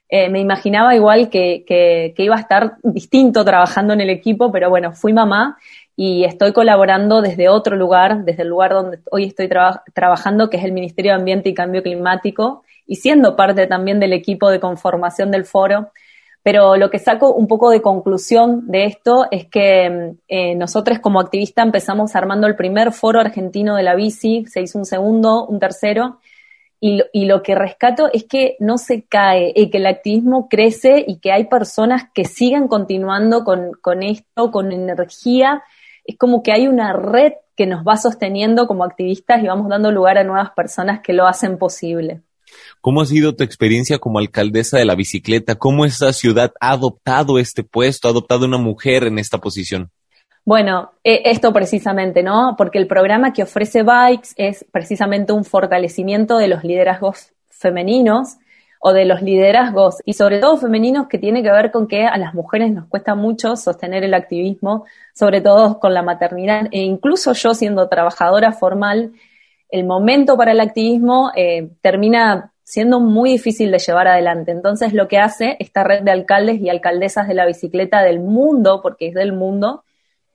eh, 0.10 0.28
me 0.30 0.40
imaginaba 0.40 0.96
igual 0.96 1.30
que, 1.30 1.64
que, 1.68 2.24
iba 2.24 2.36
a 2.36 2.40
estar 2.40 2.78
distinto 2.82 3.46
trabajando 3.46 3.94
en 3.94 4.02
el 4.02 4.10
equipo, 4.10 4.52
pero 4.52 4.70
bueno, 4.70 4.94
fui 4.94 5.14
mamá 5.14 5.58
y 5.96 6.24
estoy 6.24 6.52
colaborando 6.52 7.22
desde 7.22 7.48
otro 7.48 7.76
lugar, 7.76 8.26
desde 8.26 8.42
el 8.42 8.50
lugar 8.50 8.72
donde 8.72 9.00
hoy 9.12 9.26
estoy 9.26 9.48
trabajando, 9.94 10.50
que 10.50 10.58
es 10.58 10.64
el 10.64 10.72
Ministerio 10.72 11.12
de 11.12 11.20
Ambiente 11.20 11.50
y 11.50 11.54
Cambio 11.54 11.84
Climático, 11.84 12.64
y 12.88 12.96
siendo 12.96 13.36
parte 13.36 13.68
también 13.68 14.00
del 14.00 14.14
equipo 14.14 14.50
de 14.50 14.60
conformación 14.60 15.30
del 15.30 15.46
foro. 15.46 15.92
Pero 16.42 16.78
lo 16.78 16.90
que 16.90 16.98
saco 16.98 17.34
un 17.34 17.48
poco 17.48 17.70
de 17.70 17.82
conclusión 17.82 18.66
de 18.72 18.86
esto 18.86 19.28
es 19.30 19.46
que 19.46 20.14
eh, 20.28 20.56
nosotros 20.56 21.00
como 21.00 21.20
activistas 21.20 21.66
empezamos 21.66 22.16
armando 22.16 22.48
el 22.48 22.56
primer 22.56 22.94
foro 22.94 23.20
argentino 23.20 23.76
de 23.76 23.84
la 23.84 23.94
bici, 23.94 24.46
se 24.48 24.62
hizo 24.62 24.80
un 24.80 24.86
segundo, 24.86 25.46
un 25.46 25.60
tercero, 25.60 26.20
y 26.82 27.26
lo, 27.26 27.44
que 27.44 27.56
rescato 27.56 28.10
es 28.14 28.24
que 28.24 28.56
no 28.60 28.78
se 28.78 29.04
cae, 29.04 29.52
y 29.56 29.70
que 29.70 29.80
el 29.80 29.88
activismo 29.88 30.48
crece 30.50 31.04
y 31.06 31.20
que 31.20 31.32
hay 31.32 31.46
personas 31.46 32.04
que 32.14 32.24
sigan 32.26 32.68
continuando 32.68 33.44
con, 33.44 33.72
con 33.82 34.02
esto, 34.02 34.52
con 34.52 34.72
energía. 34.72 35.64
Es 36.06 36.18
como 36.18 36.42
que 36.42 36.54
hay 36.54 36.68
una 36.68 36.94
red 36.94 37.34
que 37.58 37.66
nos 37.66 37.84
va 37.84 37.98
sosteniendo 37.98 38.66
como 38.68 38.86
activistas 38.86 39.44
y 39.44 39.48
vamos 39.48 39.68
dando 39.68 39.92
lugar 39.92 40.18
a 40.18 40.24
nuevas 40.24 40.52
personas 40.52 41.02
que 41.02 41.12
lo 41.12 41.28
hacen 41.28 41.58
posible. 41.58 42.22
¿Cómo 42.82 43.02
ha 43.02 43.06
sido 43.06 43.36
tu 43.36 43.44
experiencia 43.44 44.00
como 44.00 44.20
alcaldesa 44.20 44.78
de 44.78 44.86
la 44.86 44.96
bicicleta? 44.96 45.56
¿Cómo 45.56 45.86
esta 45.86 46.14
ciudad 46.14 46.54
ha 46.62 46.72
adoptado 46.72 47.38
este 47.40 47.64
puesto, 47.64 48.08
ha 48.08 48.12
adoptado 48.12 48.46
una 48.46 48.58
mujer 48.58 49.04
en 49.04 49.20
esta 49.20 49.40
posición? 49.40 49.92
Bueno, 50.46 50.92
e, 51.04 51.22
esto 51.26 51.54
precisamente, 51.54 52.24
¿no? 52.24 52.56
Porque 52.58 52.80
el 52.80 52.88
programa 52.88 53.34
que 53.34 53.44
ofrece 53.44 53.84
Bikes 53.84 54.30
es 54.36 54.66
precisamente 54.72 55.34
un 55.34 55.44
fortalecimiento 55.44 56.38
de 56.38 56.48
los 56.48 56.64
liderazgos 56.64 57.34
femeninos 57.50 58.38
o 58.80 58.94
de 58.94 59.06
los 59.06 59.22
liderazgos 59.22 59.98
y 60.06 60.14
sobre 60.14 60.40
todo 60.40 60.58
femeninos 60.58 61.08
que 61.08 61.18
tiene 61.18 61.44
que 61.44 61.52
ver 61.52 61.72
con 61.72 61.88
que 61.88 62.06
a 62.06 62.18
las 62.18 62.34
mujeres 62.34 62.72
nos 62.72 62.88
cuesta 62.88 63.14
mucho 63.14 63.58
sostener 63.58 64.04
el 64.04 64.14
activismo, 64.14 64.86
sobre 65.14 65.42
todo 65.42 65.80
con 65.80 65.94
la 65.94 66.02
maternidad 66.02 66.68
e 66.72 66.80
incluso 66.80 67.34
yo 67.34 67.54
siendo 67.54 67.90
trabajadora 67.90 68.54
formal, 68.54 69.12
el 69.70 69.86
momento 69.86 70.38
para 70.38 70.54
el 70.54 70.62
activismo 70.62 71.32
eh, 71.36 71.70
termina 71.82 72.54
siendo 72.64 73.00
muy 73.00 73.32
difícil 73.32 73.72
de 73.72 73.80
llevar 73.80 74.08
adelante. 74.08 74.52
Entonces 74.52 74.94
lo 74.94 75.08
que 75.08 75.18
hace 75.18 75.58
esta 75.60 75.84
red 75.84 76.04
de 76.04 76.12
alcaldes 76.12 76.62
y 76.62 76.70
alcaldesas 76.70 77.28
de 77.28 77.34
la 77.34 77.46
bicicleta 77.46 78.02
del 78.02 78.20
mundo, 78.20 78.82
porque 78.82 79.08
es 79.08 79.14
del 79.14 79.34
mundo, 79.34 79.84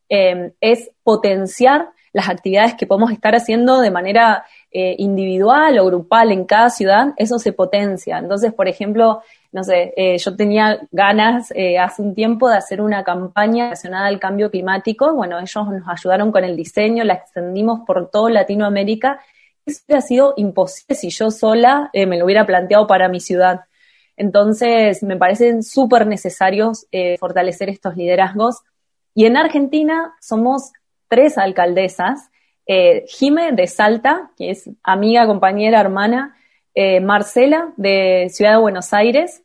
Em, 0.08 0.52
es 0.60 0.90
potenciar 1.02 1.88
las 2.14 2.28
actividades 2.28 2.74
que 2.74 2.86
podemos 2.86 3.10
estar 3.10 3.34
haciendo 3.34 3.80
de 3.80 3.90
manera 3.90 4.44
eh, 4.70 4.94
individual 4.98 5.78
o 5.78 5.86
grupal 5.86 6.30
en 6.30 6.44
cada 6.44 6.70
ciudad, 6.70 7.12
eso 7.16 7.38
se 7.40 7.52
potencia. 7.52 8.18
Entonces, 8.18 8.52
por 8.52 8.68
ejemplo, 8.68 9.22
no 9.50 9.64
sé, 9.64 9.92
eh, 9.96 10.16
yo 10.18 10.36
tenía 10.36 10.78
ganas 10.92 11.50
eh, 11.56 11.78
hace 11.78 12.02
un 12.02 12.14
tiempo 12.14 12.48
de 12.48 12.56
hacer 12.56 12.80
una 12.80 13.02
campaña 13.02 13.64
relacionada 13.64 14.06
al 14.06 14.20
cambio 14.20 14.50
climático. 14.50 15.12
Bueno, 15.12 15.40
ellos 15.40 15.66
nos 15.66 15.88
ayudaron 15.88 16.30
con 16.30 16.44
el 16.44 16.56
diseño, 16.56 17.02
la 17.02 17.14
extendimos 17.14 17.80
por 17.84 18.08
toda 18.10 18.30
Latinoamérica. 18.30 19.20
Eso 19.66 19.82
ha 19.96 20.00
sido 20.00 20.34
imposible 20.36 20.94
si 20.94 21.10
yo 21.10 21.30
sola 21.32 21.90
me 21.94 22.18
lo 22.18 22.26
hubiera 22.26 22.46
planteado 22.46 22.86
para 22.86 23.08
mi 23.08 23.18
ciudad. 23.18 23.62
Entonces, 24.16 25.02
me 25.02 25.16
parecen 25.16 25.62
súper 25.62 26.06
necesarios 26.06 26.86
fortalecer 27.18 27.70
estos 27.70 27.96
liderazgos 27.96 28.62
y 29.14 29.26
en 29.26 29.36
Argentina 29.36 30.14
somos 30.20 30.72
tres 31.08 31.38
alcaldesas, 31.38 32.30
eh, 32.66 33.04
Jime 33.06 33.52
de 33.52 33.66
Salta, 33.66 34.30
que 34.36 34.50
es 34.50 34.68
amiga, 34.82 35.26
compañera, 35.26 35.80
hermana, 35.80 36.36
eh, 36.74 37.00
Marcela 37.00 37.72
de 37.76 38.28
Ciudad 38.30 38.52
de 38.52 38.60
Buenos 38.60 38.92
Aires, 38.92 39.42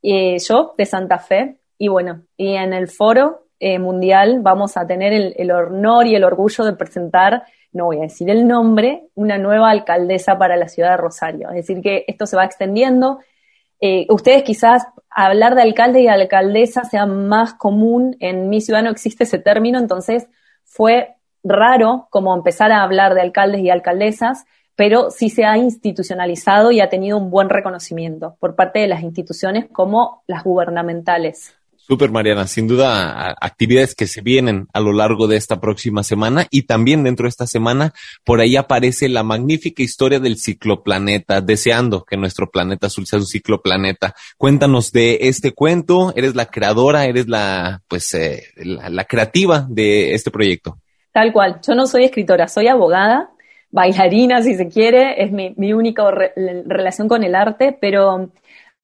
y 0.00 0.38
yo 0.38 0.74
de 0.78 0.86
Santa 0.86 1.18
Fe. 1.18 1.56
Y 1.78 1.88
bueno, 1.88 2.22
y 2.36 2.54
en 2.54 2.72
el 2.72 2.88
foro 2.88 3.46
eh, 3.58 3.78
mundial 3.78 4.40
vamos 4.42 4.76
a 4.76 4.86
tener 4.86 5.12
el, 5.12 5.34
el, 5.36 5.50
honor 5.50 6.06
y 6.06 6.14
el 6.14 6.24
orgullo 6.24 6.64
de 6.64 6.74
presentar, 6.74 7.42
no 7.72 7.86
voy 7.86 7.98
a 7.98 8.02
decir 8.02 8.30
el 8.30 8.46
nombre, 8.46 9.08
una 9.14 9.36
nueva 9.36 9.70
alcaldesa 9.70 10.38
para 10.38 10.56
la 10.56 10.68
ciudad 10.68 10.90
de 10.90 10.96
Rosario. 10.96 11.48
Es 11.50 11.66
decir, 11.66 11.82
que 11.82 12.04
esto 12.06 12.24
se 12.26 12.36
va 12.36 12.44
extendiendo. 12.44 13.18
Eh, 13.86 14.06
ustedes 14.08 14.44
quizás 14.44 14.86
hablar 15.10 15.54
de 15.54 15.60
alcalde 15.60 16.00
y 16.00 16.08
alcaldesa 16.08 16.84
sea 16.84 17.04
más 17.04 17.52
común, 17.52 18.16
en 18.18 18.48
mi 18.48 18.62
ciudad 18.62 18.82
no 18.82 18.88
existe 18.88 19.24
ese 19.24 19.38
término, 19.38 19.78
entonces 19.78 20.26
fue 20.64 21.16
raro 21.42 22.08
como 22.08 22.34
empezar 22.34 22.72
a 22.72 22.82
hablar 22.82 23.12
de 23.12 23.20
alcaldes 23.20 23.60
y 23.60 23.68
alcaldesas, 23.68 24.46
pero 24.74 25.10
sí 25.10 25.28
se 25.28 25.44
ha 25.44 25.58
institucionalizado 25.58 26.70
y 26.70 26.80
ha 26.80 26.88
tenido 26.88 27.18
un 27.18 27.28
buen 27.28 27.50
reconocimiento 27.50 28.38
por 28.40 28.56
parte 28.56 28.78
de 28.78 28.86
las 28.86 29.02
instituciones 29.02 29.66
como 29.70 30.22
las 30.26 30.44
gubernamentales. 30.44 31.54
Super 31.86 32.10
Mariana, 32.10 32.46
sin 32.46 32.66
duda 32.66 33.36
actividades 33.38 33.94
que 33.94 34.06
se 34.06 34.22
vienen 34.22 34.68
a 34.72 34.80
lo 34.80 34.94
largo 34.94 35.26
de 35.28 35.36
esta 35.36 35.60
próxima 35.60 36.02
semana 36.02 36.46
y 36.50 36.62
también 36.62 37.04
dentro 37.04 37.24
de 37.24 37.28
esta 37.28 37.46
semana 37.46 37.92
por 38.24 38.40
ahí 38.40 38.56
aparece 38.56 39.10
la 39.10 39.22
magnífica 39.22 39.82
historia 39.82 40.18
del 40.18 40.38
cicloplaneta, 40.38 41.42
deseando 41.42 42.02
que 42.02 42.16
nuestro 42.16 42.50
planeta 42.50 42.86
azul 42.86 43.06
sea 43.06 43.18
un 43.18 43.26
cicloplaneta. 43.26 44.14
Cuéntanos 44.38 44.92
de 44.92 45.18
este 45.22 45.52
cuento, 45.52 46.14
eres 46.16 46.34
la 46.34 46.46
creadora, 46.46 47.04
eres 47.04 47.28
la 47.28 47.82
pues 47.86 48.14
eh, 48.14 48.44
la, 48.56 49.04
creativa 49.04 49.66
de 49.68 50.14
este 50.14 50.30
proyecto. 50.30 50.78
Tal 51.12 51.34
cual, 51.34 51.60
yo 51.66 51.74
no 51.74 51.86
soy 51.86 52.04
escritora, 52.04 52.48
soy 52.48 52.66
abogada, 52.68 53.30
bailarina 53.70 54.40
si 54.40 54.54
se 54.54 54.68
quiere, 54.68 55.22
es 55.22 55.32
mi, 55.32 55.52
mi 55.58 55.74
única 55.74 56.10
relación 56.64 57.08
con 57.08 57.24
el 57.24 57.34
arte, 57.34 57.76
pero 57.78 58.30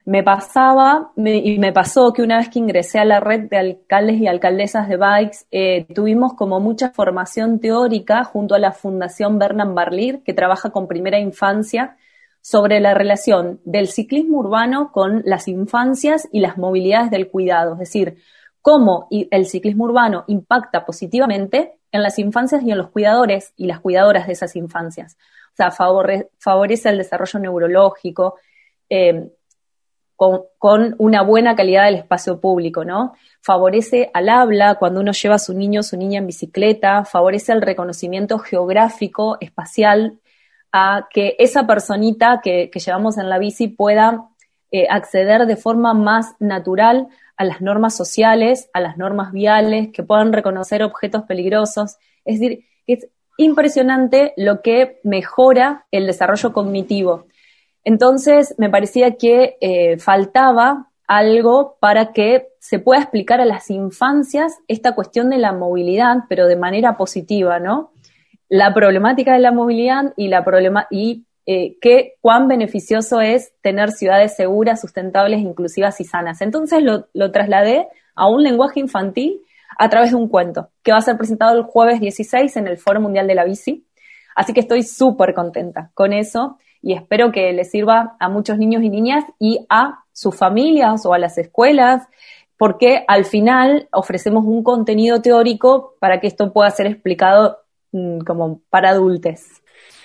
me 0.04 0.22
pasaba 0.22 1.12
y 1.16 1.58
me 1.58 1.72
pasó 1.72 2.12
que 2.12 2.22
una 2.22 2.38
vez 2.38 2.48
que 2.48 2.58
ingresé 2.58 2.98
a 2.98 3.04
la 3.04 3.20
red 3.20 3.48
de 3.48 3.58
alcaldes 3.58 4.20
y 4.20 4.26
alcaldesas 4.26 4.88
de 4.88 4.96
bikes, 4.96 5.38
eh, 5.50 5.86
tuvimos 5.94 6.32
como 6.34 6.58
mucha 6.58 6.90
formación 6.90 7.60
teórica 7.60 8.24
junto 8.24 8.54
a 8.54 8.58
la 8.58 8.72
Fundación 8.72 9.38
Bernard 9.38 9.74
Barlir, 9.74 10.22
que 10.24 10.32
trabaja 10.32 10.70
con 10.70 10.88
primera 10.88 11.18
infancia, 11.18 11.96
sobre 12.42 12.80
la 12.80 12.94
relación 12.94 13.60
del 13.64 13.88
ciclismo 13.88 14.38
urbano 14.38 14.90
con 14.92 15.22
las 15.24 15.46
infancias 15.46 16.26
y 16.32 16.40
las 16.40 16.56
movilidades 16.56 17.10
del 17.10 17.28
cuidado, 17.28 17.74
es 17.74 17.80
decir, 17.80 18.16
cómo 18.62 19.08
el 19.10 19.46
ciclismo 19.46 19.84
urbano 19.84 20.24
impacta 20.26 20.84
positivamente 20.84 21.78
en 21.92 22.02
las 22.02 22.18
infancias 22.18 22.62
y 22.62 22.70
en 22.70 22.78
los 22.78 22.90
cuidadores 22.90 23.52
y 23.56 23.66
las 23.66 23.80
cuidadoras 23.80 24.26
de 24.26 24.32
esas 24.32 24.56
infancias. 24.56 25.16
O 25.52 25.56
sea, 25.56 25.70
favorece 25.70 26.88
el 26.88 26.98
desarrollo 26.98 27.38
neurológico, 27.40 28.36
eh, 28.88 29.30
con, 30.58 30.96
una 30.98 31.22
buena 31.22 31.56
calidad 31.56 31.86
del 31.86 31.94
espacio 31.94 32.40
público, 32.40 32.84
¿no? 32.84 33.14
Favorece 33.40 34.10
al 34.12 34.28
habla 34.28 34.74
cuando 34.74 35.00
uno 35.00 35.12
lleva 35.12 35.36
a 35.36 35.38
su 35.38 35.54
niño 35.54 35.80
o 35.80 35.82
su 35.82 35.96
niña 35.96 36.18
en 36.18 36.26
bicicleta, 36.26 37.06
favorece 37.06 37.52
el 37.52 37.62
reconocimiento 37.62 38.38
geográfico, 38.38 39.38
espacial, 39.40 40.18
a 40.72 41.08
que 41.10 41.36
esa 41.38 41.66
personita 41.66 42.42
que, 42.44 42.70
llevamos 42.70 43.16
en 43.16 43.30
la 43.30 43.38
bici 43.38 43.68
pueda 43.68 44.28
eh, 44.70 44.86
acceder 44.90 45.46
de 45.46 45.56
forma 45.56 45.94
más 45.94 46.34
natural 46.38 47.08
a 47.38 47.44
las 47.44 47.62
normas 47.62 47.96
sociales, 47.96 48.68
a 48.74 48.80
las 48.80 48.98
normas 48.98 49.32
viales, 49.32 49.88
que 49.90 50.02
puedan 50.02 50.34
reconocer 50.34 50.82
objetos 50.82 51.22
peligrosos. 51.22 51.96
Es 52.26 52.38
decir, 52.40 52.66
es 52.86 53.08
impresionante 53.38 54.34
lo 54.36 54.60
que 54.60 55.00
mejora 55.02 55.86
el 55.90 56.06
desarrollo 56.06 56.52
cognitivo. 56.52 57.24
Entonces, 57.84 58.54
me 58.58 58.70
parecía 58.70 59.16
que 59.16 59.56
eh, 59.60 59.98
faltaba 59.98 60.88
algo 61.06 61.76
para 61.80 62.12
que 62.12 62.48
se 62.60 62.78
pueda 62.78 63.00
explicar 63.00 63.40
a 63.40 63.44
las 63.44 63.70
infancias 63.70 64.58
esta 64.68 64.94
cuestión 64.94 65.30
de 65.30 65.38
la 65.38 65.52
movilidad, 65.52 66.18
pero 66.28 66.46
de 66.46 66.56
manera 66.56 66.96
positiva, 66.96 67.58
¿no? 67.58 67.90
La 68.48 68.72
problemática 68.74 69.32
de 69.32 69.40
la 69.40 69.50
movilidad 69.50 70.12
y 70.16 70.28
la 70.28 70.44
problema 70.44 70.86
y 70.90 71.24
eh, 71.46 71.78
cuán 72.20 72.46
beneficioso 72.46 73.20
es 73.20 73.52
tener 73.60 73.90
ciudades 73.90 74.36
seguras, 74.36 74.80
sustentables, 74.80 75.40
inclusivas 75.40 76.00
y 76.00 76.04
sanas. 76.04 76.42
Entonces 76.42 76.82
lo, 76.82 77.08
lo 77.12 77.32
trasladé 77.32 77.88
a 78.14 78.28
un 78.28 78.44
lenguaje 78.44 78.78
infantil 78.78 79.40
a 79.78 79.88
través 79.88 80.10
de 80.10 80.16
un 80.16 80.28
cuento 80.28 80.68
que 80.82 80.92
va 80.92 80.98
a 80.98 81.02
ser 81.02 81.16
presentado 81.16 81.56
el 81.56 81.64
jueves 81.64 82.00
16 82.00 82.56
en 82.56 82.68
el 82.68 82.78
Foro 82.78 83.00
Mundial 83.00 83.26
de 83.26 83.34
la 83.34 83.44
Bici. 83.44 83.84
Así 84.36 84.52
que 84.52 84.60
estoy 84.60 84.82
súper 84.82 85.34
contenta 85.34 85.90
con 85.94 86.12
eso 86.12 86.58
y 86.82 86.94
espero 86.94 87.32
que 87.32 87.52
les 87.52 87.70
sirva 87.70 88.16
a 88.18 88.28
muchos 88.28 88.58
niños 88.58 88.82
y 88.82 88.88
niñas 88.88 89.24
y 89.38 89.66
a 89.68 90.04
sus 90.12 90.36
familias 90.36 91.04
o 91.06 91.12
a 91.12 91.18
las 91.18 91.38
escuelas, 91.38 92.06
porque 92.56 93.04
al 93.08 93.24
final 93.24 93.88
ofrecemos 93.92 94.44
un 94.44 94.62
contenido 94.62 95.22
teórico 95.22 95.94
para 95.98 96.20
que 96.20 96.26
esto 96.26 96.52
pueda 96.52 96.70
ser 96.70 96.86
explicado 96.86 97.58
mm, 97.92 98.20
como 98.20 98.60
para 98.70 98.90
adultos. 98.90 99.40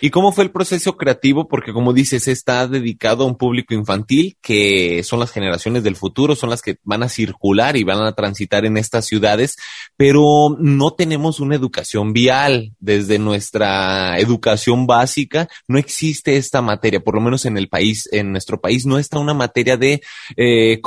¿Y 0.01 0.09
cómo 0.09 0.31
fue 0.31 0.43
el 0.43 0.51
proceso 0.51 0.97
creativo? 0.97 1.47
Porque 1.47 1.71
como 1.71 1.93
dices, 1.93 2.27
está 2.27 2.67
dedicado 2.67 3.23
a 3.23 3.27
un 3.27 3.37
público 3.37 3.73
infantil 3.73 4.37
que 4.41 5.03
son 5.03 5.19
las 5.19 5.31
generaciones 5.31 5.83
del 5.83 5.95
futuro, 5.95 6.35
son 6.35 6.49
las 6.49 6.61
que 6.61 6.77
van 6.83 7.03
a 7.03 7.09
circular 7.09 7.77
y 7.77 7.83
van 7.83 8.01
a 8.01 8.13
transitar 8.13 8.65
en 8.65 8.77
estas 8.77 9.05
ciudades, 9.05 9.55
pero 9.95 10.55
no 10.59 10.91
tenemos 10.91 11.39
una 11.39 11.55
educación 11.55 12.13
vial. 12.13 12.73
Desde 12.79 13.19
nuestra 13.19 14.19
educación 14.19 14.85
básica 14.85 15.47
no 15.67 15.77
existe 15.77 16.37
esta 16.37 16.61
materia, 16.61 16.99
por 16.99 17.15
lo 17.15 17.21
menos 17.21 17.45
en 17.45 17.57
el 17.57 17.69
país, 17.69 18.09
en 18.11 18.31
nuestro 18.31 18.59
país 18.59 18.85
no 18.85 18.99
está 18.99 19.19
una 19.19 19.33
materia 19.33 19.77
de 19.77 20.01
eh, 20.35 20.81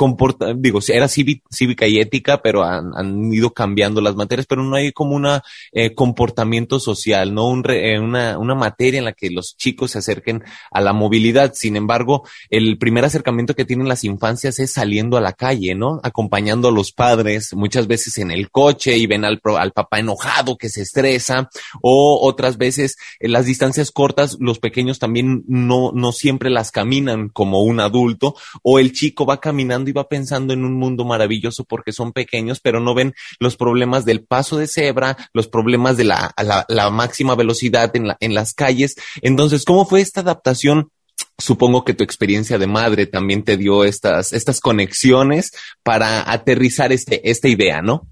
digo, 0.57 0.79
era 0.87 1.07
cívica 1.07 1.87
y 1.87 1.99
ética, 1.99 2.41
pero 2.41 2.63
han, 2.63 3.33
ido 3.33 3.51
cambiando 3.51 4.01
las 4.01 4.15
materias, 4.15 4.45
pero 4.47 4.63
no 4.63 4.75
hay 4.75 4.91
como 4.91 5.15
una 5.15 5.43
eh, 5.71 5.93
comportamiento 5.93 6.79
social, 6.79 7.33
no 7.33 7.47
un 7.47 7.63
eh, 7.69 7.99
una, 7.99 8.37
una 8.37 8.55
materia 8.55 8.98
en 8.99 9.05
la 9.05 9.13
que 9.13 9.29
los 9.29 9.57
chicos 9.57 9.91
se 9.91 9.99
acerquen 9.99 10.43
a 10.71 10.81
la 10.81 10.93
movilidad. 10.93 11.53
Sin 11.53 11.75
embargo, 11.75 12.27
el 12.49 12.77
primer 12.77 13.05
acercamiento 13.05 13.55
que 13.55 13.65
tienen 13.65 13.87
las 13.87 14.03
infancias 14.03 14.59
es 14.59 14.73
saliendo 14.73 15.17
a 15.17 15.21
la 15.21 15.33
calle, 15.33 15.75
¿no? 15.75 15.99
Acompañando 16.03 16.69
a 16.69 16.71
los 16.71 16.91
padres, 16.91 17.53
muchas 17.53 17.87
veces 17.87 18.17
en 18.17 18.31
el 18.31 18.51
coche 18.51 18.97
y 18.97 19.07
ven 19.07 19.25
al, 19.25 19.41
al 19.57 19.71
papá 19.71 19.99
enojado 19.99 20.57
que 20.57 20.69
se 20.69 20.81
estresa, 20.81 21.49
o 21.81 22.19
otras 22.21 22.57
veces 22.57 22.97
en 23.19 23.31
las 23.31 23.45
distancias 23.45 23.91
cortas, 23.91 24.37
los 24.39 24.59
pequeños 24.59 24.99
también 24.99 25.43
no, 25.47 25.91
no 25.93 26.11
siempre 26.11 26.49
las 26.49 26.71
caminan 26.71 27.29
como 27.29 27.61
un 27.61 27.79
adulto, 27.79 28.35
o 28.63 28.79
el 28.79 28.93
chico 28.93 29.25
va 29.25 29.39
caminando 29.39 29.89
y 29.89 29.93
va 29.93 30.07
pensando 30.07 30.53
en 30.53 30.65
un 30.65 30.75
mundo 30.75 31.05
maravilloso 31.05 31.63
porque 31.63 31.91
son 31.91 32.13
pequeños, 32.13 32.59
pero 32.59 32.79
no 32.79 32.93
ven 32.93 33.13
los 33.39 33.55
problemas 33.55 34.05
del 34.05 34.23
paso 34.23 34.57
de 34.57 34.67
cebra, 34.67 35.17
los 35.33 35.47
problemas 35.47 35.97
de 35.97 36.03
la, 36.05 36.31
la, 36.41 36.65
la 36.67 36.89
máxima 36.89 37.35
velocidad 37.35 37.95
en, 37.95 38.07
la, 38.07 38.17
en 38.19 38.33
las 38.33 38.53
calles 38.53 38.88
entonces, 39.21 39.65
¿cómo 39.65 39.85
fue 39.85 40.01
esta 40.01 40.21
adaptación? 40.21 40.89
Supongo 41.37 41.85
que 41.85 41.93
tu 41.93 42.03
experiencia 42.03 42.57
de 42.57 42.67
madre 42.67 43.05
también 43.05 43.43
te 43.43 43.57
dio 43.57 43.83
estas, 43.83 44.33
estas 44.33 44.59
conexiones 44.59 45.51
para 45.83 46.29
aterrizar 46.31 46.91
este, 46.91 47.29
esta 47.29 47.47
idea, 47.47 47.81
¿no? 47.81 48.07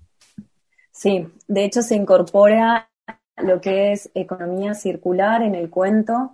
Sí, 0.91 1.27
de 1.47 1.65
hecho 1.65 1.81
se 1.81 1.95
incorpora 1.95 2.89
lo 3.37 3.61
que 3.61 3.91
es 3.91 4.09
economía 4.15 4.73
circular 4.73 5.43
en 5.43 5.55
el 5.55 5.69
cuento, 5.69 6.31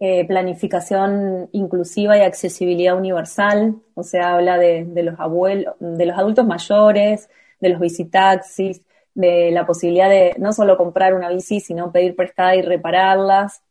eh, 0.00 0.26
planificación 0.26 1.48
inclusiva 1.52 2.18
y 2.18 2.22
accesibilidad 2.22 2.96
universal, 2.96 3.76
o 3.94 4.02
sea, 4.02 4.34
habla 4.34 4.58
de, 4.58 4.84
de, 4.84 5.02
los 5.04 5.18
abuelos, 5.18 5.74
de 5.78 6.06
los 6.06 6.18
adultos 6.18 6.44
mayores, 6.44 7.30
de 7.60 7.68
los 7.68 7.80
visitaxis, 7.80 8.82
de 9.14 9.50
la 9.50 9.66
posibilidad 9.66 10.08
de 10.08 10.34
no 10.38 10.52
solo 10.52 10.76
comprar 10.76 11.14
una 11.14 11.28
bici, 11.28 11.60
sino 11.60 11.92
pedir 11.92 12.16
prestada 12.16 12.56
y 12.56 12.62
repararlas, 12.62 13.62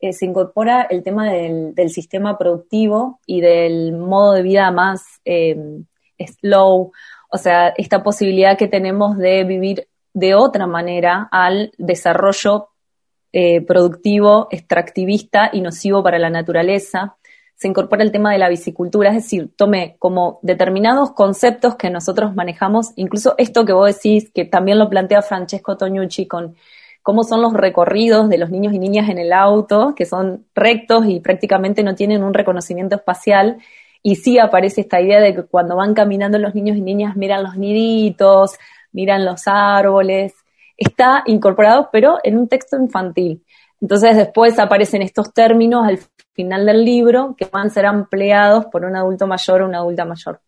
eh, 0.00 0.12
se 0.12 0.26
incorpora 0.26 0.82
el 0.82 1.02
tema 1.02 1.30
del, 1.30 1.90
sistema 1.90 2.38
productivo 2.38 3.20
y 3.26 3.40
del 3.40 3.92
modo 3.92 4.32
de 4.32 4.42
vida 4.42 4.70
más 4.70 5.02
em, 5.24 5.84
slow, 6.18 6.92
o 7.30 7.38
sea, 7.38 7.68
esta 7.76 8.02
posibilidad 8.02 8.56
que 8.56 8.68
tenemos 8.68 9.18
de 9.18 9.44
vivir 9.44 9.88
de 10.14 10.34
otra 10.34 10.66
manera 10.66 11.28
al 11.30 11.72
desarrollo 11.78 12.68
eh, 13.32 13.60
productivo, 13.60 14.48
extractivista 14.50 15.50
y 15.52 15.60
nocivo 15.60 16.02
para 16.02 16.18
la 16.18 16.30
naturaleza. 16.30 17.16
Se 17.56 17.68
incorpora 17.68 18.04
el 18.04 18.12
tema 18.12 18.32
de 18.32 18.38
la 18.38 18.48
bicicultura, 18.48 19.10
es 19.10 19.16
decir, 19.16 19.50
tome 19.56 19.96
como 19.98 20.38
determinados 20.42 21.10
conceptos 21.10 21.74
que 21.74 21.90
nosotros 21.90 22.34
manejamos, 22.34 22.92
incluso 22.96 23.34
esto 23.36 23.64
que 23.64 23.72
vos 23.72 23.94
decís, 23.94 24.30
que 24.32 24.44
también 24.44 24.78
lo 24.78 24.88
plantea 24.88 25.22
Francesco 25.22 25.76
Toñucci 25.76 26.26
con 26.26 26.54
cómo 27.08 27.24
son 27.24 27.40
los 27.40 27.54
recorridos 27.54 28.28
de 28.28 28.36
los 28.36 28.50
niños 28.50 28.74
y 28.74 28.78
niñas 28.78 29.08
en 29.08 29.16
el 29.16 29.32
auto, 29.32 29.94
que 29.96 30.04
son 30.04 30.44
rectos 30.54 31.06
y 31.06 31.20
prácticamente 31.20 31.82
no 31.82 31.94
tienen 31.94 32.22
un 32.22 32.34
reconocimiento 32.34 32.96
espacial. 32.96 33.56
Y 34.02 34.16
sí 34.16 34.38
aparece 34.38 34.82
esta 34.82 35.00
idea 35.00 35.18
de 35.18 35.34
que 35.34 35.44
cuando 35.44 35.74
van 35.74 35.94
caminando 35.94 36.38
los 36.38 36.54
niños 36.54 36.76
y 36.76 36.82
niñas 36.82 37.16
miran 37.16 37.44
los 37.44 37.56
niditos, 37.56 38.58
miran 38.92 39.24
los 39.24 39.44
árboles. 39.46 40.34
Está 40.76 41.22
incorporado, 41.24 41.88
pero 41.90 42.18
en 42.24 42.36
un 42.36 42.46
texto 42.46 42.76
infantil. 42.76 43.42
Entonces 43.80 44.14
después 44.14 44.58
aparecen 44.58 45.00
estos 45.00 45.32
términos 45.32 45.86
al 45.88 46.00
final 46.34 46.66
del 46.66 46.84
libro 46.84 47.34
que 47.38 47.46
van 47.50 47.68
a 47.68 47.70
ser 47.70 47.86
empleados 47.86 48.66
por 48.66 48.84
un 48.84 48.94
adulto 48.96 49.26
mayor 49.26 49.62
o 49.62 49.66
una 49.66 49.78
adulta 49.78 50.04
mayor. 50.04 50.42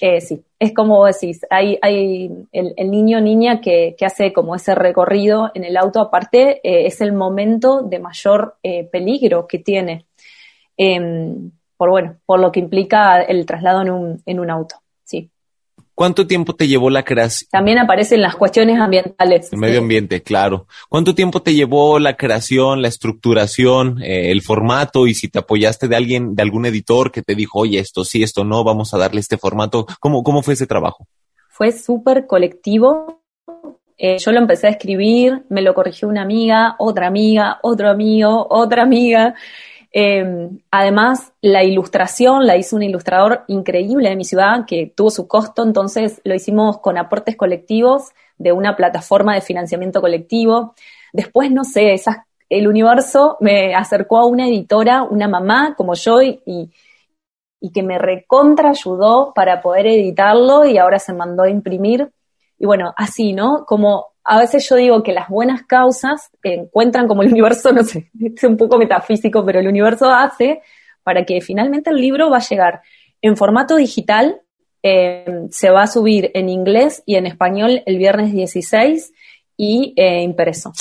Eh, 0.00 0.20
sí, 0.22 0.42
es 0.58 0.72
como 0.72 1.04
decís, 1.04 1.46
hay, 1.50 1.78
hay 1.82 2.46
el, 2.52 2.90
niño 2.90 3.18
o 3.18 3.20
niña 3.20 3.60
que, 3.60 3.94
hace 4.00 4.32
como 4.32 4.54
ese 4.54 4.74
recorrido 4.74 5.50
en 5.54 5.64
el 5.64 5.76
auto, 5.76 6.00
aparte 6.00 6.60
eh, 6.64 6.86
es 6.86 7.02
el 7.02 7.12
momento 7.12 7.82
de 7.82 7.98
mayor 7.98 8.56
eh, 8.62 8.84
peligro 8.84 9.46
que 9.46 9.58
tiene, 9.58 10.06
em, 10.76 11.50
por 11.76 11.90
bueno, 11.90 12.16
por 12.24 12.40
lo 12.40 12.50
que 12.50 12.60
implica 12.60 13.20
el 13.22 13.44
traslado 13.44 13.82
en 13.82 13.90
un, 13.90 14.22
en 14.24 14.40
un 14.40 14.50
auto. 14.50 14.76
¿Cuánto 16.00 16.26
tiempo 16.26 16.54
te 16.54 16.66
llevó 16.66 16.88
la 16.88 17.02
creación? 17.02 17.50
También 17.52 17.76
aparecen 17.78 18.22
las 18.22 18.34
cuestiones 18.34 18.80
ambientales. 18.80 19.52
El 19.52 19.58
medio 19.58 19.80
ambiente, 19.80 20.22
claro. 20.22 20.66
¿Cuánto 20.88 21.14
tiempo 21.14 21.42
te 21.42 21.52
llevó 21.52 21.98
la 21.98 22.16
creación, 22.16 22.80
la 22.80 22.88
estructuración, 22.88 24.02
eh, 24.02 24.30
el 24.30 24.40
formato 24.40 25.06
y 25.06 25.12
si 25.12 25.28
te 25.28 25.40
apoyaste 25.40 25.88
de 25.88 25.96
alguien, 25.96 26.34
de 26.34 26.42
algún 26.42 26.64
editor 26.64 27.12
que 27.12 27.20
te 27.20 27.34
dijo, 27.34 27.58
oye, 27.58 27.80
esto 27.80 28.06
sí, 28.06 28.22
esto 28.22 28.44
no, 28.44 28.64
vamos 28.64 28.94
a 28.94 28.96
darle 28.96 29.20
este 29.20 29.36
formato? 29.36 29.86
¿Cómo, 30.00 30.22
cómo 30.22 30.42
fue 30.42 30.54
ese 30.54 30.66
trabajo? 30.66 31.06
Fue 31.50 31.70
súper 31.70 32.26
colectivo. 32.26 33.20
Eh, 33.98 34.16
yo 34.20 34.32
lo 34.32 34.38
empecé 34.38 34.68
a 34.68 34.70
escribir, 34.70 35.44
me 35.50 35.60
lo 35.60 35.74
corrigió 35.74 36.08
una 36.08 36.22
amiga, 36.22 36.76
otra 36.78 37.08
amiga, 37.08 37.58
otro 37.60 37.90
amigo, 37.90 38.46
otra 38.48 38.84
amiga. 38.84 39.34
Em, 39.92 40.60
además, 40.70 41.32
la 41.40 41.64
ilustración 41.64 42.46
la 42.46 42.56
hizo 42.56 42.76
un 42.76 42.82
ilustrador 42.82 43.42
increíble 43.48 44.08
de 44.08 44.16
mi 44.16 44.24
ciudad 44.24 44.64
que 44.66 44.92
tuvo 44.94 45.10
su 45.10 45.26
costo, 45.26 45.64
entonces 45.64 46.20
lo 46.24 46.34
hicimos 46.34 46.78
con 46.78 46.96
aportes 46.96 47.36
colectivos 47.36 48.10
de 48.38 48.52
una 48.52 48.76
plataforma 48.76 49.34
de 49.34 49.40
financiamiento 49.40 50.00
colectivo. 50.00 50.74
Después, 51.12 51.50
no 51.50 51.64
sé, 51.64 51.92
esas, 51.92 52.18
el 52.48 52.68
universo 52.68 53.36
me 53.40 53.74
acercó 53.74 54.18
a 54.18 54.26
una 54.26 54.46
editora, 54.46 55.02
una 55.02 55.28
mamá 55.28 55.74
como 55.76 55.94
yo, 55.94 56.22
y, 56.22 56.70
y 57.60 57.72
que 57.72 57.82
me 57.82 57.98
recontra 57.98 58.70
ayudó 58.70 59.32
para 59.34 59.60
poder 59.60 59.88
editarlo 59.88 60.64
y 60.64 60.78
ahora 60.78 60.98
se 60.98 61.12
mandó 61.12 61.42
a 61.42 61.50
imprimir. 61.50 62.10
Y 62.58 62.66
bueno, 62.66 62.92
así, 62.96 63.32
¿no? 63.32 63.64
Como 63.66 64.09
a 64.30 64.38
veces 64.38 64.68
yo 64.68 64.76
digo 64.76 65.02
que 65.02 65.12
las 65.12 65.28
buenas 65.28 65.64
causas 65.64 66.30
encuentran 66.44 67.08
como 67.08 67.22
el 67.22 67.32
universo, 67.32 67.72
no 67.72 67.82
sé, 67.82 68.12
es 68.20 68.44
un 68.44 68.56
poco 68.56 68.78
metafísico, 68.78 69.44
pero 69.44 69.58
el 69.58 69.66
universo 69.66 70.08
hace 70.08 70.62
para 71.02 71.24
que 71.24 71.40
finalmente 71.40 71.90
el 71.90 71.96
libro 71.96 72.30
va 72.30 72.36
a 72.36 72.48
llegar 72.48 72.80
en 73.22 73.36
formato 73.36 73.74
digital, 73.74 74.40
eh, 74.84 75.48
se 75.50 75.70
va 75.70 75.82
a 75.82 75.86
subir 75.88 76.30
en 76.34 76.48
inglés 76.48 77.02
y 77.06 77.16
en 77.16 77.26
español 77.26 77.82
el 77.86 77.98
viernes 77.98 78.32
16 78.32 79.12
y 79.56 79.94
eh, 79.96 80.22
impreso. 80.22 80.72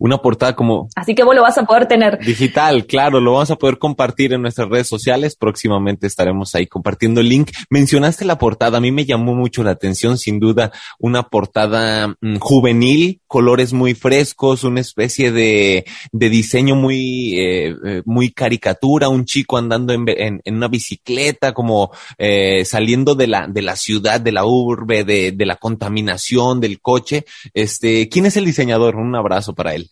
Una 0.00 0.18
portada 0.18 0.56
como... 0.56 0.88
Así 0.96 1.14
que 1.14 1.22
vos 1.22 1.36
lo 1.36 1.42
vas 1.42 1.58
a 1.58 1.64
poder 1.64 1.86
tener. 1.86 2.18
Digital, 2.24 2.86
claro, 2.86 3.20
lo 3.20 3.34
vamos 3.34 3.50
a 3.50 3.56
poder 3.56 3.78
compartir 3.78 4.32
en 4.32 4.40
nuestras 4.40 4.68
redes 4.68 4.88
sociales. 4.88 5.36
Próximamente 5.36 6.06
estaremos 6.06 6.54
ahí 6.54 6.66
compartiendo 6.66 7.20
el 7.20 7.28
link. 7.28 7.50
Mencionaste 7.68 8.24
la 8.24 8.38
portada, 8.38 8.78
a 8.78 8.80
mí 8.80 8.90
me 8.90 9.04
llamó 9.04 9.34
mucho 9.34 9.62
la 9.62 9.72
atención, 9.72 10.16
sin 10.16 10.40
duda, 10.40 10.72
una 10.98 11.24
portada 11.24 12.16
mm, 12.20 12.36
juvenil, 12.38 13.20
colores 13.26 13.74
muy 13.74 13.94
frescos, 13.94 14.64
una 14.64 14.80
especie 14.80 15.32
de, 15.32 15.84
de 16.12 16.30
diseño 16.30 16.76
muy, 16.76 17.38
eh, 17.38 17.76
eh, 17.84 18.02
muy 18.06 18.30
caricatura, 18.30 19.10
un 19.10 19.26
chico 19.26 19.58
andando 19.58 19.92
en, 19.92 20.06
en, 20.08 20.54
una 20.54 20.68
bicicleta, 20.68 21.52
como 21.52 21.90
eh, 22.16 22.64
saliendo 22.64 23.14
de 23.14 23.26
la, 23.26 23.46
de 23.48 23.60
la 23.60 23.76
ciudad, 23.76 24.18
de 24.18 24.32
la 24.32 24.46
urbe, 24.46 25.04
de, 25.04 25.32
de 25.32 25.46
la 25.46 25.56
contaminación, 25.56 26.58
del 26.58 26.80
coche. 26.80 27.26
Este, 27.52 28.08
¿quién 28.08 28.24
es 28.24 28.38
el 28.38 28.46
diseñador? 28.46 28.96
Un 28.96 29.14
abrazo 29.14 29.54
para 29.54 29.74
él. 29.74 29.89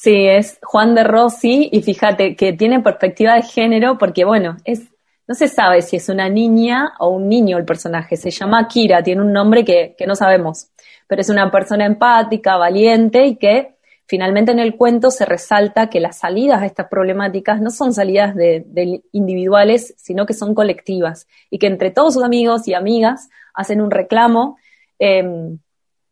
Sí, 0.00 0.28
es 0.28 0.60
Juan 0.62 0.94
de 0.94 1.02
Rossi 1.02 1.70
y 1.72 1.82
fíjate 1.82 2.36
que 2.36 2.52
tiene 2.52 2.78
perspectiva 2.78 3.34
de 3.34 3.42
género 3.42 3.98
porque, 3.98 4.24
bueno, 4.24 4.56
es 4.64 4.92
no 5.26 5.34
se 5.34 5.48
sabe 5.48 5.82
si 5.82 5.96
es 5.96 6.08
una 6.08 6.28
niña 6.28 6.92
o 7.00 7.08
un 7.08 7.28
niño 7.28 7.58
el 7.58 7.64
personaje. 7.64 8.16
Se 8.16 8.30
llama 8.30 8.68
Kira, 8.68 9.02
tiene 9.02 9.22
un 9.22 9.32
nombre 9.32 9.64
que, 9.64 9.96
que 9.98 10.06
no 10.06 10.14
sabemos, 10.14 10.68
pero 11.08 11.20
es 11.20 11.28
una 11.30 11.50
persona 11.50 11.84
empática, 11.84 12.56
valiente 12.56 13.26
y 13.26 13.36
que 13.38 13.74
finalmente 14.06 14.52
en 14.52 14.60
el 14.60 14.76
cuento 14.76 15.10
se 15.10 15.24
resalta 15.24 15.90
que 15.90 15.98
las 15.98 16.20
salidas 16.20 16.62
a 16.62 16.66
estas 16.66 16.86
problemáticas 16.86 17.60
no 17.60 17.70
son 17.70 17.92
salidas 17.92 18.36
de, 18.36 19.02
individuales, 19.10 19.94
sino 19.98 20.26
que 20.26 20.32
son 20.32 20.54
colectivas 20.54 21.26
y 21.50 21.58
que 21.58 21.66
entre 21.66 21.90
todos 21.90 22.14
sus 22.14 22.22
amigos 22.22 22.68
y 22.68 22.74
amigas 22.74 23.30
hacen 23.52 23.80
un 23.80 23.90
reclamo 23.90 24.58
em, 25.00 25.58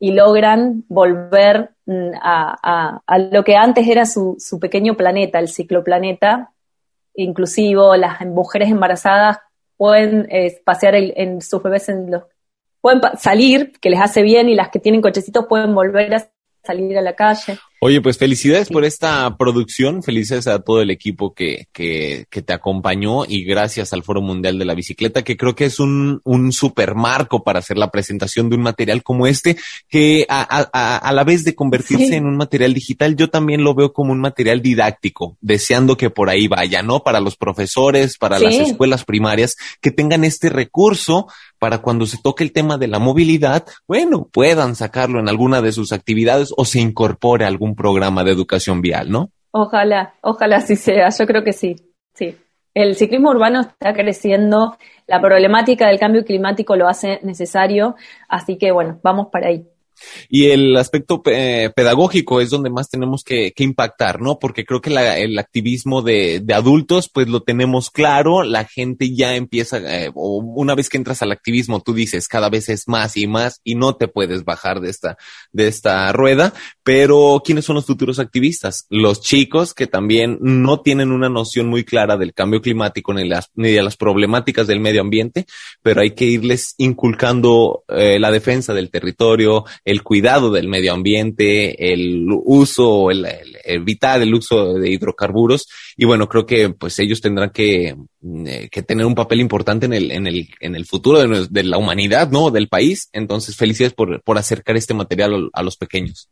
y 0.00 0.10
logran 0.10 0.82
volver 0.88 1.75
mm, 1.86 2.10
a, 2.20 3.18
lo 3.32 3.44
que 3.44 3.56
antes 3.56 3.88
era 3.88 4.04
su, 4.04 4.36
pequeño 4.60 4.96
planeta, 4.96 5.38
el 5.38 5.48
cicloplaneta 5.48 6.52
inclusivo, 7.14 7.96
las 7.96 8.20
mujeres 8.26 8.70
embarazadas 8.70 9.38
pueden 9.78 10.26
eh, 10.30 10.60
pasear 10.64 10.94
en 10.96 11.40
sus 11.40 11.62
bebés 11.62 11.88
en 11.88 12.10
los 12.10 12.24
pueden 12.86 13.00
salir, 13.18 13.72
que 13.80 13.90
les 13.90 14.00
hace 14.00 14.22
bien, 14.22 14.48
y 14.48 14.54
las 14.54 14.68
que 14.68 14.78
tienen 14.78 15.02
cochecitos 15.02 15.46
pueden 15.46 15.74
volver 15.74 16.14
a 16.14 16.30
salir 16.62 16.96
a 16.96 17.02
la 17.02 17.14
calle. 17.16 17.58
Oye, 17.78 18.00
pues 18.00 18.16
felicidades 18.16 18.68
por 18.68 18.86
esta 18.86 19.36
producción, 19.36 20.02
felicidades 20.02 20.46
a 20.46 20.60
todo 20.60 20.80
el 20.80 20.90
equipo 20.90 21.34
que, 21.34 21.68
que, 21.72 22.24
que, 22.30 22.40
te 22.40 22.54
acompañó 22.54 23.26
y 23.26 23.44
gracias 23.44 23.92
al 23.92 24.02
Foro 24.02 24.22
Mundial 24.22 24.58
de 24.58 24.64
la 24.64 24.74
Bicicleta, 24.74 25.22
que 25.22 25.36
creo 25.36 25.54
que 25.54 25.66
es 25.66 25.78
un, 25.78 26.22
un 26.24 26.52
super 26.52 26.94
marco 26.94 27.44
para 27.44 27.58
hacer 27.58 27.76
la 27.76 27.90
presentación 27.90 28.48
de 28.48 28.56
un 28.56 28.62
material 28.62 29.02
como 29.02 29.26
este, 29.26 29.58
que 29.90 30.24
a, 30.28 30.40
a, 30.72 30.96
a 30.96 31.12
la 31.12 31.24
vez 31.24 31.44
de 31.44 31.54
convertirse 31.54 32.16
en 32.16 32.24
un 32.24 32.38
material 32.38 32.72
digital, 32.72 33.14
yo 33.14 33.28
también 33.28 33.62
lo 33.62 33.74
veo 33.74 33.92
como 33.92 34.12
un 34.12 34.20
material 34.20 34.62
didáctico, 34.62 35.36
deseando 35.42 35.98
que 35.98 36.08
por 36.08 36.30
ahí 36.30 36.48
vaya, 36.48 36.82
¿no? 36.82 37.00
Para 37.00 37.20
los 37.20 37.36
profesores, 37.36 38.16
para 38.16 38.38
las 38.38 38.54
escuelas 38.54 39.04
primarias, 39.04 39.54
que 39.82 39.90
tengan 39.90 40.24
este 40.24 40.48
recurso 40.48 41.26
para 41.58 41.78
cuando 41.78 42.06
se 42.06 42.18
toque 42.22 42.44
el 42.44 42.52
tema 42.52 42.78
de 42.78 42.88
la 42.88 42.98
movilidad, 42.98 43.66
bueno, 43.86 44.28
puedan 44.30 44.74
sacarlo 44.74 45.20
en 45.20 45.28
alguna 45.28 45.62
de 45.62 45.72
sus 45.72 45.92
actividades 45.92 46.52
o 46.56 46.64
se 46.64 46.80
incorpore 46.80 47.44
a 47.44 47.48
algún 47.48 47.74
programa 47.74 48.24
de 48.24 48.32
educación 48.32 48.80
vial, 48.80 49.10
¿no? 49.10 49.30
Ojalá, 49.50 50.14
ojalá 50.20 50.60
sí 50.60 50.76
sea, 50.76 51.08
yo 51.08 51.26
creo 51.26 51.42
que 51.42 51.52
sí, 51.52 51.76
sí. 52.14 52.36
El 52.74 52.94
ciclismo 52.94 53.30
urbano 53.30 53.62
está 53.62 53.94
creciendo, 53.94 54.76
la 55.06 55.20
problemática 55.22 55.86
del 55.88 55.98
cambio 55.98 56.24
climático 56.24 56.76
lo 56.76 56.88
hace 56.88 57.20
necesario, 57.22 57.96
así 58.28 58.58
que 58.58 58.70
bueno, 58.70 59.00
vamos 59.02 59.28
para 59.32 59.48
ahí. 59.48 59.66
Y 60.28 60.46
el 60.46 60.76
aspecto 60.76 61.22
pedagógico 61.22 62.40
es 62.40 62.50
donde 62.50 62.70
más 62.70 62.88
tenemos 62.88 63.24
que, 63.24 63.52
impactar, 63.58 64.20
¿no? 64.20 64.38
Porque 64.38 64.64
creo 64.64 64.80
que 64.80 64.90
el 64.90 65.38
activismo 65.38 66.02
de, 66.02 66.44
adultos, 66.54 67.08
pues 67.12 67.28
lo 67.28 67.42
tenemos 67.42 67.90
claro, 67.90 68.42
la 68.42 68.64
gente 68.64 69.14
ya 69.14 69.34
empieza, 69.34 69.78
eh, 69.78 70.10
o 70.14 70.38
una 70.38 70.74
vez 70.74 70.88
que 70.88 70.96
entras 70.96 71.22
al 71.22 71.32
activismo, 71.32 71.80
tú 71.80 71.92
dices, 71.92 72.28
cada 72.28 72.48
vez 72.48 72.68
es 72.68 72.88
más 72.88 73.16
y 73.16 73.26
más 73.26 73.60
y 73.64 73.74
no 73.74 73.96
te 73.96 74.08
puedes 74.08 74.44
bajar 74.44 74.80
de 74.80 74.90
esta, 74.90 75.16
de 75.52 75.68
esta 75.68 76.12
rueda, 76.12 76.52
pero 76.82 77.42
¿quiénes 77.44 77.64
son 77.64 77.76
los 77.76 77.86
futuros 77.86 78.18
activistas? 78.18 78.86
Los 78.88 79.20
chicos 79.20 79.74
que 79.74 79.86
también 79.86 80.38
no 80.40 80.80
tienen 80.80 81.12
una 81.12 81.28
noción 81.28 81.66
muy 81.66 81.84
clara 81.84 82.16
del 82.16 82.34
cambio 82.34 82.60
climático 82.60 83.12
ni, 83.12 83.28
las, 83.28 83.50
ni 83.54 83.72
de 83.72 83.82
las 83.82 83.96
problemáticas 83.96 84.66
del 84.66 84.80
medio 84.80 85.00
ambiente, 85.00 85.46
pero 85.82 86.00
hay 86.00 86.12
que 86.12 86.24
irles 86.24 86.74
inculcando 86.78 87.84
eh, 87.88 88.18
la 88.18 88.30
defensa 88.30 88.74
del 88.74 88.90
territorio, 88.90 89.64
el 89.86 90.02
cuidado 90.02 90.50
del 90.50 90.66
medio 90.66 90.92
ambiente, 90.92 91.92
el 91.92 92.26
uso, 92.28 93.12
el, 93.12 93.24
evitar 93.64 94.20
el 94.20 94.34
uso 94.34 94.74
de 94.74 94.90
hidrocarburos. 94.90 95.68
Y 95.96 96.04
bueno, 96.04 96.28
creo 96.28 96.44
que 96.44 96.70
pues 96.70 96.98
ellos 96.98 97.20
tendrán 97.20 97.50
que, 97.50 97.94
eh, 98.46 98.68
que 98.68 98.82
tener 98.82 99.06
un 99.06 99.14
papel 99.14 99.40
importante 99.40 99.86
en 99.86 99.92
el, 99.92 100.10
en 100.10 100.26
el, 100.26 100.48
en 100.58 100.74
el 100.74 100.86
futuro 100.86 101.20
de, 101.20 101.46
de, 101.48 101.62
la 101.62 101.78
humanidad, 101.78 102.32
¿no? 102.32 102.50
Del 102.50 102.68
país. 102.68 103.08
Entonces, 103.12 103.56
felicidades 103.56 103.94
por, 103.94 104.20
por 104.24 104.36
acercar 104.38 104.76
este 104.76 104.92
material 104.92 105.50
a 105.52 105.62
los 105.62 105.76
pequeños. 105.76 106.28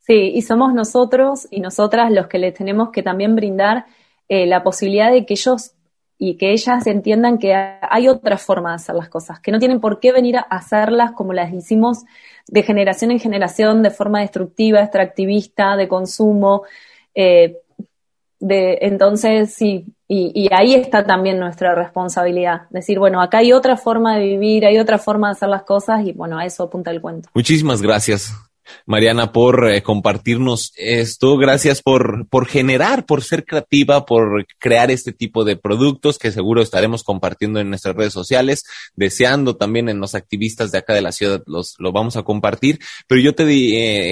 Sí, 0.00 0.32
y 0.34 0.40
somos 0.40 0.72
nosotros 0.72 1.46
y 1.50 1.60
nosotras 1.60 2.10
los 2.10 2.26
que 2.28 2.38
les 2.38 2.54
tenemos 2.54 2.88
que 2.90 3.02
también 3.02 3.36
brindar 3.36 3.84
eh, 4.30 4.46
la 4.46 4.64
posibilidad 4.64 5.12
de 5.12 5.26
que 5.26 5.34
ellos 5.34 5.72
y 6.18 6.36
que 6.36 6.52
ellas 6.52 6.86
entiendan 6.86 7.38
que 7.38 7.54
hay 7.54 8.08
otra 8.08 8.38
forma 8.38 8.70
de 8.70 8.76
hacer 8.76 8.94
las 8.94 9.08
cosas, 9.08 9.40
que 9.40 9.50
no 9.50 9.58
tienen 9.58 9.80
por 9.80 10.00
qué 10.00 10.12
venir 10.12 10.36
a 10.36 10.40
hacerlas 10.42 11.12
como 11.12 11.32
las 11.32 11.52
hicimos 11.52 12.04
de 12.46 12.62
generación 12.62 13.10
en 13.10 13.18
generación, 13.18 13.82
de 13.82 13.90
forma 13.90 14.20
destructiva, 14.20 14.80
extractivista, 14.80 15.76
de 15.76 15.88
consumo. 15.88 16.62
Eh, 17.14 17.58
de, 18.38 18.78
entonces, 18.82 19.54
sí, 19.54 19.86
y, 20.06 20.30
y, 20.34 20.48
ahí 20.52 20.74
está 20.74 21.06
también 21.06 21.38
nuestra 21.38 21.74
responsabilidad. 21.74 22.68
Decir, 22.70 22.98
bueno, 22.98 23.22
acá 23.22 23.38
hay 23.38 23.52
otra 23.52 23.76
forma 23.76 24.16
de 24.16 24.26
vivir, 24.26 24.66
hay 24.66 24.78
otra 24.78 24.98
forma 24.98 25.28
de 25.28 25.32
hacer 25.32 25.48
las 25.48 25.62
cosas 25.62 26.06
y 26.06 26.12
bueno, 26.12 26.38
a 26.38 26.44
eso 26.44 26.64
apunta 26.64 26.90
el 26.90 27.00
cuento. 27.00 27.30
Muchísimas 27.32 27.80
gracias. 27.80 28.34
Mariana, 28.86 29.32
por 29.32 29.70
eh, 29.70 29.82
compartirnos 29.82 30.72
esto. 30.76 31.36
Gracias 31.36 31.82
por, 31.82 32.28
por 32.28 32.46
generar, 32.46 33.06
por 33.06 33.22
ser 33.22 33.44
creativa, 33.44 34.04
por 34.04 34.46
crear 34.58 34.90
este 34.90 35.12
tipo 35.12 35.44
de 35.44 35.56
productos 35.56 36.18
que 36.18 36.32
seguro 36.32 36.62
estaremos 36.62 37.02
compartiendo 37.02 37.60
en 37.60 37.70
nuestras 37.70 37.96
redes 37.96 38.12
sociales, 38.12 38.64
deseando 38.94 39.56
también 39.56 39.88
en 39.88 40.00
los 40.00 40.14
activistas 40.14 40.72
de 40.72 40.78
acá 40.78 40.94
de 40.94 41.02
la 41.02 41.12
ciudad 41.12 41.42
los, 41.46 41.74
lo 41.78 41.92
vamos 41.92 42.16
a 42.16 42.22
compartir. 42.22 42.78
Pero 43.06 43.20
yo 43.20 43.34
te, 43.34 43.44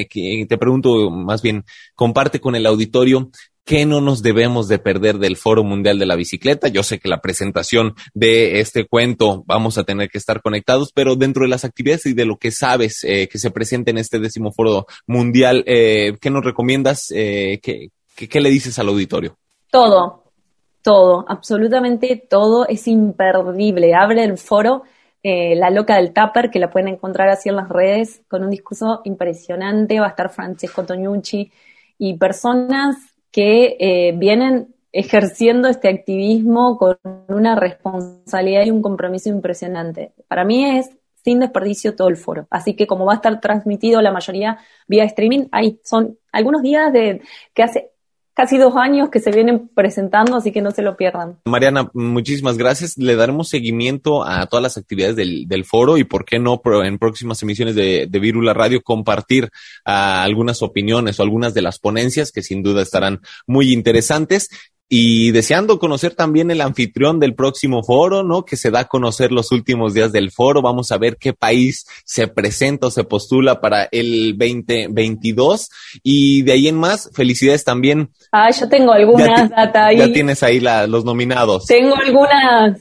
eh, 0.00 0.46
te 0.48 0.58
pregunto 0.58 1.10
más 1.10 1.42
bien, 1.42 1.64
comparte 1.94 2.40
con 2.40 2.54
el 2.54 2.66
auditorio 2.66 3.30
¿Qué 3.64 3.86
no 3.86 4.00
nos 4.00 4.22
debemos 4.22 4.66
de 4.66 4.80
perder 4.80 5.18
del 5.18 5.36
Foro 5.36 5.62
Mundial 5.62 5.98
de 5.98 6.06
la 6.06 6.16
Bicicleta? 6.16 6.66
Yo 6.66 6.82
sé 6.82 6.98
que 6.98 7.08
la 7.08 7.20
presentación 7.20 7.94
de 8.12 8.58
este 8.58 8.88
cuento 8.88 9.44
vamos 9.46 9.78
a 9.78 9.84
tener 9.84 10.08
que 10.08 10.18
estar 10.18 10.42
conectados, 10.42 10.90
pero 10.92 11.14
dentro 11.14 11.44
de 11.44 11.48
las 11.48 11.64
actividades 11.64 12.06
y 12.06 12.12
de 12.12 12.24
lo 12.24 12.38
que 12.38 12.50
sabes 12.50 13.04
eh, 13.04 13.28
que 13.28 13.38
se 13.38 13.52
presenta 13.52 13.92
en 13.92 13.98
este 13.98 14.18
décimo 14.18 14.50
Foro 14.50 14.86
Mundial, 15.06 15.62
eh, 15.66 16.16
¿qué 16.20 16.28
nos 16.30 16.44
recomiendas? 16.44 17.06
Eh, 17.14 17.60
¿qué, 17.62 17.90
qué, 18.16 18.40
le 18.40 18.50
dices 18.50 18.80
al 18.80 18.88
auditorio? 18.88 19.36
Todo, 19.70 20.24
todo, 20.82 21.24
absolutamente 21.28 22.16
todo 22.28 22.66
es 22.66 22.88
imperdible. 22.88 23.94
Abre 23.94 24.24
el 24.24 24.38
foro 24.38 24.82
eh, 25.22 25.54
La 25.54 25.70
Loca 25.70 25.96
del 25.96 26.12
Tupper, 26.12 26.50
que 26.50 26.58
la 26.58 26.70
pueden 26.70 26.88
encontrar 26.88 27.28
así 27.28 27.48
en 27.48 27.56
las 27.56 27.68
redes, 27.68 28.22
con 28.28 28.42
un 28.42 28.50
discurso 28.50 29.02
impresionante. 29.04 30.00
Va 30.00 30.06
a 30.06 30.10
estar 30.10 30.30
Francesco 30.30 30.84
Toñucci 30.84 31.52
y 31.96 32.18
personas 32.18 33.11
que 33.32 33.76
eh, 33.80 34.12
vienen 34.16 34.74
ejerciendo 34.92 35.68
este 35.68 35.88
activismo 35.88 36.76
con 36.76 36.98
una 37.28 37.56
responsabilidad 37.56 38.66
y 38.66 38.70
un 38.70 38.82
compromiso 38.82 39.30
impresionante. 39.30 40.12
Para 40.28 40.44
mí 40.44 40.64
es 40.78 40.90
sin 41.24 41.40
desperdicio 41.40 41.96
todo 41.96 42.08
el 42.08 42.16
foro. 42.16 42.46
Así 42.50 42.74
que 42.74 42.86
como 42.86 43.06
va 43.06 43.12
a 43.14 43.16
estar 43.16 43.40
transmitido 43.40 44.02
la 44.02 44.12
mayoría 44.12 44.58
vía 44.86 45.04
streaming, 45.04 45.46
ahí 45.52 45.80
son 45.84 46.18
algunos 46.30 46.62
días 46.62 46.92
de 46.92 47.22
que 47.54 47.62
hace 47.62 47.90
casi 48.34 48.58
dos 48.58 48.76
años 48.76 49.10
que 49.10 49.20
se 49.20 49.30
vienen 49.30 49.68
presentando, 49.68 50.36
así 50.36 50.52
que 50.52 50.62
no 50.62 50.70
se 50.70 50.82
lo 50.82 50.96
pierdan. 50.96 51.38
Mariana, 51.44 51.90
muchísimas 51.94 52.56
gracias. 52.56 52.96
Le 52.96 53.16
daremos 53.16 53.48
seguimiento 53.48 54.24
a 54.24 54.46
todas 54.46 54.62
las 54.62 54.76
actividades 54.76 55.16
del, 55.16 55.64
foro 55.64 55.96
y 55.96 56.04
por 56.04 56.24
qué 56.24 56.38
no 56.38 56.60
en 56.82 56.98
próximas 56.98 57.42
emisiones 57.42 57.74
de, 57.74 58.06
de 58.10 58.18
Virula 58.18 58.52
Radio 58.52 58.82
compartir 58.82 59.48
ah, 59.84 60.22
algunas 60.22 60.62
opiniones 60.62 61.18
o 61.18 61.22
algunas 61.22 61.54
de 61.54 61.62
las 61.62 61.78
ponencias 61.78 62.32
que 62.32 62.42
sin 62.42 62.62
duda 62.62 62.82
estarán 62.82 63.20
muy 63.46 63.72
interesantes 63.72 64.48
y 64.94 65.30
deseando 65.30 65.78
conocer 65.78 66.14
también 66.14 66.50
el 66.50 66.60
anfitrión 66.60 67.18
del 67.18 67.34
próximo 67.34 67.82
foro, 67.82 68.22
¿no? 68.22 68.44
Que 68.44 68.58
se 68.58 68.70
da 68.70 68.80
a 68.80 68.88
conocer 68.88 69.32
los 69.32 69.50
últimos 69.50 69.94
días 69.94 70.12
del 70.12 70.30
foro. 70.30 70.60
Vamos 70.60 70.92
a 70.92 70.98
ver 70.98 71.16
qué 71.16 71.32
país 71.32 71.86
se 72.04 72.28
presenta 72.28 72.88
o 72.88 72.90
se 72.90 73.02
postula 73.02 73.58
para 73.62 73.88
el 73.90 74.36
2022. 74.36 75.70
Y 76.02 76.42
de 76.42 76.52
ahí 76.52 76.68
en 76.68 76.76
más, 76.76 77.08
felicidades 77.14 77.64
también. 77.64 78.10
Ah, 78.32 78.50
yo 78.50 78.68
tengo 78.68 78.92
algunas 78.92 79.48
data 79.48 79.86
ahí. 79.86 79.96
Ya 79.96 80.12
tienes 80.12 80.42
ahí 80.42 80.60
la, 80.60 80.86
los 80.86 81.06
nominados. 81.06 81.64
Tengo 81.64 81.96
algunas 81.96 82.78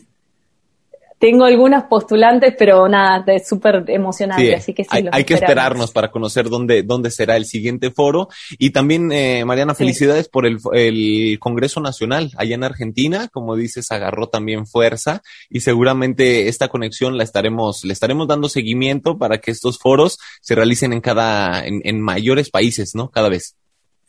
tengo 1.22 1.46
algunas 1.46 1.84
postulantes, 1.84 2.56
pero 2.58 2.90
nada, 2.90 3.24
es 3.28 3.48
súper 3.48 3.84
emocionante, 3.90 4.56
así 4.56 4.74
que 4.74 4.84
sí. 4.84 4.90
Hay, 4.92 5.06
hay 5.12 5.24
que 5.24 5.36
esperarnos 5.36 5.92
para 5.92 6.10
conocer 6.10 6.50
dónde, 6.50 6.82
dónde 6.82 7.12
será 7.12 7.38
el 7.38 7.46
siguiente 7.46 7.92
foro. 7.92 8.28
Y 8.58 8.72
también, 8.72 9.12
eh, 9.12 9.46
Mariana, 9.46 9.76
felicidades 9.76 10.28
por 10.28 10.48
el, 10.48 10.58
el 10.74 11.38
Congreso 11.40 11.80
Nacional 11.80 12.32
allá 12.38 12.56
en 12.56 12.64
Argentina. 12.64 13.28
Como 13.32 13.56
dices, 13.56 13.92
agarró 13.92 14.30
también 14.30 14.66
fuerza 14.66 15.22
y 15.48 15.60
seguramente 15.60 16.48
esta 16.48 16.70
conexión 16.70 17.20
la 17.20 17.24
estaremos, 17.24 17.84
le 17.84 17.94
estaremos 17.94 18.28
dando 18.28 18.50
seguimiento 18.50 19.20
para 19.20 19.38
que 19.38 19.52
estos 19.52 19.78
foros 19.78 20.18
se 20.42 20.56
realicen 20.56 20.92
en 20.92 21.02
cada, 21.02 21.64
en, 21.64 21.82
en 21.84 22.02
mayores 22.02 22.50
países, 22.50 22.96
¿no? 22.96 23.12
Cada 23.12 23.30
vez. 23.30 23.56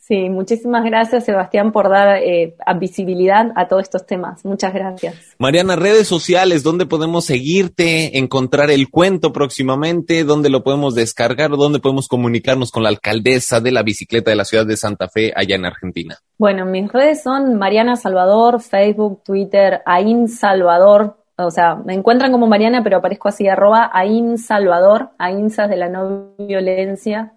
Sí, 0.05 0.27
muchísimas 0.27 0.83
gracias 0.83 1.23
Sebastián 1.23 1.71
por 1.71 1.89
dar 1.89 2.17
eh, 2.17 2.57
visibilidad 2.77 3.53
a 3.55 3.69
todos 3.69 3.83
estos 3.83 4.05
temas. 4.05 4.43
Muchas 4.43 4.73
gracias. 4.73 5.15
Mariana, 5.39 5.77
redes 5.77 6.09
sociales, 6.09 6.61
¿dónde 6.61 6.85
podemos 6.85 7.23
seguirte, 7.23 8.17
encontrar 8.17 8.69
el 8.69 8.89
cuento 8.89 9.31
próximamente? 9.31 10.25
¿Dónde 10.25 10.49
lo 10.49 10.61
podemos 10.61 10.93
descargar? 10.93 11.51
¿Dónde 11.51 11.79
podemos 11.79 12.09
comunicarnos 12.09 12.69
con 12.69 12.83
la 12.83 12.89
alcaldesa 12.89 13.61
de 13.61 13.71
la 13.71 13.81
bicicleta 13.81 14.29
de 14.29 14.35
la 14.35 14.43
ciudad 14.43 14.65
de 14.65 14.75
Santa 14.75 15.07
Fe 15.07 15.31
allá 15.33 15.55
en 15.55 15.65
Argentina? 15.65 16.17
Bueno, 16.37 16.65
mis 16.65 16.91
redes 16.91 17.23
son 17.23 17.57
Mariana 17.57 17.95
Salvador, 17.95 18.61
Facebook, 18.61 19.23
Twitter, 19.23 19.83
AIN 19.85 20.27
Salvador. 20.27 21.15
O 21.37 21.49
sea, 21.49 21.75
me 21.75 21.93
encuentran 21.93 22.33
como 22.33 22.45
Mariana, 22.47 22.83
pero 22.83 22.97
aparezco 22.97 23.29
así, 23.29 23.47
arroba 23.47 23.89
AIN 23.93 24.37
Salvador, 24.37 25.11
AINSAS 25.17 25.69
de 25.69 25.77
la 25.77 25.87
no 25.87 26.35
violencia, 26.37 27.35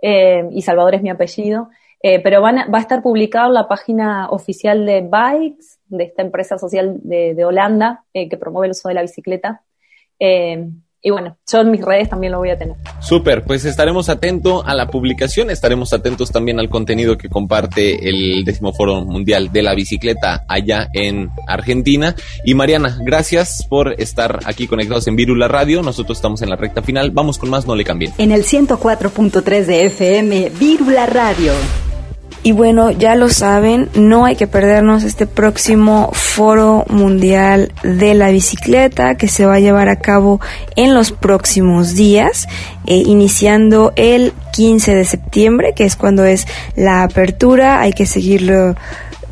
eh, 0.00 0.48
y 0.52 0.62
Salvador 0.62 0.94
es 0.94 1.02
mi 1.02 1.10
apellido. 1.10 1.68
Eh, 2.08 2.20
pero 2.22 2.40
van 2.40 2.54
va 2.72 2.78
a 2.78 2.80
estar 2.80 3.02
publicado 3.02 3.48
en 3.48 3.54
la 3.54 3.66
página 3.66 4.28
oficial 4.30 4.86
de 4.86 5.00
Bikes, 5.00 5.78
de 5.86 6.04
esta 6.04 6.22
empresa 6.22 6.56
social 6.56 7.00
de, 7.02 7.44
Holanda 7.44 8.04
eh, 8.14 8.28
que 8.28 8.36
promueve 8.36 8.68
el 8.68 8.70
uso 8.70 8.88
de 8.88 8.94
la 8.94 9.02
bicicleta. 9.02 9.62
Eh, 10.20 10.68
y 11.02 11.10
bueno, 11.10 11.36
yo 11.50 11.60
en 11.62 11.72
mis 11.72 11.84
redes 11.84 12.08
también 12.08 12.30
lo 12.30 12.38
voy 12.38 12.50
a 12.50 12.58
tener. 12.58 12.76
Súper, 13.00 13.42
pues 13.42 13.64
estaremos 13.64 14.08
atentos 14.08 14.62
a 14.64 14.76
la 14.76 14.86
publicación, 14.86 15.50
estaremos 15.50 15.92
atentos 15.92 16.30
también 16.30 16.60
al 16.60 16.68
contenido 16.68 17.18
que 17.18 17.28
comparte 17.28 18.08
el 18.08 18.44
décimo 18.44 18.72
foro 18.72 19.04
mundial 19.04 19.50
de 19.50 19.64
la 19.64 19.74
bicicleta 19.74 20.44
allá 20.48 20.88
en 20.92 21.30
Argentina. 21.48 22.14
Y 22.44 22.54
Mariana, 22.54 22.98
gracias 23.02 23.66
por 23.68 24.00
estar 24.00 24.38
aquí 24.46 24.68
conectados 24.68 25.08
en 25.08 25.16
Virula 25.16 25.48
Radio. 25.48 25.82
Nosotros 25.82 26.18
estamos 26.18 26.40
en 26.42 26.50
la 26.50 26.56
recta 26.56 26.82
final. 26.82 27.10
Vamos 27.10 27.36
con 27.36 27.50
más, 27.50 27.66
no 27.66 27.74
le 27.74 27.82
cambien. 27.82 28.12
En 28.18 28.30
el 28.30 28.44
104.3 28.44 29.64
de 29.64 29.86
FM, 29.86 30.52
Virula 30.56 31.06
Radio. 31.06 31.52
Y 32.46 32.52
bueno, 32.52 32.92
ya 32.92 33.16
lo 33.16 33.28
saben, 33.28 33.88
no 33.96 34.24
hay 34.24 34.36
que 34.36 34.46
perdernos 34.46 35.02
este 35.02 35.26
próximo 35.26 36.10
foro 36.12 36.84
mundial 36.88 37.72
de 37.82 38.14
la 38.14 38.30
bicicleta 38.30 39.16
que 39.16 39.26
se 39.26 39.46
va 39.46 39.54
a 39.54 39.58
llevar 39.58 39.88
a 39.88 39.98
cabo 39.98 40.40
en 40.76 40.94
los 40.94 41.10
próximos 41.10 41.96
días, 41.96 42.46
eh, 42.86 43.02
iniciando 43.04 43.92
el 43.96 44.32
15 44.52 44.94
de 44.94 45.04
septiembre, 45.04 45.72
que 45.74 45.82
es 45.82 45.96
cuando 45.96 46.24
es 46.24 46.46
la 46.76 47.02
apertura. 47.02 47.80
Hay 47.80 47.92
que 47.92 48.06
seguirlo 48.06 48.76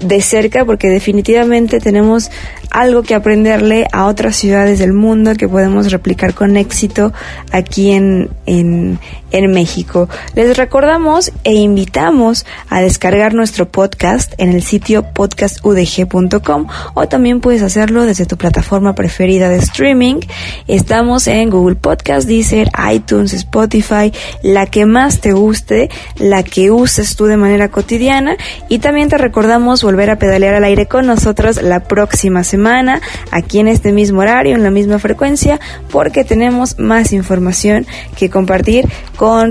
de 0.01 0.21
cerca 0.21 0.65
porque 0.65 0.89
definitivamente 0.89 1.79
tenemos 1.81 2.31
algo 2.71 3.03
que 3.03 3.15
aprenderle 3.15 3.87
a 3.93 4.07
otras 4.07 4.37
ciudades 4.37 4.79
del 4.79 4.93
mundo 4.93 5.35
que 5.35 5.49
podemos 5.49 5.93
replicar 5.93 6.35
con 6.35 6.57
éxito 6.57 7.13
aquí 7.53 7.93
en, 7.93 8.31
en, 8.47 8.99
en 9.35 9.51
México. 9.51 10.09
Les 10.35 10.57
recordamos 10.57 11.33
e 11.43 11.55
invitamos 11.55 12.47
a 12.71 12.81
descargar 12.81 13.35
nuestro 13.35 13.69
podcast 13.69 14.33
en 14.39 14.51
el 14.51 14.63
sitio 14.63 15.03
podcastudg.com 15.13 16.67
o 16.95 17.09
también 17.09 17.41
puedes 17.41 17.63
hacerlo 17.63 18.05
desde 18.05 18.27
tu 18.27 18.37
plataforma 18.37 18.95
preferida 18.95 19.49
de 19.49 19.57
streaming. 19.57 20.21
Estamos 20.69 21.27
en 21.27 21.51
Google 21.51 21.75
Podcast, 21.75 22.29
Deezer, 22.29 22.71
iTunes, 22.93 23.33
Spotify, 23.33 24.13
la 24.43 24.67
que 24.67 24.87
más 24.87 25.21
te 25.21 25.33
guste, 25.33 25.91
la 26.17 26.45
que 26.45 26.71
uses 26.71 27.17
tú 27.17 27.27
de 27.27 27.37
manera 27.37 27.71
cotidiana 27.71 28.37
y 28.69 28.79
también 28.79 29.09
te 29.09 29.19
recordamos 29.19 29.83
volver 29.83 30.11
a 30.11 30.19
pedalear 30.19 30.55
al 30.55 30.65
aire 30.65 30.87
con 30.87 31.07
nosotros 31.07 31.61
la 31.61 31.81
próxima 31.81 32.45
semana 32.45 33.01
aquí 33.33 33.59
en 33.59 33.67
este 33.67 33.93
mismo 33.93 34.21
horario, 34.21 34.55
en 34.55 34.63
la 34.63 34.71
misma 34.71 35.01
frecuencia, 35.01 35.59
porque 35.91 36.23
tenemos 36.23 36.79
más 36.79 37.13
información 37.13 37.85
que 38.17 38.31
compartir 38.31 38.89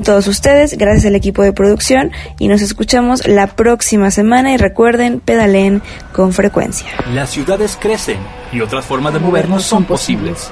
todos 0.03 0.27
ustedes, 0.27 0.77
gracias 0.77 1.05
al 1.05 1.15
equipo 1.15 1.41
de 1.41 1.51
producción, 1.51 2.11
y 2.37 2.47
nos 2.47 2.61
escuchamos 2.61 3.27
la 3.27 3.47
próxima 3.47 4.11
semana 4.11 4.53
y 4.53 4.57
recuerden, 4.57 5.19
pedalen 5.19 5.81
con 6.13 6.31
frecuencia. 6.31 6.87
Las 7.13 7.31
ciudades 7.31 7.77
crecen 7.79 8.17
y 8.51 8.61
otras 8.61 8.85
formas 8.85 9.13
de 9.13 9.19
movernos 9.19 9.63
son 9.63 9.85
posibles. 9.85 10.51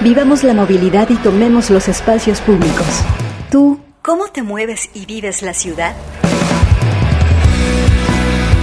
Vivamos 0.00 0.44
la 0.44 0.54
movilidad 0.54 1.10
y 1.10 1.16
tomemos 1.16 1.68
los 1.68 1.88
espacios 1.88 2.40
públicos. 2.40 2.86
¿Tú 3.50 3.80
cómo 4.00 4.28
te 4.28 4.42
mueves 4.42 4.88
y 4.94 5.04
vives 5.04 5.42
la 5.42 5.52
ciudad? 5.52 5.94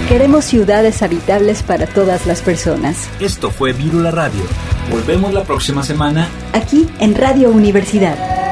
Queremos 0.08 0.44
ciudades 0.44 1.02
habitables 1.02 1.62
para 1.62 1.86
todas 1.86 2.26
las 2.26 2.40
personas. 2.40 3.08
Esto 3.20 3.50
fue 3.50 3.72
Virula 3.72 4.10
Radio. 4.10 4.42
Volvemos 4.90 5.32
la 5.32 5.44
próxima 5.44 5.82
semana. 5.82 6.28
Aquí 6.52 6.88
en 6.98 7.14
Radio 7.14 7.50
Universidad. 7.50 8.45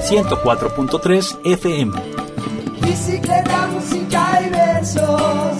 104.3 0.00 1.38
FM. 1.44 1.92
Bicicleta, 2.82 3.66
música 3.68 4.40
y 4.46 4.50
versos. 4.50 5.58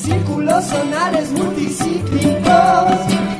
Círculos 0.00 0.64
sonales 0.64 1.30
multicíclicos 1.32 3.31